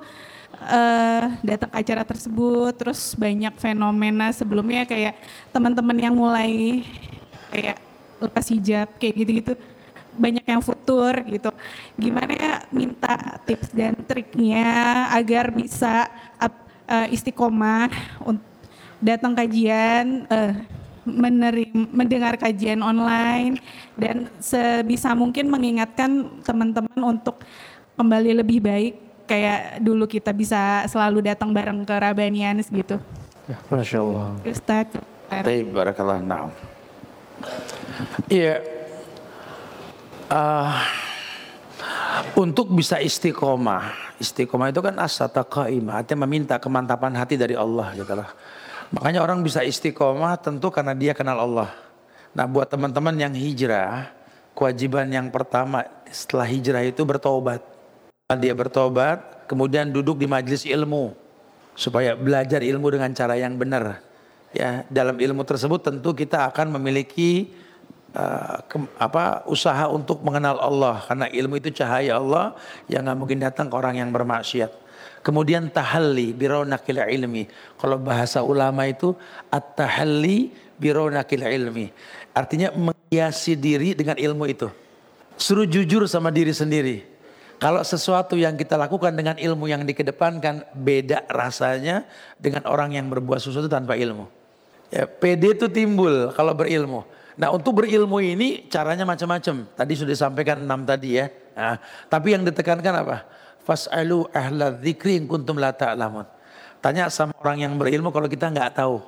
eh 0.64 1.26
datang 1.44 1.72
ke 1.72 1.78
acara 1.84 2.04
tersebut 2.08 2.72
terus 2.76 3.16
banyak 3.20 3.52
fenomena 3.60 4.32
sebelumnya 4.32 4.88
kayak 4.88 5.16
teman-teman 5.52 5.98
yang 6.00 6.16
mulai 6.16 6.84
kayak 7.52 7.83
lepas 8.24 8.46
hijab 8.48 8.88
kayak 8.98 9.16
gitu-gitu 9.20 9.54
banyak 10.14 10.46
yang 10.46 10.62
futur 10.62 11.14
gitu 11.26 11.50
gimana 11.98 12.34
ya 12.38 12.54
minta 12.70 13.42
tips 13.50 13.74
dan 13.74 13.98
triknya 14.06 15.10
agar 15.10 15.50
bisa 15.50 16.08
eh, 16.88 17.08
istiqomah 17.14 17.90
datang 19.02 19.34
kajian 19.34 20.30
eh, 20.30 20.54
menerim 21.04 21.92
mendengar 21.92 22.40
kajian 22.40 22.80
online 22.80 23.60
dan 24.00 24.32
sebisa 24.40 25.12
mungkin 25.12 25.52
mengingatkan 25.52 26.40
teman-teman 26.48 27.20
untuk 27.20 27.44
kembali 28.00 28.40
lebih 28.40 28.64
baik 28.64 28.94
kayak 29.28 29.84
dulu 29.84 30.08
kita 30.08 30.32
bisa 30.32 30.88
selalu 30.88 31.28
datang 31.28 31.52
bareng 31.52 31.84
ke 31.84 31.96
Rabanians 31.96 32.72
gitu. 32.72 33.00
Masya 33.68 34.00
Allah. 34.00 34.28
Ustadz. 34.48 35.00
Baik, 35.28 35.76
barakallah. 35.76 36.20
Nah. 36.24 36.73
Iya. 38.32 38.64
Ah, 40.32 40.88
untuk 42.34 42.74
bisa 42.74 42.98
istiqomah. 42.98 44.18
Istiqomah 44.18 44.72
itu 44.72 44.82
kan 44.82 44.96
asata 45.02 45.44
qaimah, 45.44 46.02
artinya 46.02 46.26
meminta 46.26 46.56
kemantapan 46.58 47.14
hati 47.18 47.36
dari 47.36 47.54
Allah 47.58 47.94
gitu 47.98 48.14
lah. 48.14 48.30
Makanya 48.94 49.26
orang 49.26 49.42
bisa 49.42 49.66
istiqomah 49.66 50.38
tentu 50.38 50.70
karena 50.70 50.94
dia 50.94 51.18
kenal 51.18 51.42
Allah. 51.42 51.70
Nah, 52.34 52.46
buat 52.50 52.70
teman-teman 52.70 53.14
yang 53.18 53.34
hijrah, 53.34 54.10
kewajiban 54.58 55.10
yang 55.10 55.30
pertama 55.30 55.86
setelah 56.10 56.46
hijrah 56.46 56.82
itu 56.86 57.02
bertobat. 57.06 57.62
Dia 58.34 58.58
bertobat, 58.58 59.46
kemudian 59.46 59.94
duduk 59.94 60.18
di 60.18 60.26
majelis 60.26 60.66
ilmu 60.66 61.14
supaya 61.78 62.18
belajar 62.18 62.62
ilmu 62.62 62.88
dengan 62.90 63.14
cara 63.14 63.38
yang 63.38 63.58
benar. 63.58 64.02
Ya, 64.54 64.86
dalam 64.86 65.18
ilmu 65.18 65.42
tersebut 65.42 65.82
tentu 65.82 66.14
kita 66.14 66.46
akan 66.54 66.78
memiliki 66.78 67.50
uh, 68.14 68.62
ke- 68.70 68.94
apa 69.02 69.42
usaha 69.50 69.90
untuk 69.90 70.22
mengenal 70.22 70.62
Allah 70.62 71.02
karena 71.10 71.26
ilmu 71.26 71.58
itu 71.58 71.74
cahaya 71.74 72.22
Allah 72.22 72.54
yang 72.86 73.02
nggak 73.02 73.18
mungkin 73.18 73.42
datang 73.42 73.66
ke 73.66 73.74
orang 73.74 73.98
yang 73.98 74.14
bermaksiat. 74.14 74.70
Kemudian 75.26 75.74
tahalli 75.74 76.38
bironakil 76.38 77.02
ilmi. 77.02 77.50
Kalau 77.82 77.98
bahasa 77.98 78.46
ulama 78.46 78.86
itu 78.86 79.18
at-tahalli 79.50 80.54
bironakil 80.78 81.48
ilmi. 81.48 81.90
Artinya 82.36 82.70
menghiasi 82.76 83.58
diri 83.58 83.98
dengan 83.98 84.20
ilmu 84.20 84.46
itu. 84.46 84.70
Suruh 85.34 85.66
jujur 85.66 86.06
sama 86.06 86.30
diri 86.30 86.54
sendiri. 86.54 87.10
Kalau 87.58 87.80
sesuatu 87.82 88.36
yang 88.36 88.60
kita 88.60 88.76
lakukan 88.76 89.16
dengan 89.16 89.40
ilmu 89.40 89.72
yang 89.72 89.88
dikedepankan 89.88 90.68
beda 90.76 91.24
rasanya 91.32 92.04
dengan 92.36 92.68
orang 92.68 92.92
yang 92.92 93.08
berbuat 93.08 93.40
sesuatu 93.40 93.72
tanpa 93.72 93.96
ilmu. 93.96 94.43
Ya, 94.94 95.10
PD 95.10 95.58
itu 95.58 95.66
timbul 95.74 96.30
kalau 96.38 96.54
berilmu. 96.54 97.02
Nah 97.34 97.50
untuk 97.50 97.82
berilmu 97.82 98.22
ini 98.22 98.70
caranya 98.70 99.10
macam-macam. 99.10 99.66
Tadi 99.74 99.94
sudah 99.98 100.14
disampaikan 100.14 100.62
enam 100.62 100.86
tadi 100.86 101.18
ya. 101.18 101.34
Nah, 101.58 101.82
tapi 102.06 102.38
yang 102.38 102.46
ditekankan 102.46 102.94
apa? 103.02 103.26
Fas'alu 103.66 104.30
ahla 104.30 104.70
dzikri 104.78 105.18
kuntum 105.26 105.58
la 105.58 105.74
ta'lamun. 105.74 106.30
Tanya 106.78 107.10
sama 107.10 107.34
orang 107.42 107.66
yang 107.66 107.74
berilmu 107.74 108.14
kalau 108.14 108.30
kita 108.30 108.54
nggak 108.54 108.78
tahu. 108.78 109.02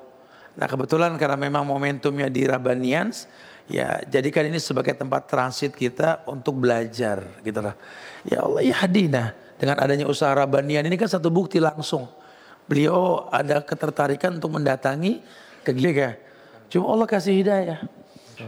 Nah 0.57 0.65
kebetulan 0.65 1.13
karena 1.21 1.37
memang 1.37 1.67
momentumnya 1.67 2.31
di 2.31 2.47
Rabanians, 2.47 3.29
ya 3.69 4.01
jadikan 4.07 4.47
ini 4.47 4.57
sebagai 4.57 4.95
tempat 4.95 5.29
transit 5.29 5.75
kita 5.75 6.25
untuk 6.25 6.65
belajar 6.65 7.21
gitu 7.45 7.61
lah. 7.61 7.77
Ya 8.25 8.41
Allah 8.41 8.65
ya 8.65 8.75
hadina. 8.81 9.37
Dengan 9.55 9.77
adanya 9.79 10.09
usaha 10.09 10.33
Rabanian 10.33 10.87
ini 10.87 10.97
kan 10.97 11.11
satu 11.11 11.29
bukti 11.29 11.61
langsung. 11.61 12.09
Beliau 12.65 13.29
ada 13.29 13.61
ketertarikan 13.61 14.41
untuk 14.41 14.55
mendatangi 14.55 15.21
ke 15.65 15.73
GBK. 15.73 16.21
Cuma 16.69 16.93
Allah 16.93 17.09
kasih 17.09 17.33
hidayah 17.33 17.81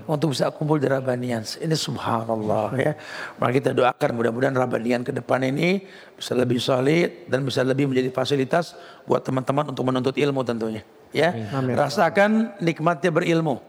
untuk 0.05 0.35
bisa 0.35 0.51
kumpul 0.51 0.77
di 0.77 0.87
Rabanian. 0.87 1.43
Ini 1.43 1.75
subhanallah 1.75 2.69
ya. 2.75 2.93
Mari 3.39 3.51
kita 3.63 3.71
doakan 3.71 4.09
mudah-mudahan 4.19 4.55
Rabanian 4.55 5.01
ke 5.07 5.15
depan 5.15 5.39
ini 5.47 5.87
bisa 6.13 6.35
lebih 6.35 6.59
solid 6.59 7.27
dan 7.31 7.47
bisa 7.47 7.63
lebih 7.63 7.87
menjadi 7.87 8.11
fasilitas 8.11 8.75
buat 9.07 9.23
teman-teman 9.23 9.71
untuk 9.71 9.83
menuntut 9.87 10.15
ilmu 10.19 10.43
tentunya. 10.43 10.83
Ya, 11.15 11.31
rasakan 11.55 12.59
nikmatnya 12.59 13.09
berilmu. 13.15 13.63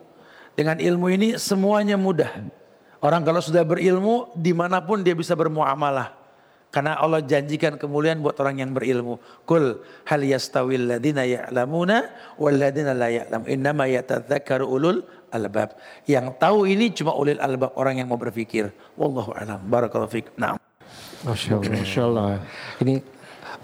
Dengan 0.58 0.82
ilmu 0.82 1.06
ini 1.14 1.28
semuanya 1.38 1.94
mudah. 1.94 2.34
Orang 2.98 3.22
kalau 3.22 3.38
sudah 3.38 3.62
berilmu 3.62 4.34
di 4.34 4.50
mana 4.50 4.82
pun 4.82 5.06
dia 5.06 5.14
bisa 5.14 5.38
bermuamalah. 5.38 6.17
Karena 6.68 7.00
Allah 7.00 7.24
janjikan 7.24 7.80
kemuliaan 7.80 8.20
buat 8.20 8.36
orang 8.44 8.60
yang 8.60 8.70
berilmu. 8.76 9.16
Kul 9.48 9.80
hal 10.04 10.20
yastawil 10.20 10.84
ladina 10.84 11.24
ya'lamuna 11.24 12.12
wal 12.36 12.60
ladina 12.60 12.92
la 12.92 13.08
ya'lam. 13.08 13.48
Innama 13.48 13.88
yatadzakkaru 13.88 14.68
ulul 14.68 15.00
albab. 15.32 15.72
Yang 16.04 16.36
tahu 16.36 16.68
ini 16.68 16.92
cuma 16.92 17.16
ulil 17.16 17.40
albab 17.40 17.72
orang 17.80 18.04
yang 18.04 18.08
mau 18.12 18.20
berpikir. 18.20 18.68
Wallahu 19.00 19.32
alam. 19.32 19.64
Barakallahu 19.64 20.12
fiik. 20.12 20.36
Naam. 20.36 20.60
Masya 21.24 21.56
Allah. 21.56 21.72
Masya 21.72 22.02
Allah. 22.04 22.28
Ini 22.84 22.94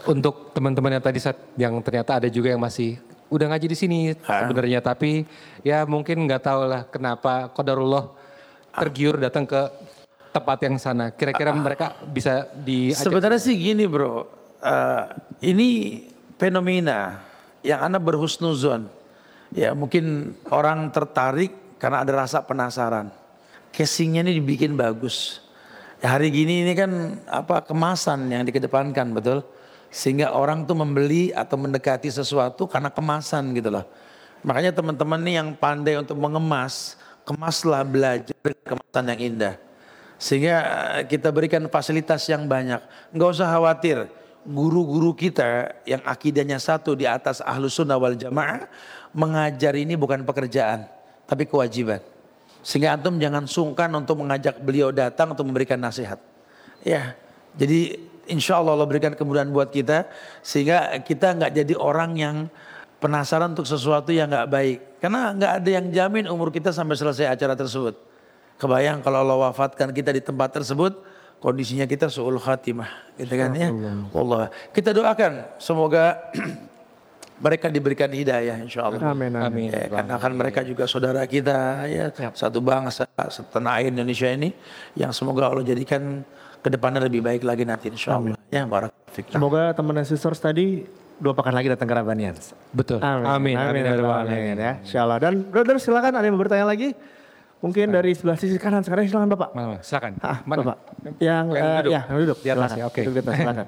untuk 0.09 0.57
teman-teman 0.57 0.97
yang 0.97 1.05
tadi 1.05 1.21
saat- 1.21 1.45
yang 1.61 1.77
ternyata 1.85 2.25
ada 2.25 2.29
juga 2.33 2.53
yang 2.53 2.61
masih 2.61 2.97
udah 3.33 3.51
ngaji 3.51 3.67
di 3.73 3.77
sini 3.77 3.99
sebenarnya 4.21 4.79
tapi 4.85 5.25
ya 5.65 5.83
mungkin 5.89 6.29
nggak 6.29 6.45
tahu 6.45 6.69
lah 6.69 6.87
kenapa 6.87 7.49
Qadarullah 7.51 8.13
tergiur 8.77 9.17
datang 9.17 9.49
ke 9.49 9.59
tempat 10.35 10.59
yang 10.67 10.77
sana. 10.83 11.15
Kira-kira 11.15 11.55
mereka 11.55 11.95
bisa 12.11 12.51
diajak 12.59 13.07
Sebenarnya 13.07 13.39
sih 13.39 13.55
gini 13.55 13.87
bro. 13.87 14.27
Eh, 14.59 15.03
ini 15.55 15.69
fenomena 16.35 17.23
yang 17.63 17.87
anda 17.87 18.03
berhusnuzon. 18.03 18.91
Ya 19.55 19.71
mungkin 19.71 20.35
orang 20.51 20.91
tertarik 20.91 21.79
karena 21.79 22.03
ada 22.03 22.27
rasa 22.27 22.43
penasaran. 22.43 23.15
Casingnya 23.71 24.27
ini 24.27 24.43
dibikin 24.43 24.75
bagus. 24.75 25.39
Ya, 26.03 26.19
hari 26.19 26.35
gini 26.35 26.67
ini 26.67 26.75
kan 26.75 27.23
apa 27.31 27.63
kemasan 27.63 28.27
yang 28.35 28.43
dikedepankan 28.43 29.15
betul. 29.15 29.47
Sehingga 29.95 30.35
orang 30.35 30.67
tuh 30.67 30.75
membeli 30.75 31.31
atau 31.31 31.55
mendekati 31.55 32.11
sesuatu 32.11 32.67
karena 32.67 32.91
kemasan 32.91 33.55
gitu 33.55 33.71
loh. 33.71 33.87
Makanya 34.43 34.75
teman-teman 34.75 35.23
nih 35.23 35.35
yang 35.39 35.49
pandai 35.55 35.95
untuk 35.95 36.19
mengemas, 36.19 36.99
kemaslah 37.23 37.87
belajar 37.87 38.35
kemasan 38.67 39.05
yang 39.15 39.21
indah. 39.23 39.64
Sehingga 40.25 40.57
eh, 40.97 41.03
kita 41.05 41.29
berikan 41.29 41.61
fasilitas 41.69 42.25
yang 42.33 42.49
banyak. 42.49 42.81
Enggak 43.13 43.29
usah 43.37 43.49
khawatir. 43.53 44.09
Guru-guru 44.45 45.13
kita 45.13 45.73
yang 45.85 46.01
akidahnya 46.05 46.57
satu 46.57 46.97
di 46.97 47.05
atas 47.05 47.45
ahlu 47.45 47.69
sunnah 47.69 48.01
wal 48.01 48.17
jamaah. 48.17 48.65
Mengajar 49.13 49.77
ini 49.77 50.01
bukan 50.01 50.25
pekerjaan. 50.25 50.89
Tapi 51.29 51.45
kewajiban. 51.45 52.01
Sehingga 52.65 52.97
antum 52.97 53.21
jangan 53.21 53.45
sungkan 53.45 53.93
untuk 53.93 54.25
mengajak 54.25 54.57
beliau 54.65 54.89
datang 54.89 55.37
untuk 55.37 55.45
memberikan 55.45 55.77
nasihat. 55.77 56.17
Ya, 56.81 57.13
jadi 57.57 58.01
insya 58.25 58.57
Allah 58.57 58.81
Allah 58.81 58.89
berikan 58.89 59.13
kemudahan 59.13 59.53
buat 59.53 59.69
kita. 59.69 60.09
Sehingga 60.41 61.05
kita 61.05 61.37
nggak 61.37 61.53
jadi 61.53 61.75
orang 61.77 62.17
yang 62.17 62.37
penasaran 62.97 63.53
untuk 63.53 63.69
sesuatu 63.69 64.09
yang 64.09 64.33
nggak 64.33 64.49
baik. 64.49 64.79
Karena 65.05 65.37
nggak 65.37 65.53
ada 65.61 65.69
yang 65.69 65.87
jamin 65.93 66.25
umur 66.33 66.49
kita 66.49 66.73
sampai 66.73 66.97
selesai 66.97 67.29
acara 67.29 67.53
tersebut. 67.53 68.14
Kebayang 68.55 69.03
kalau 69.03 69.27
Allah 69.27 69.51
wafatkan 69.51 69.91
kita 69.91 70.15
di 70.15 70.23
tempat 70.23 70.55
tersebut, 70.55 71.03
kondisinya 71.43 71.85
kita 71.85 72.07
suul 72.07 72.39
khatimah, 72.39 72.89
gitu 73.19 73.35
kan 73.35 73.51
ya. 73.53 73.69
Allah. 74.15 74.49
Kita 74.71 74.95
doakan 74.95 75.59
semoga 75.59 76.31
mereka 77.45 77.67
diberikan 77.67 78.09
hidayah 78.09 78.57
insya 78.63 78.87
Allah. 78.87 79.11
Amin, 79.11 79.35
amin. 79.35 79.75
Ya, 79.75 79.91
karena 79.91 80.15
kan 80.23 80.33
mereka 80.33 80.61
juga 80.63 80.87
saudara 80.87 81.27
kita 81.27 81.85
ya, 81.91 82.15
satu 82.33 82.63
bangsa, 82.63 83.11
setanah 83.11 83.83
air 83.83 83.91
Indonesia 83.91 84.31
ini 84.31 84.55
yang 84.95 85.11
semoga 85.11 85.51
Allah 85.51 85.67
jadikan 85.67 86.23
ke 86.65 86.69
depannya 86.73 87.05
lebih 87.05 87.21
baik 87.21 87.43
lagi 87.43 87.67
nanti 87.67 87.91
insya 87.91 88.17
Allah. 88.17 88.39
Ya, 88.49 88.65
barakallahu 88.65 89.05
Semoga 89.31 89.75
teman 89.75 89.95
dan 89.99 90.07
sisters 90.07 90.39
tadi 90.41 90.87
dua 91.19 91.35
pekan 91.37 91.55
lagi 91.55 91.71
datang 91.71 91.87
ke 91.87 91.95
Rabanian. 91.95 92.35
betul. 92.75 92.99
Amin. 93.05 93.27
Amin. 93.27 93.55
Amin. 93.55 93.69
Amin. 93.71 93.83
ya 93.85 93.93
rabbal 93.99 94.19
alamin, 94.27 94.57
ya. 94.59 94.73
Insyaallah. 94.83 95.19
Dan 95.23 95.33
brother 95.47 95.77
silakan 95.79 96.19
ada 96.19 96.25
yang 96.27 96.35
mau 96.35 96.43
bertanya 96.43 96.67
lagi? 96.67 96.97
Mungkin 97.65 97.87
dari 97.89 98.13
sebelah 98.13 98.37
sisi 98.37 98.61
kanan 98.61 98.85
sekarang 98.85 99.09
silakan 99.09 99.33
Bapak. 99.33 99.57
Mana, 99.57 99.67
mana? 99.73 99.81
Silakan. 99.81 100.13
Ah, 100.21 100.45
Mana? 100.45 100.61
Bapak. 100.61 100.79
Yang, 101.17 101.45
Yang 101.49 101.65
eh, 101.65 101.77
duduk. 101.81 101.93
ya, 101.97 102.01
yang 102.05 102.19
duduk. 102.21 102.39
Di 102.45 102.49
atas 102.53 102.61
Silakan. 102.61 102.77
ya, 102.77 102.85
oke. 102.85 103.01
Duduk 103.01 103.15
di 103.17 103.21
atas, 103.25 103.35
silakan. 103.41 103.67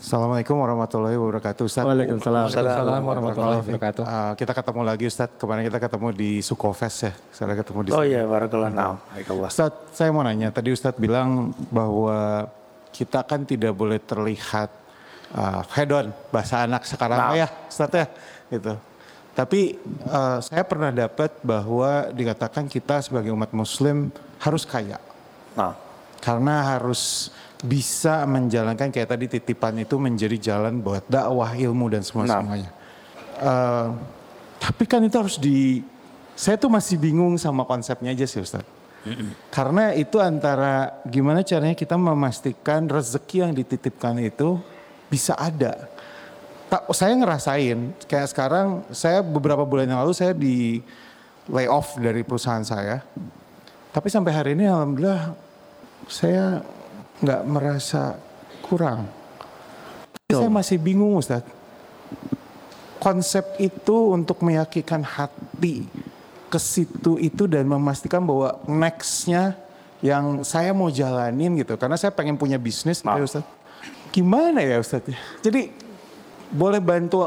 Assalamualaikum 0.00 0.56
warahmatullahi 0.56 1.16
wabarakatuh 1.16 1.62
Ustaz. 1.64 1.84
Waalaikumsalam. 1.84 2.48
Assalamualaikum 2.48 3.08
warahmatullahi 3.08 3.60
wabarakatuh. 3.64 4.02
Uh, 4.04 4.32
kita 4.36 4.52
ketemu 4.52 4.80
lagi 4.84 5.04
Ustaz, 5.08 5.28
kemarin 5.36 5.62
kita 5.68 5.78
ketemu 5.80 6.08
di 6.12 6.30
Sukofest 6.40 6.98
ya. 7.04 7.12
Saya 7.32 7.56
ketemu 7.56 7.78
di 7.84 7.90
Oh 7.92 8.04
iya, 8.04 8.24
Naam. 8.24 8.96
Barakallah. 9.00 9.48
Ustaz, 9.48 9.72
saya 9.92 10.08
mau 10.12 10.24
nanya, 10.24 10.48
tadi 10.52 10.72
Ustaz 10.72 10.96
bilang 11.00 11.52
bahwa 11.72 12.48
kita 12.92 13.24
kan 13.24 13.44
tidak 13.48 13.72
boleh 13.76 14.00
terlihat 14.00 14.68
uh, 15.36 15.62
head 15.72 15.92
on, 15.92 16.12
bahasa 16.32 16.64
anak 16.64 16.84
sekarang 16.84 17.16
Nah. 17.20 17.36
ya 17.36 17.48
Ustaz 17.68 17.92
ya. 17.92 18.06
Gitu. 18.50 18.89
Tapi 19.30 19.78
uh, 20.10 20.42
saya 20.42 20.66
pernah 20.66 20.90
dapat 20.90 21.38
bahwa 21.40 22.10
dikatakan 22.10 22.66
kita 22.66 23.00
sebagai 23.00 23.30
umat 23.32 23.54
muslim 23.54 24.10
harus 24.42 24.66
kaya. 24.66 24.98
Nah, 25.54 25.74
Karena 26.20 26.76
harus 26.76 27.32
bisa 27.64 28.24
menjalankan 28.28 28.92
kayak 28.92 29.08
tadi 29.16 29.26
titipan 29.28 29.76
itu 29.80 29.96
menjadi 29.96 30.36
jalan 30.36 30.80
buat 30.80 31.04
dakwah 31.08 31.52
ilmu 31.56 31.88
dan 31.92 32.04
semua 32.04 32.28
semuanya. 32.28 32.70
Eh, 33.40 33.88
tapi 34.60 34.84
kan 34.84 35.00
itu 35.00 35.16
harus 35.16 35.36
di, 35.40 35.80
saya 36.36 36.60
tuh 36.60 36.68
masih 36.68 37.00
bingung 37.00 37.36
sama 37.40 37.64
konsepnya 37.64 38.12
aja 38.12 38.28
sih 38.28 38.40
Ustaz. 38.40 38.64
Karena 39.48 39.96
itu 39.96 40.20
antara 40.20 41.00
gimana 41.08 41.40
caranya 41.40 41.72
kita 41.72 41.96
memastikan 41.96 42.84
rezeki 42.84 43.48
yang 43.48 43.52
dititipkan 43.56 44.20
itu 44.20 44.60
bisa 45.08 45.32
ada. 45.40 45.88
Tak, 46.70 46.86
saya 46.94 47.18
ngerasain 47.18 47.98
kayak 48.06 48.30
sekarang 48.30 48.86
saya 48.94 49.26
beberapa 49.26 49.66
bulan 49.66 49.90
yang 49.90 50.06
lalu 50.06 50.14
saya 50.14 50.30
di 50.30 50.78
layoff 51.50 51.98
dari 51.98 52.22
perusahaan 52.22 52.62
saya. 52.62 53.02
Tapi 53.90 54.06
sampai 54.06 54.30
hari 54.30 54.50
ini 54.54 54.70
alhamdulillah 54.70 55.34
saya 56.06 56.62
nggak 57.18 57.42
merasa 57.42 58.14
kurang. 58.62 59.10
Tapi 60.30 60.38
Saya 60.38 60.46
masih 60.46 60.78
bingung 60.78 61.18
Ustaz. 61.18 61.42
Konsep 63.02 63.58
itu 63.58 64.14
untuk 64.14 64.38
meyakinkan 64.46 65.02
hati 65.02 65.90
ke 66.46 66.58
situ 66.62 67.18
itu 67.18 67.50
dan 67.50 67.66
memastikan 67.66 68.22
bahwa 68.22 68.62
nextnya 68.70 69.58
yang 69.98 70.46
saya 70.46 70.70
mau 70.70 70.86
jalanin 70.86 71.58
gitu. 71.58 71.74
Karena 71.74 71.98
saya 71.98 72.14
pengen 72.14 72.38
punya 72.38 72.62
bisnis 72.62 73.02
ya 73.02 73.18
Ustaz. 73.18 73.42
Gimana 74.14 74.62
ya 74.62 74.78
Ustaz? 74.78 75.02
Jadi 75.42 75.89
boleh 76.50 76.82
bantu 76.82 77.26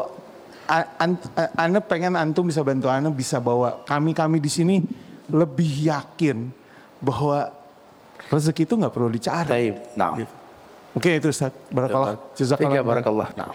an- 0.68 1.20
Anda 1.56 1.80
pengen 1.80 2.16
antum 2.16 2.48
bisa 2.48 2.64
bantu 2.64 2.88
Anda 2.92 3.10
bisa 3.12 3.40
bawa 3.40 3.84
kami-kami 3.88 4.40
di 4.40 4.52
sini 4.52 4.76
lebih 5.32 5.88
yakin 5.88 6.52
bahwa 7.00 7.52
rezeki 8.32 8.64
itu 8.68 8.74
nggak 8.80 8.94
perlu 8.94 9.10
dicari. 9.12 9.76
Nah. 9.96 10.16
Mungkin 10.94 11.12
itu 11.18 11.28
Ustaz. 11.34 11.52
Barakallah. 11.74 12.20
Jazakallah. 12.38 12.84
Barakallah. 12.86 13.30
Nah. 13.34 13.52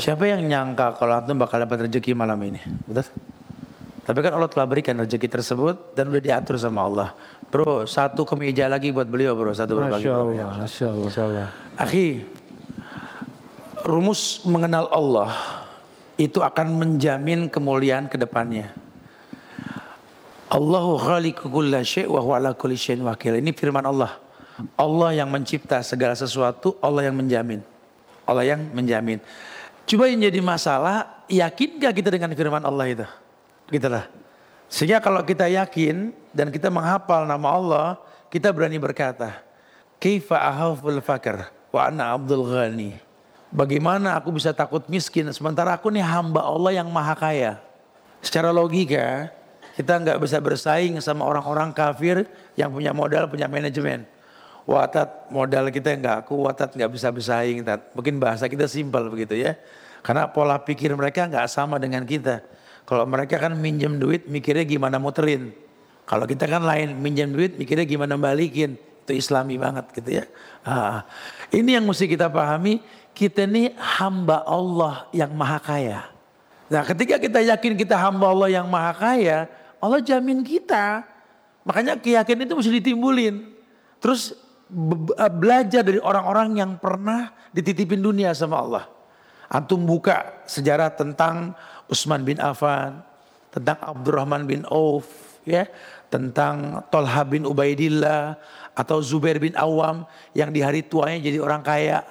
Siapa 0.00 0.26
yang 0.26 0.42
nyangka 0.42 0.98
kalau 0.98 1.14
antum 1.22 1.38
bakal 1.38 1.62
dapat 1.62 1.86
rezeki 1.86 2.16
malam 2.16 2.38
ini? 2.42 2.58
Betul? 2.88 3.06
Tapi 4.06 4.18
kan 4.22 4.38
Allah 4.38 4.46
telah 4.46 4.66
berikan 4.70 4.94
rezeki 5.02 5.26
tersebut 5.26 5.98
dan 5.98 6.06
udah 6.10 6.22
diatur 6.22 6.54
sama 6.58 6.86
Allah. 6.86 7.10
Bro, 7.50 7.86
satu 7.90 8.22
kemeja 8.22 8.70
lagi 8.70 8.90
buat 8.94 9.06
beliau 9.06 9.34
bro, 9.34 9.50
satu 9.50 9.78
berbagi. 9.78 10.06
Masya 10.06 10.14
Allah. 10.14 10.50
Masya 10.62 11.22
Allah. 11.26 11.48
Akhi, 11.78 12.22
rumus 13.86 14.42
mengenal 14.42 14.90
Allah 14.90 15.32
itu 16.18 16.42
akan 16.42 16.74
menjamin 16.74 17.46
kemuliaan 17.46 18.10
ke 18.10 18.18
depannya. 18.18 18.74
Allahu 20.50 20.98
khaliqu 20.98 21.46
wakil. 21.46 23.32
Ini 23.38 23.50
firman 23.54 23.86
Allah. 23.86 24.18
Allah 24.74 25.10
yang 25.12 25.28
mencipta 25.28 25.82
segala 25.84 26.16
sesuatu, 26.16 26.74
Allah 26.80 27.06
yang 27.06 27.16
menjamin. 27.18 27.60
Allah 28.24 28.44
yang 28.56 28.60
menjamin. 28.72 29.22
Coba 29.86 30.10
yang 30.10 30.18
jadi 30.18 30.40
masalah, 30.42 31.22
yakin 31.30 31.78
gak 31.78 31.94
kita 31.94 32.08
dengan 32.10 32.30
firman 32.34 32.62
Allah 32.64 32.86
itu? 32.90 33.06
Gitu 33.70 33.86
lah. 33.86 34.10
Sehingga 34.66 34.98
kalau 34.98 35.22
kita 35.22 35.46
yakin 35.46 36.10
dan 36.34 36.50
kita 36.50 36.72
menghafal 36.72 37.22
nama 37.22 37.48
Allah, 37.54 37.86
kita 38.32 38.50
berani 38.50 38.82
berkata, 38.82 39.46
Kaifa 40.02 40.40
ahaful 40.42 40.98
fakir 40.98 41.46
wa 41.70 41.80
ana 41.86 42.16
abdul 42.16 42.42
ghani. 42.48 43.05
Bagaimana 43.54 44.18
aku 44.18 44.34
bisa 44.34 44.50
takut 44.50 44.82
miskin 44.90 45.30
sementara 45.30 45.74
aku 45.78 45.88
nih 45.88 46.02
hamba 46.02 46.42
Allah 46.42 46.82
yang 46.82 46.90
maha 46.90 47.14
kaya. 47.14 47.62
Secara 48.18 48.50
logika 48.50 49.30
kita 49.78 49.92
nggak 50.02 50.18
bisa 50.18 50.40
bersaing 50.40 50.98
sama 51.04 51.22
orang-orang 51.28 51.70
kafir 51.70 52.26
yang 52.56 52.72
punya 52.72 52.96
modal, 52.96 53.28
punya 53.28 53.46
manajemen. 53.46 54.08
Watat 54.66 55.30
modal 55.30 55.70
kita 55.70 55.94
nggak 55.94 56.26
kuat, 56.26 56.58
nggak 56.58 56.90
bisa 56.90 57.12
bersaing. 57.14 57.62
Mungkin 57.94 58.18
bahasa 58.18 58.50
kita 58.50 58.66
simpel 58.66 59.06
begitu 59.12 59.38
ya. 59.38 59.54
Karena 60.02 60.26
pola 60.26 60.58
pikir 60.58 60.90
mereka 60.96 61.28
nggak 61.30 61.46
sama 61.46 61.78
dengan 61.78 62.02
kita. 62.02 62.42
Kalau 62.82 63.06
mereka 63.06 63.38
kan 63.38 63.54
minjem 63.54 63.98
duit 63.98 64.26
mikirnya 64.26 64.66
gimana 64.66 64.98
muterin. 64.98 65.54
Kalau 66.06 66.26
kita 66.26 66.46
kan 66.46 66.62
lain 66.62 66.98
minjem 66.98 67.30
duit 67.30 67.54
mikirnya 67.54 67.86
gimana 67.86 68.18
balikin. 68.18 68.78
Itu 69.06 69.14
islami 69.14 69.54
banget 69.54 69.86
gitu 69.94 70.22
ya. 70.22 70.24
Ah, 70.66 71.06
ini 71.54 71.78
yang 71.78 71.86
mesti 71.86 72.10
kita 72.10 72.26
pahami. 72.26 72.82
Kita 73.16 73.48
ini 73.48 73.72
hamba 73.80 74.44
Allah 74.44 75.08
yang 75.16 75.32
maha 75.32 75.56
kaya. 75.56 76.04
Nah 76.68 76.84
ketika 76.84 77.16
kita 77.16 77.40
yakin 77.40 77.72
kita 77.72 77.96
hamba 77.96 78.28
Allah 78.28 78.52
yang 78.52 78.68
maha 78.68 78.92
kaya. 78.92 79.48
Allah 79.80 80.04
jamin 80.04 80.44
kita. 80.44 81.00
Makanya 81.64 81.96
keyakinan 81.96 82.44
itu 82.44 82.54
mesti 82.60 82.72
ditimbulin. 82.76 83.56
Terus 84.04 84.36
Eh, 84.66 85.30
belajar 85.30 85.86
dari 85.86 86.02
orang-orang 86.02 86.58
yang 86.58 86.74
pernah 86.82 87.30
dititipin 87.54 88.02
dunia 88.02 88.34
sama 88.34 88.58
Allah. 88.58 88.84
Antum 89.46 89.86
buka 89.86 90.42
sejarah 90.50 90.90
tentang 90.90 91.54
Utsman 91.86 92.26
bin 92.26 92.42
Affan, 92.42 92.98
tentang 93.54 93.78
Abdurrahman 93.78 94.42
bin 94.42 94.66
Auf, 94.66 95.06
ya, 95.46 95.70
tentang 96.10 96.82
Tolha 96.90 97.22
bin 97.22 97.46
Ubaidillah 97.46 98.34
atau 98.74 98.98
Zubair 98.98 99.38
bin 99.38 99.54
Awam 99.54 100.02
yang 100.34 100.50
di 100.50 100.58
hari 100.66 100.82
tuanya 100.82 101.22
jadi 101.22 101.38
orang 101.38 101.62
kaya, 101.62 102.02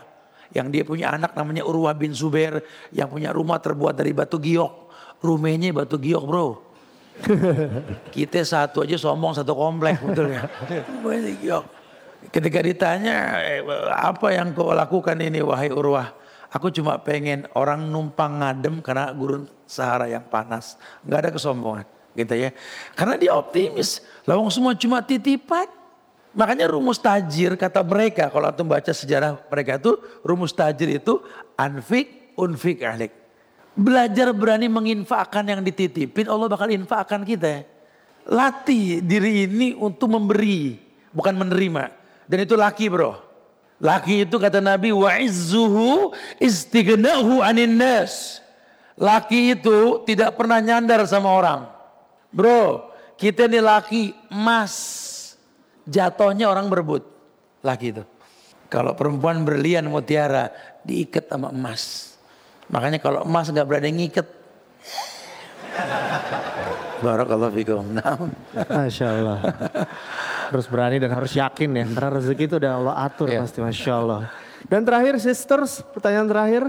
yang 0.55 0.71
dia 0.71 0.87
punya 0.87 1.11
anak 1.11 1.35
namanya 1.35 1.67
Urwah 1.67 1.91
bin 1.91 2.15
Zubair 2.15 2.63
yang 2.95 3.11
punya 3.11 3.35
rumah 3.35 3.59
terbuat 3.59 3.99
dari 3.99 4.15
batu 4.15 4.39
giok. 4.39 4.87
Rumahnya 5.19 5.75
batu 5.75 5.99
giok, 5.99 6.23
Bro. 6.23 6.47
Kita 8.15 8.39
satu 8.39 8.87
aja 8.87 8.95
sombong 8.95 9.35
satu 9.35 9.51
komplek 9.51 9.99
betul 9.99 10.31
ya. 10.31 10.47
Rumahnya 11.03 11.31
giok. 11.43 11.65
Ketika 12.31 12.59
ditanya, 12.63 13.37
eh, 13.43 13.61
apa 13.91 14.31
yang 14.31 14.55
kau 14.55 14.71
lakukan 14.71 15.19
ini 15.19 15.43
wahai 15.43 15.69
Urwah? 15.69 16.15
Aku 16.55 16.71
cuma 16.71 16.95
pengen 17.03 17.51
orang 17.51 17.91
numpang 17.91 18.39
ngadem 18.39 18.79
karena 18.79 19.11
gurun 19.11 19.51
Sahara 19.67 20.07
yang 20.07 20.23
panas. 20.23 20.79
Nggak 21.03 21.19
ada 21.19 21.29
kesombongan 21.35 21.85
gitu 22.15 22.31
ya. 22.31 22.55
Karena 22.95 23.19
dia 23.19 23.35
optimis. 23.35 23.99
Lawang 24.23 24.47
semua 24.47 24.71
cuma 24.79 25.03
titipan. 25.03 25.67
Makanya 26.35 26.67
rumus 26.67 26.99
tajir 26.99 27.55
kata 27.55 27.79
mereka 27.79 28.27
kalau 28.27 28.51
antum 28.51 28.67
baca 28.67 28.91
sejarah 28.91 29.39
mereka 29.47 29.79
itu 29.79 29.95
rumus 30.19 30.51
tajir 30.51 30.99
itu 30.99 31.23
anfik 31.55 32.35
unfik 32.35 32.83
alik. 32.83 33.15
Belajar 33.75 34.35
berani 34.35 34.67
menginfakkan 34.67 35.47
yang 35.47 35.63
dititipin 35.63 36.27
Allah 36.27 36.51
bakal 36.51 36.67
infakkan 36.67 37.23
kita. 37.23 37.63
Latih 38.27 38.99
diri 38.99 39.47
ini 39.47 39.71
untuk 39.75 40.11
memberi 40.11 40.75
bukan 41.15 41.35
menerima. 41.39 41.91
Dan 42.27 42.43
itu 42.43 42.59
laki 42.59 42.91
bro. 42.91 43.15
Laki 43.79 44.27
itu 44.27 44.35
kata 44.35 44.59
Nabi 44.59 44.91
wa 44.91 45.15
izzuhu 45.15 46.11
istignahu 46.39 47.43
anin 47.43 47.79
nas. 47.79 48.43
Laki 48.95 49.55
itu 49.55 50.03
tidak 50.07 50.35
pernah 50.39 50.59
nyandar 50.63 51.03
sama 51.07 51.31
orang. 51.31 51.67
Bro, 52.31 52.91
kita 53.19 53.47
ini 53.47 53.59
laki 53.59 54.15
emas. 54.31 55.03
Jatuhnya 55.85 56.49
orang 56.49 56.65
berebut. 56.67 57.05
Laki 57.61 57.93
itu. 57.93 58.03
Kalau 58.69 58.97
perempuan 58.97 59.45
berlian 59.45 59.85
mutiara 59.85 60.49
diikat 60.81 61.29
sama 61.29 61.53
emas. 61.53 62.13
Makanya 62.69 62.97
kalau 62.97 63.21
emas 63.21 63.49
nggak 63.53 63.67
berani 63.69 63.89
ngikat. 63.93 64.25
Barakallahu 67.05 67.53
fikum. 67.53 67.85
Masya 68.69 69.05
Allah. 69.05 69.37
harus 70.45 70.65
berani 70.69 71.01
dan 71.01 71.13
harus 71.13 71.33
yakin 71.33 71.69
ya. 71.73 71.85
Karena 71.89 72.09
rezeki 72.17 72.43
itu 72.49 72.55
udah 72.57 72.71
Allah 72.77 72.95
atur 73.05 73.29
yeah. 73.29 73.41
pasti 73.41 73.59
Masya 73.61 73.93
Allah. 73.93 74.29
Dan 74.65 74.81
terakhir 74.81 75.21
sisters, 75.21 75.85
pertanyaan 75.93 76.25
terakhir. 76.25 76.63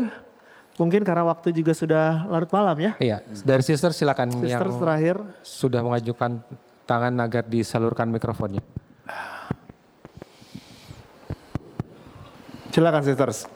Mungkin 0.76 1.08
karena 1.08 1.24
waktu 1.24 1.56
juga 1.56 1.72
sudah 1.72 2.28
larut 2.28 2.52
malam 2.52 2.76
ya. 2.76 2.92
Iya, 3.00 3.24
dari 3.40 3.64
sister 3.64 3.96
silakan 3.96 4.28
sisters 4.28 4.76
yang 4.76 4.76
terakhir. 4.76 5.16
sudah 5.40 5.80
mengajukan 5.80 6.44
tangan 6.84 7.16
agar 7.24 7.48
disalurkan 7.48 8.12
mikrofonnya. 8.12 8.60
Silakan 12.76 13.00
sisters. 13.08 13.48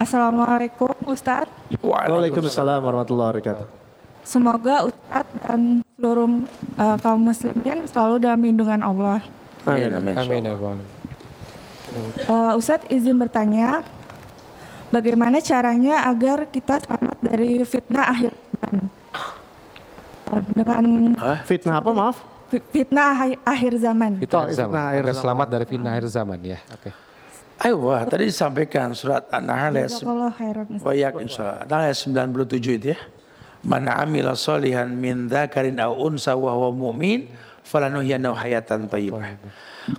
Assalamualaikum 0.00 0.96
Ustadz. 1.04 1.52
Waalaikumsalam 1.84 2.80
warahmatullahi 2.80 3.36
wabarakatuh. 3.36 3.68
Semoga 4.24 4.88
Ustadz 4.88 5.28
dan 5.44 5.84
seluruh 5.84 6.48
uh, 6.80 6.96
kaum 7.04 7.20
muslimin 7.20 7.84
selalu 7.84 8.16
dalam 8.16 8.40
lindungan 8.40 8.80
Allah. 8.80 9.20
Amin. 9.68 9.92
Amin. 9.92 10.16
Amin. 10.16 10.80
Uh, 12.24 12.56
Ustadz 12.56 12.88
izin 12.88 13.20
bertanya, 13.20 13.84
bagaimana 14.88 15.44
caranya 15.44 16.08
agar 16.08 16.48
kita 16.48 16.80
selamat 16.80 17.20
dari 17.20 17.60
fitnah 17.68 18.08
akhir 18.08 18.32
zaman? 18.56 18.76
Dengan 20.56 20.84
Hah? 21.20 21.38
fitnah 21.44 21.76
apa 21.76 21.90
maaf? 21.92 22.16
Fitnah 22.72 23.36
akhir 23.44 23.76
zaman. 23.84 24.16
Fitnah, 24.16 24.48
zaman. 24.48 24.80
akhir 24.80 25.04
zaman. 25.12 25.20
Selamat 25.28 25.46
dari 25.52 25.64
fitnah 25.68 25.92
akhir 25.92 26.08
zaman 26.08 26.40
ya. 26.40 26.56
Oke. 26.72 26.88
Okay. 26.88 27.09
Ayo, 27.60 27.76
tadi 28.08 28.32
disampaikan 28.32 28.96
surat 28.96 29.28
An-Nahl 29.28 29.76
ayat 29.76 29.92
97 29.92 30.80
itu 32.80 32.96
ya. 32.96 32.98
Man 33.60 33.84
amila 33.84 34.32
solihan 34.32 34.88
min 34.88 35.28
dzakarin 35.28 35.76
aw 35.76 35.92
unsa 35.92 36.32
wa 36.32 36.56
huwa 36.56 36.72
mu'min 36.72 37.28
falanuhyanahu 37.60 38.32
hayatan 38.32 38.88
thayyibah. 38.88 39.36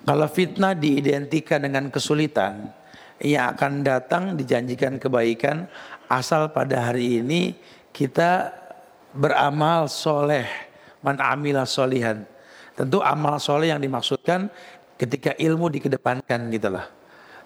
Kalau 0.09 0.25
fitnah 0.25 0.73
diidentikan 0.73 1.61
dengan 1.61 1.93
kesulitan, 1.93 2.73
yang 3.21 3.53
akan 3.53 3.85
datang 3.85 4.33
dijanjikan 4.33 4.97
kebaikan 4.97 5.69
asal 6.09 6.49
pada 6.49 6.89
hari 6.89 7.21
ini 7.21 7.53
kita 7.93 8.49
beramal 9.13 9.85
soleh. 9.85 10.49
Man 11.05 11.21
amila 11.21 11.69
solihan. 11.69 12.25
Tentu 12.73 13.05
amal 13.05 13.37
soleh 13.37 13.69
yang 13.69 13.81
dimaksudkan 13.81 14.49
ketika 14.97 15.37
ilmu 15.37 15.69
dikedepankan 15.69 16.49
gitu 16.49 16.73
lah. 16.73 17.00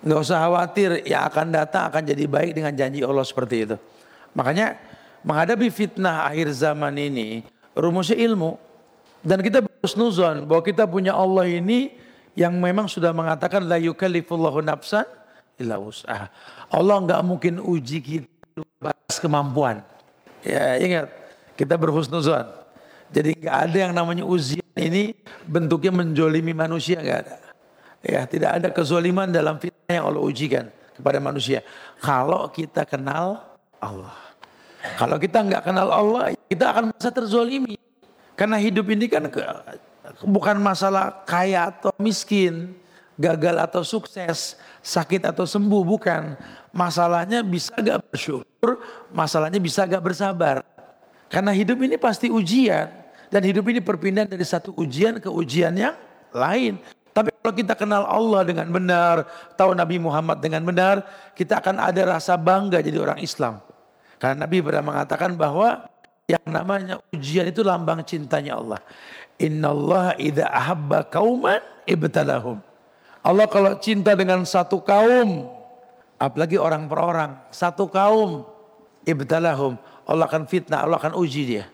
Nggak 0.05 0.19
usah 0.21 0.37
khawatir 0.37 1.01
yang 1.09 1.25
akan 1.25 1.49
datang 1.49 1.89
akan 1.89 2.05
jadi 2.05 2.29
baik 2.29 2.53
dengan 2.53 2.69
janji 2.77 3.01
Allah 3.01 3.25
seperti 3.25 3.65
itu. 3.65 3.75
Makanya 4.37 4.77
menghadapi 5.25 5.73
fitnah 5.73 6.29
akhir 6.29 6.53
zaman 6.53 6.93
ini 6.93 7.41
rumusnya 7.73 8.13
ilmu 8.21 8.61
dan 9.25 9.41
kita 9.41 9.65
nuzon 9.97 10.45
bahwa 10.45 10.61
kita 10.61 10.85
punya 10.85 11.17
Allah 11.17 11.49
ini 11.49 11.97
yang 12.37 12.53
memang 12.53 12.85
sudah 12.85 13.09
mengatakan 13.17 13.65
la 13.65 13.81
yukallifullahu 13.81 14.61
nafsan 14.61 15.09
illa 15.57 15.81
wus'ah. 15.81 16.29
Allah 16.69 16.95
nggak 17.01 17.21
mungkin 17.25 17.57
uji 17.57 17.97
kita 18.05 18.61
batas 18.77 19.17
kemampuan. 19.17 19.81
Ya 20.45 20.77
ingat 20.77 21.09
kita 21.57 21.81
berhusnuzon. 21.81 22.45
Jadi 23.09 23.41
nggak 23.41 23.57
ada 23.57 23.77
yang 23.89 23.93
namanya 23.97 24.21
ujian 24.21 24.69
ini 24.77 25.17
bentuknya 25.49 25.89
menjolimi 25.89 26.53
manusia 26.53 27.01
nggak 27.01 27.19
ada. 27.25 27.35
Ya 28.05 28.21
tidak 28.29 28.51
ada 28.61 28.67
kezoliman 28.69 29.33
dalam 29.33 29.57
fitnah 29.57 29.74
yang 29.89 30.09
Allah 30.09 30.23
ujikan 30.23 30.65
kepada 30.95 31.19
manusia. 31.21 31.61
Kalau 32.01 32.49
kita 32.49 32.87
kenal 32.87 33.43
Allah. 33.77 34.15
Kalau 34.95 35.17
kita 35.17 35.41
nggak 35.41 35.63
kenal 35.65 35.89
Allah, 35.89 36.37
kita 36.45 36.69
akan 36.69 36.93
merasa 36.93 37.09
terzolimi. 37.09 37.75
Karena 38.37 38.61
hidup 38.61 38.85
ini 38.91 39.09
kan 39.09 39.25
ke, 39.31 39.41
bukan 40.21 40.61
masalah 40.61 41.25
kaya 41.25 41.73
atau 41.73 41.89
miskin, 41.97 42.75
gagal 43.15 43.55
atau 43.57 43.81
sukses, 43.81 44.59
sakit 44.83 45.25
atau 45.25 45.47
sembuh, 45.47 45.81
bukan. 45.81 46.37
Masalahnya 46.75 47.41
bisa 47.41 47.71
gak 47.79 48.03
bersyukur, 48.11 48.83
masalahnya 49.15 49.57
bisa 49.57 49.87
gak 49.87 50.03
bersabar. 50.03 50.61
Karena 51.31 51.55
hidup 51.55 51.79
ini 51.81 51.95
pasti 51.95 52.27
ujian. 52.27 52.91
Dan 53.31 53.41
hidup 53.41 53.65
ini 53.71 53.81
perpindahan 53.81 54.29
dari 54.29 54.45
satu 54.45 54.75
ujian 54.77 55.17
ke 55.17 55.27
ujian 55.31 55.73
yang 55.73 55.97
lain. 56.29 56.77
Tapi 57.15 57.31
kalau 57.39 57.55
kita 57.55 57.79
kenal 57.79 58.03
Allah 58.03 58.43
dengan 58.43 58.67
benar, 58.67 59.23
tahu 59.55 59.71
Nabi 59.71 60.03
Muhammad 60.03 60.43
dengan 60.43 60.67
benar, 60.67 60.99
kita 61.31 61.63
akan 61.63 61.79
ada 61.79 62.19
rasa 62.19 62.35
bangga 62.35 62.83
jadi 62.83 62.99
orang 62.99 63.23
Islam. 63.23 63.63
Karena 64.19 64.43
Nabi 64.43 64.59
pernah 64.59 64.83
mengatakan 64.83 65.39
bahwa 65.39 65.87
yang 66.27 66.43
namanya 66.43 66.99
ujian 67.15 67.47
itu 67.47 67.63
lambang 67.63 68.03
cintanya 68.03 68.59
Allah. 68.59 68.83
Inna 69.39 69.71
Allah 69.71 70.05
idha 70.19 70.43
ahabba 70.51 71.07
kauman 71.07 71.63
ibtalahum. 71.87 72.59
Allah 73.23 73.47
kalau 73.47 73.79
cinta 73.79 74.11
dengan 74.11 74.43
satu 74.43 74.83
kaum, 74.83 75.47
apalagi 76.19 76.59
orang 76.59 76.91
per 76.91 76.99
orang, 76.99 77.31
satu 77.47 77.87
kaum 77.87 78.43
ibtalahum. 79.07 79.79
Allah 80.03 80.27
akan 80.27 80.51
fitnah, 80.51 80.83
Allah 80.83 80.99
akan 80.99 81.15
uji 81.15 81.47
dia. 81.47 81.65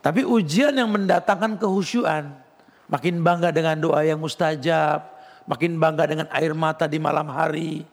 Tapi 0.00 0.24
ujian 0.24 0.72
yang 0.72 0.88
mendatangkan 0.88 1.60
kehusyuan. 1.60 2.47
Makin 2.88 3.20
bangga 3.20 3.52
dengan 3.52 3.76
doa 3.76 4.00
yang 4.04 4.20
mustajab. 4.20 5.04
Makin 5.48 5.76
bangga 5.80 6.04
dengan 6.08 6.26
air 6.32 6.52
mata 6.52 6.84
di 6.84 7.00
malam 7.00 7.28
hari 7.32 7.84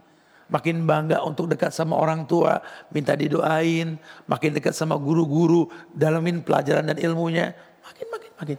makin 0.46 0.86
bangga 0.86 1.26
untuk 1.26 1.50
dekat 1.50 1.74
sama 1.74 1.98
orang 1.98 2.26
tua, 2.30 2.62
minta 2.93 3.18
didoain, 3.18 3.98
makin 4.30 4.52
dekat 4.54 4.78
sama 4.78 4.93
guru-guru, 4.93 5.70
dalamin 5.89 6.41
pelajaran 6.46 6.86
dan 6.86 6.98
ilmunya, 7.02 7.54
makin 7.82 8.08
makin 8.14 8.32
makin. 8.38 8.58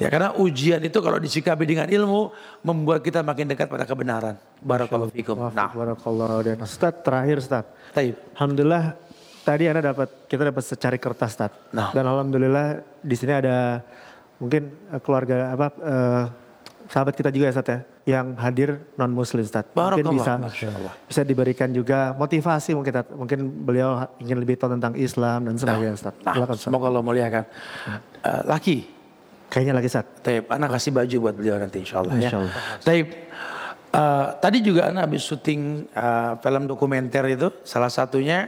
Ya 0.00 0.08
karena 0.08 0.32
ujian 0.32 0.80
itu 0.80 0.96
kalau 1.04 1.20
disikapi 1.20 1.68
dengan 1.68 1.84
ilmu 1.84 2.32
membuat 2.64 3.04
kita 3.04 3.20
makin 3.20 3.52
dekat 3.52 3.68
pada 3.68 3.84
kebenaran. 3.84 4.32
Barakallahu 4.64 5.12
fikum. 5.12 5.36
Nah. 5.52 5.68
Barakallah. 5.76 6.40
Dan 6.40 6.64
Ustaz 6.64 7.04
terakhir 7.04 7.36
Ustaz. 7.36 7.68
Taib. 7.92 8.16
Alhamdulillah 8.32 8.96
tadi 9.44 9.68
Anda 9.68 9.92
dapat 9.92 10.24
kita 10.24 10.48
dapat 10.48 10.64
secari 10.64 10.96
kertas 10.96 11.36
Ustaz. 11.36 11.52
Nah. 11.76 11.92
Dan 11.92 12.08
alhamdulillah 12.08 12.80
di 13.04 13.12
sini 13.12 13.36
ada 13.36 13.84
mungkin 14.40 14.72
eh, 14.90 15.00
keluarga 15.04 15.54
apa 15.54 15.66
eh, 15.78 16.24
sahabat 16.90 17.14
kita 17.14 17.30
juga 17.30 17.44
ya 17.48 17.52
Ustaz 17.54 17.70
ya 17.70 17.80
yang 18.08 18.34
hadir 18.34 18.82
non 18.98 19.12
muslim 19.14 19.46
Ustaz. 19.46 19.70
Mungkin 19.70 20.16
bisa 20.16 20.40
bisa 21.06 21.22
diberikan 21.22 21.70
juga 21.70 22.16
motivasi 22.18 22.74
mungkin 22.74 22.90
Ustaz. 22.90 23.14
mungkin 23.14 23.38
beliau 23.62 24.10
ingin 24.18 24.40
lebih 24.40 24.58
tahu 24.58 24.74
tentang 24.74 24.98
Islam 24.98 25.46
dan 25.46 25.54
sebagainya 25.54 25.94
Ustaz. 25.94 26.14
Nah, 26.24 26.34
Silakan 26.34 26.56
Ustaz. 26.56 26.66
semoga 26.66 26.86
Allah 26.90 27.04
muliakan. 27.04 27.44
Eh, 28.20 28.42
laki, 28.48 28.78
Kayaknya 29.50 29.74
lagi 29.74 29.88
Ustaz. 29.90 30.06
Taib, 30.22 30.46
anak 30.46 30.68
kasih 30.78 30.90
baju 30.94 31.16
buat 31.26 31.34
beliau 31.34 31.56
nanti 31.58 31.82
insya 31.82 31.98
Allah 31.98 32.14
ya. 32.22 32.30
Insya. 32.30 32.38
Taib, 32.86 33.06
eh, 33.90 34.26
tadi 34.38 34.58
juga 34.62 34.94
anak 34.94 35.10
habis 35.10 35.26
syuting 35.26 35.90
eh, 35.90 36.32
film 36.38 36.62
dokumenter 36.70 37.26
itu, 37.26 37.50
salah 37.66 37.90
satunya 37.90 38.46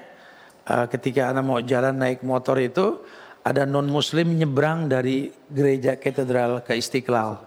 eh, 0.63 0.87
ketika 0.87 1.35
anak 1.35 1.43
mau 1.43 1.59
jalan 1.59 1.99
naik 1.99 2.23
motor 2.23 2.55
itu, 2.63 3.03
ada 3.43 3.67
non 3.67 3.91
muslim 3.91 4.39
nyebrang 4.39 4.87
dari 4.87 5.35
gereja 5.51 5.99
katedral 5.99 6.63
ke 6.63 6.79
istiqlal. 6.79 7.43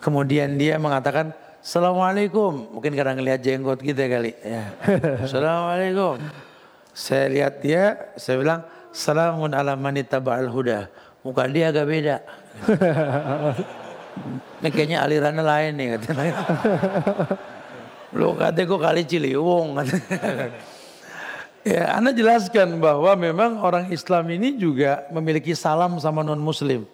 Kemudian 0.00 0.56
dia 0.56 0.80
mengatakan, 0.80 1.32
Assalamualaikum, 1.64 2.76
mungkin 2.76 2.92
karena 2.92 3.16
ngelihat 3.16 3.40
jenggot 3.40 3.80
kita 3.80 4.04
kali. 4.04 4.36
Ya. 4.44 4.76
Assalamualaikum. 5.24 6.20
Saya 6.92 7.32
lihat 7.32 7.64
dia, 7.64 8.12
saya 8.20 8.36
bilang, 8.36 8.60
Salamun 8.94 9.50
ala 9.56 9.74
manita 9.74 10.20
ba'al 10.20 10.46
huda. 10.46 10.86
Muka 11.24 11.48
dia 11.48 11.72
agak 11.72 11.88
beda. 11.88 12.16
Ini 14.62 14.68
kayaknya 14.70 15.02
alirannya 15.02 15.42
lain 15.42 15.72
nih 15.74 15.88
katanya. 15.98 16.34
Lu 18.18 18.38
kata 18.38 18.62
kok 18.62 18.78
kali 18.78 19.02
Ciliwung. 19.02 19.74
katanya. 19.74 20.54
Ya, 21.64 21.96
Anda 21.96 22.12
jelaskan 22.12 22.78
bahwa 22.78 23.12
memang 23.16 23.58
orang 23.58 23.90
Islam 23.90 24.28
ini 24.30 24.54
juga 24.54 25.08
memiliki 25.10 25.56
salam 25.56 25.96
sama 25.98 26.22
non 26.22 26.40
Muslim. 26.40 26.84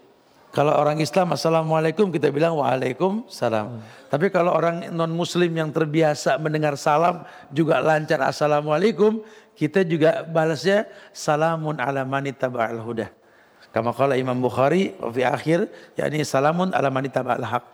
Kalau 0.51 0.75
orang 0.75 0.99
Islam 0.99 1.31
Assalamualaikum 1.31 2.11
kita 2.11 2.27
bilang 2.35 2.59
Waalaikumsalam. 2.59 3.79
Tapi 4.11 4.27
kalau 4.35 4.51
orang 4.51 4.91
non 4.91 5.15
Muslim 5.15 5.55
yang 5.55 5.71
terbiasa 5.71 6.39
mendengar 6.43 6.75
salam 6.75 7.23
juga 7.55 7.79
lancar 7.79 8.19
Assalamualaikum. 8.23 9.23
Kita 9.55 9.85
juga 9.85 10.25
balasnya 10.25 10.89
Salamun 11.13 11.77
ala 11.77 12.01
manita 12.09 12.49
ba'al 12.49 12.81
huda. 12.81 13.13
Kama 13.71 13.95
kala 13.95 14.19
Imam 14.19 14.35
Bukhari 14.43 14.99
fi 15.15 15.23
akhir 15.23 15.71
yakni 15.95 16.27
salamun 16.27 16.75
ala 16.75 16.91
man 16.91 17.07
ittaba'al 17.07 17.47
haq. 17.47 17.65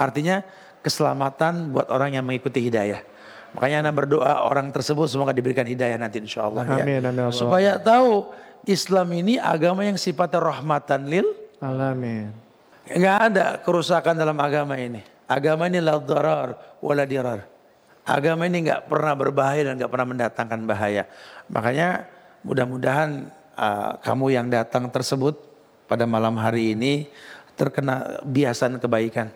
Artinya 0.00 0.40
keselamatan 0.80 1.68
buat 1.68 1.92
orang 1.92 2.16
yang 2.16 2.24
mengikuti 2.24 2.64
hidayah. 2.64 3.04
Makanya 3.54 3.86
anak 3.86 3.94
berdoa 3.94 4.50
orang 4.50 4.74
tersebut 4.74 5.06
semoga 5.06 5.30
diberikan 5.30 5.62
hidayah 5.62 5.94
nanti 5.94 6.18
insya 6.18 6.50
Allah. 6.50 6.66
ya. 6.66 6.82
Amin, 6.82 6.98
amin, 7.06 7.30
amin. 7.30 7.34
Supaya 7.34 7.78
tahu 7.78 8.26
Islam 8.66 9.08
ini 9.14 9.38
agama 9.38 9.86
yang 9.86 9.94
sifatnya 9.94 10.42
rahmatan 10.42 11.06
lil. 11.06 11.26
Alamin. 11.62 12.34
Enggak 12.90 13.16
ada 13.32 13.46
kerusakan 13.62 14.18
dalam 14.18 14.36
agama 14.42 14.76
ini. 14.76 15.00
Agama 15.24 15.70
ini 15.70 15.80
la 15.80 15.96
darar 16.02 16.58
wala 16.82 17.06
dirar. 17.08 17.46
Agama 18.04 18.44
ini 18.44 18.68
enggak 18.68 18.84
pernah 18.90 19.16
berbahaya 19.16 19.72
dan 19.72 19.80
enggak 19.80 19.88
pernah 19.88 20.08
mendatangkan 20.12 20.60
bahaya. 20.68 21.08
Makanya 21.48 22.04
mudah-mudahan 22.44 23.32
uh, 23.56 23.96
kamu 24.04 24.36
yang 24.36 24.46
datang 24.52 24.92
tersebut 24.92 25.40
pada 25.88 26.04
malam 26.04 26.36
hari 26.36 26.76
ini 26.76 27.08
terkena 27.56 28.20
biasan 28.26 28.76
kebaikan. 28.82 29.32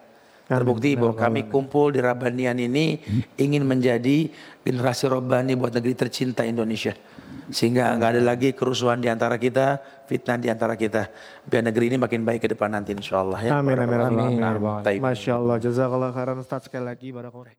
Terbukti 0.49 0.97
bahwa 0.97 1.13
kami 1.13 1.45
kumpul 1.53 1.93
di 1.93 2.01
Rabanian 2.01 2.57
ini 2.57 2.97
ingin 3.37 3.69
menjadi 3.69 4.33
generasi 4.65 5.05
Rabbani 5.05 5.53
buat 5.61 5.77
negeri 5.77 5.93
tercinta 5.93 6.41
Indonesia. 6.41 6.97
Sehingga 7.53 7.93
nggak 8.01 8.11
ada 8.17 8.23
lagi 8.25 8.57
kerusuhan 8.57 8.97
di 8.97 9.13
antara 9.13 9.37
kita, 9.37 9.77
fitnah 10.09 10.41
di 10.41 10.49
antara 10.49 10.73
kita. 10.73 11.13
Biar 11.45 11.69
negeri 11.69 11.93
ini 11.93 11.97
makin 12.01 12.25
baik 12.25 12.45
ke 12.45 12.49
depan 12.57 12.73
nanti 12.73 12.97
insya 12.97 13.21
Allah 13.21 13.41
ya. 13.45 13.61
Amin, 13.61 13.77
amin, 13.77 14.01
amin. 14.01 15.01
Masya 15.01 15.37
Allah. 15.37 15.61
Jazakallah 15.61 16.17
khairan 16.17 16.41
Ustaz 16.41 16.65
sekali 16.65 16.85
lagi. 16.89 17.13
Barakallah. 17.13 17.58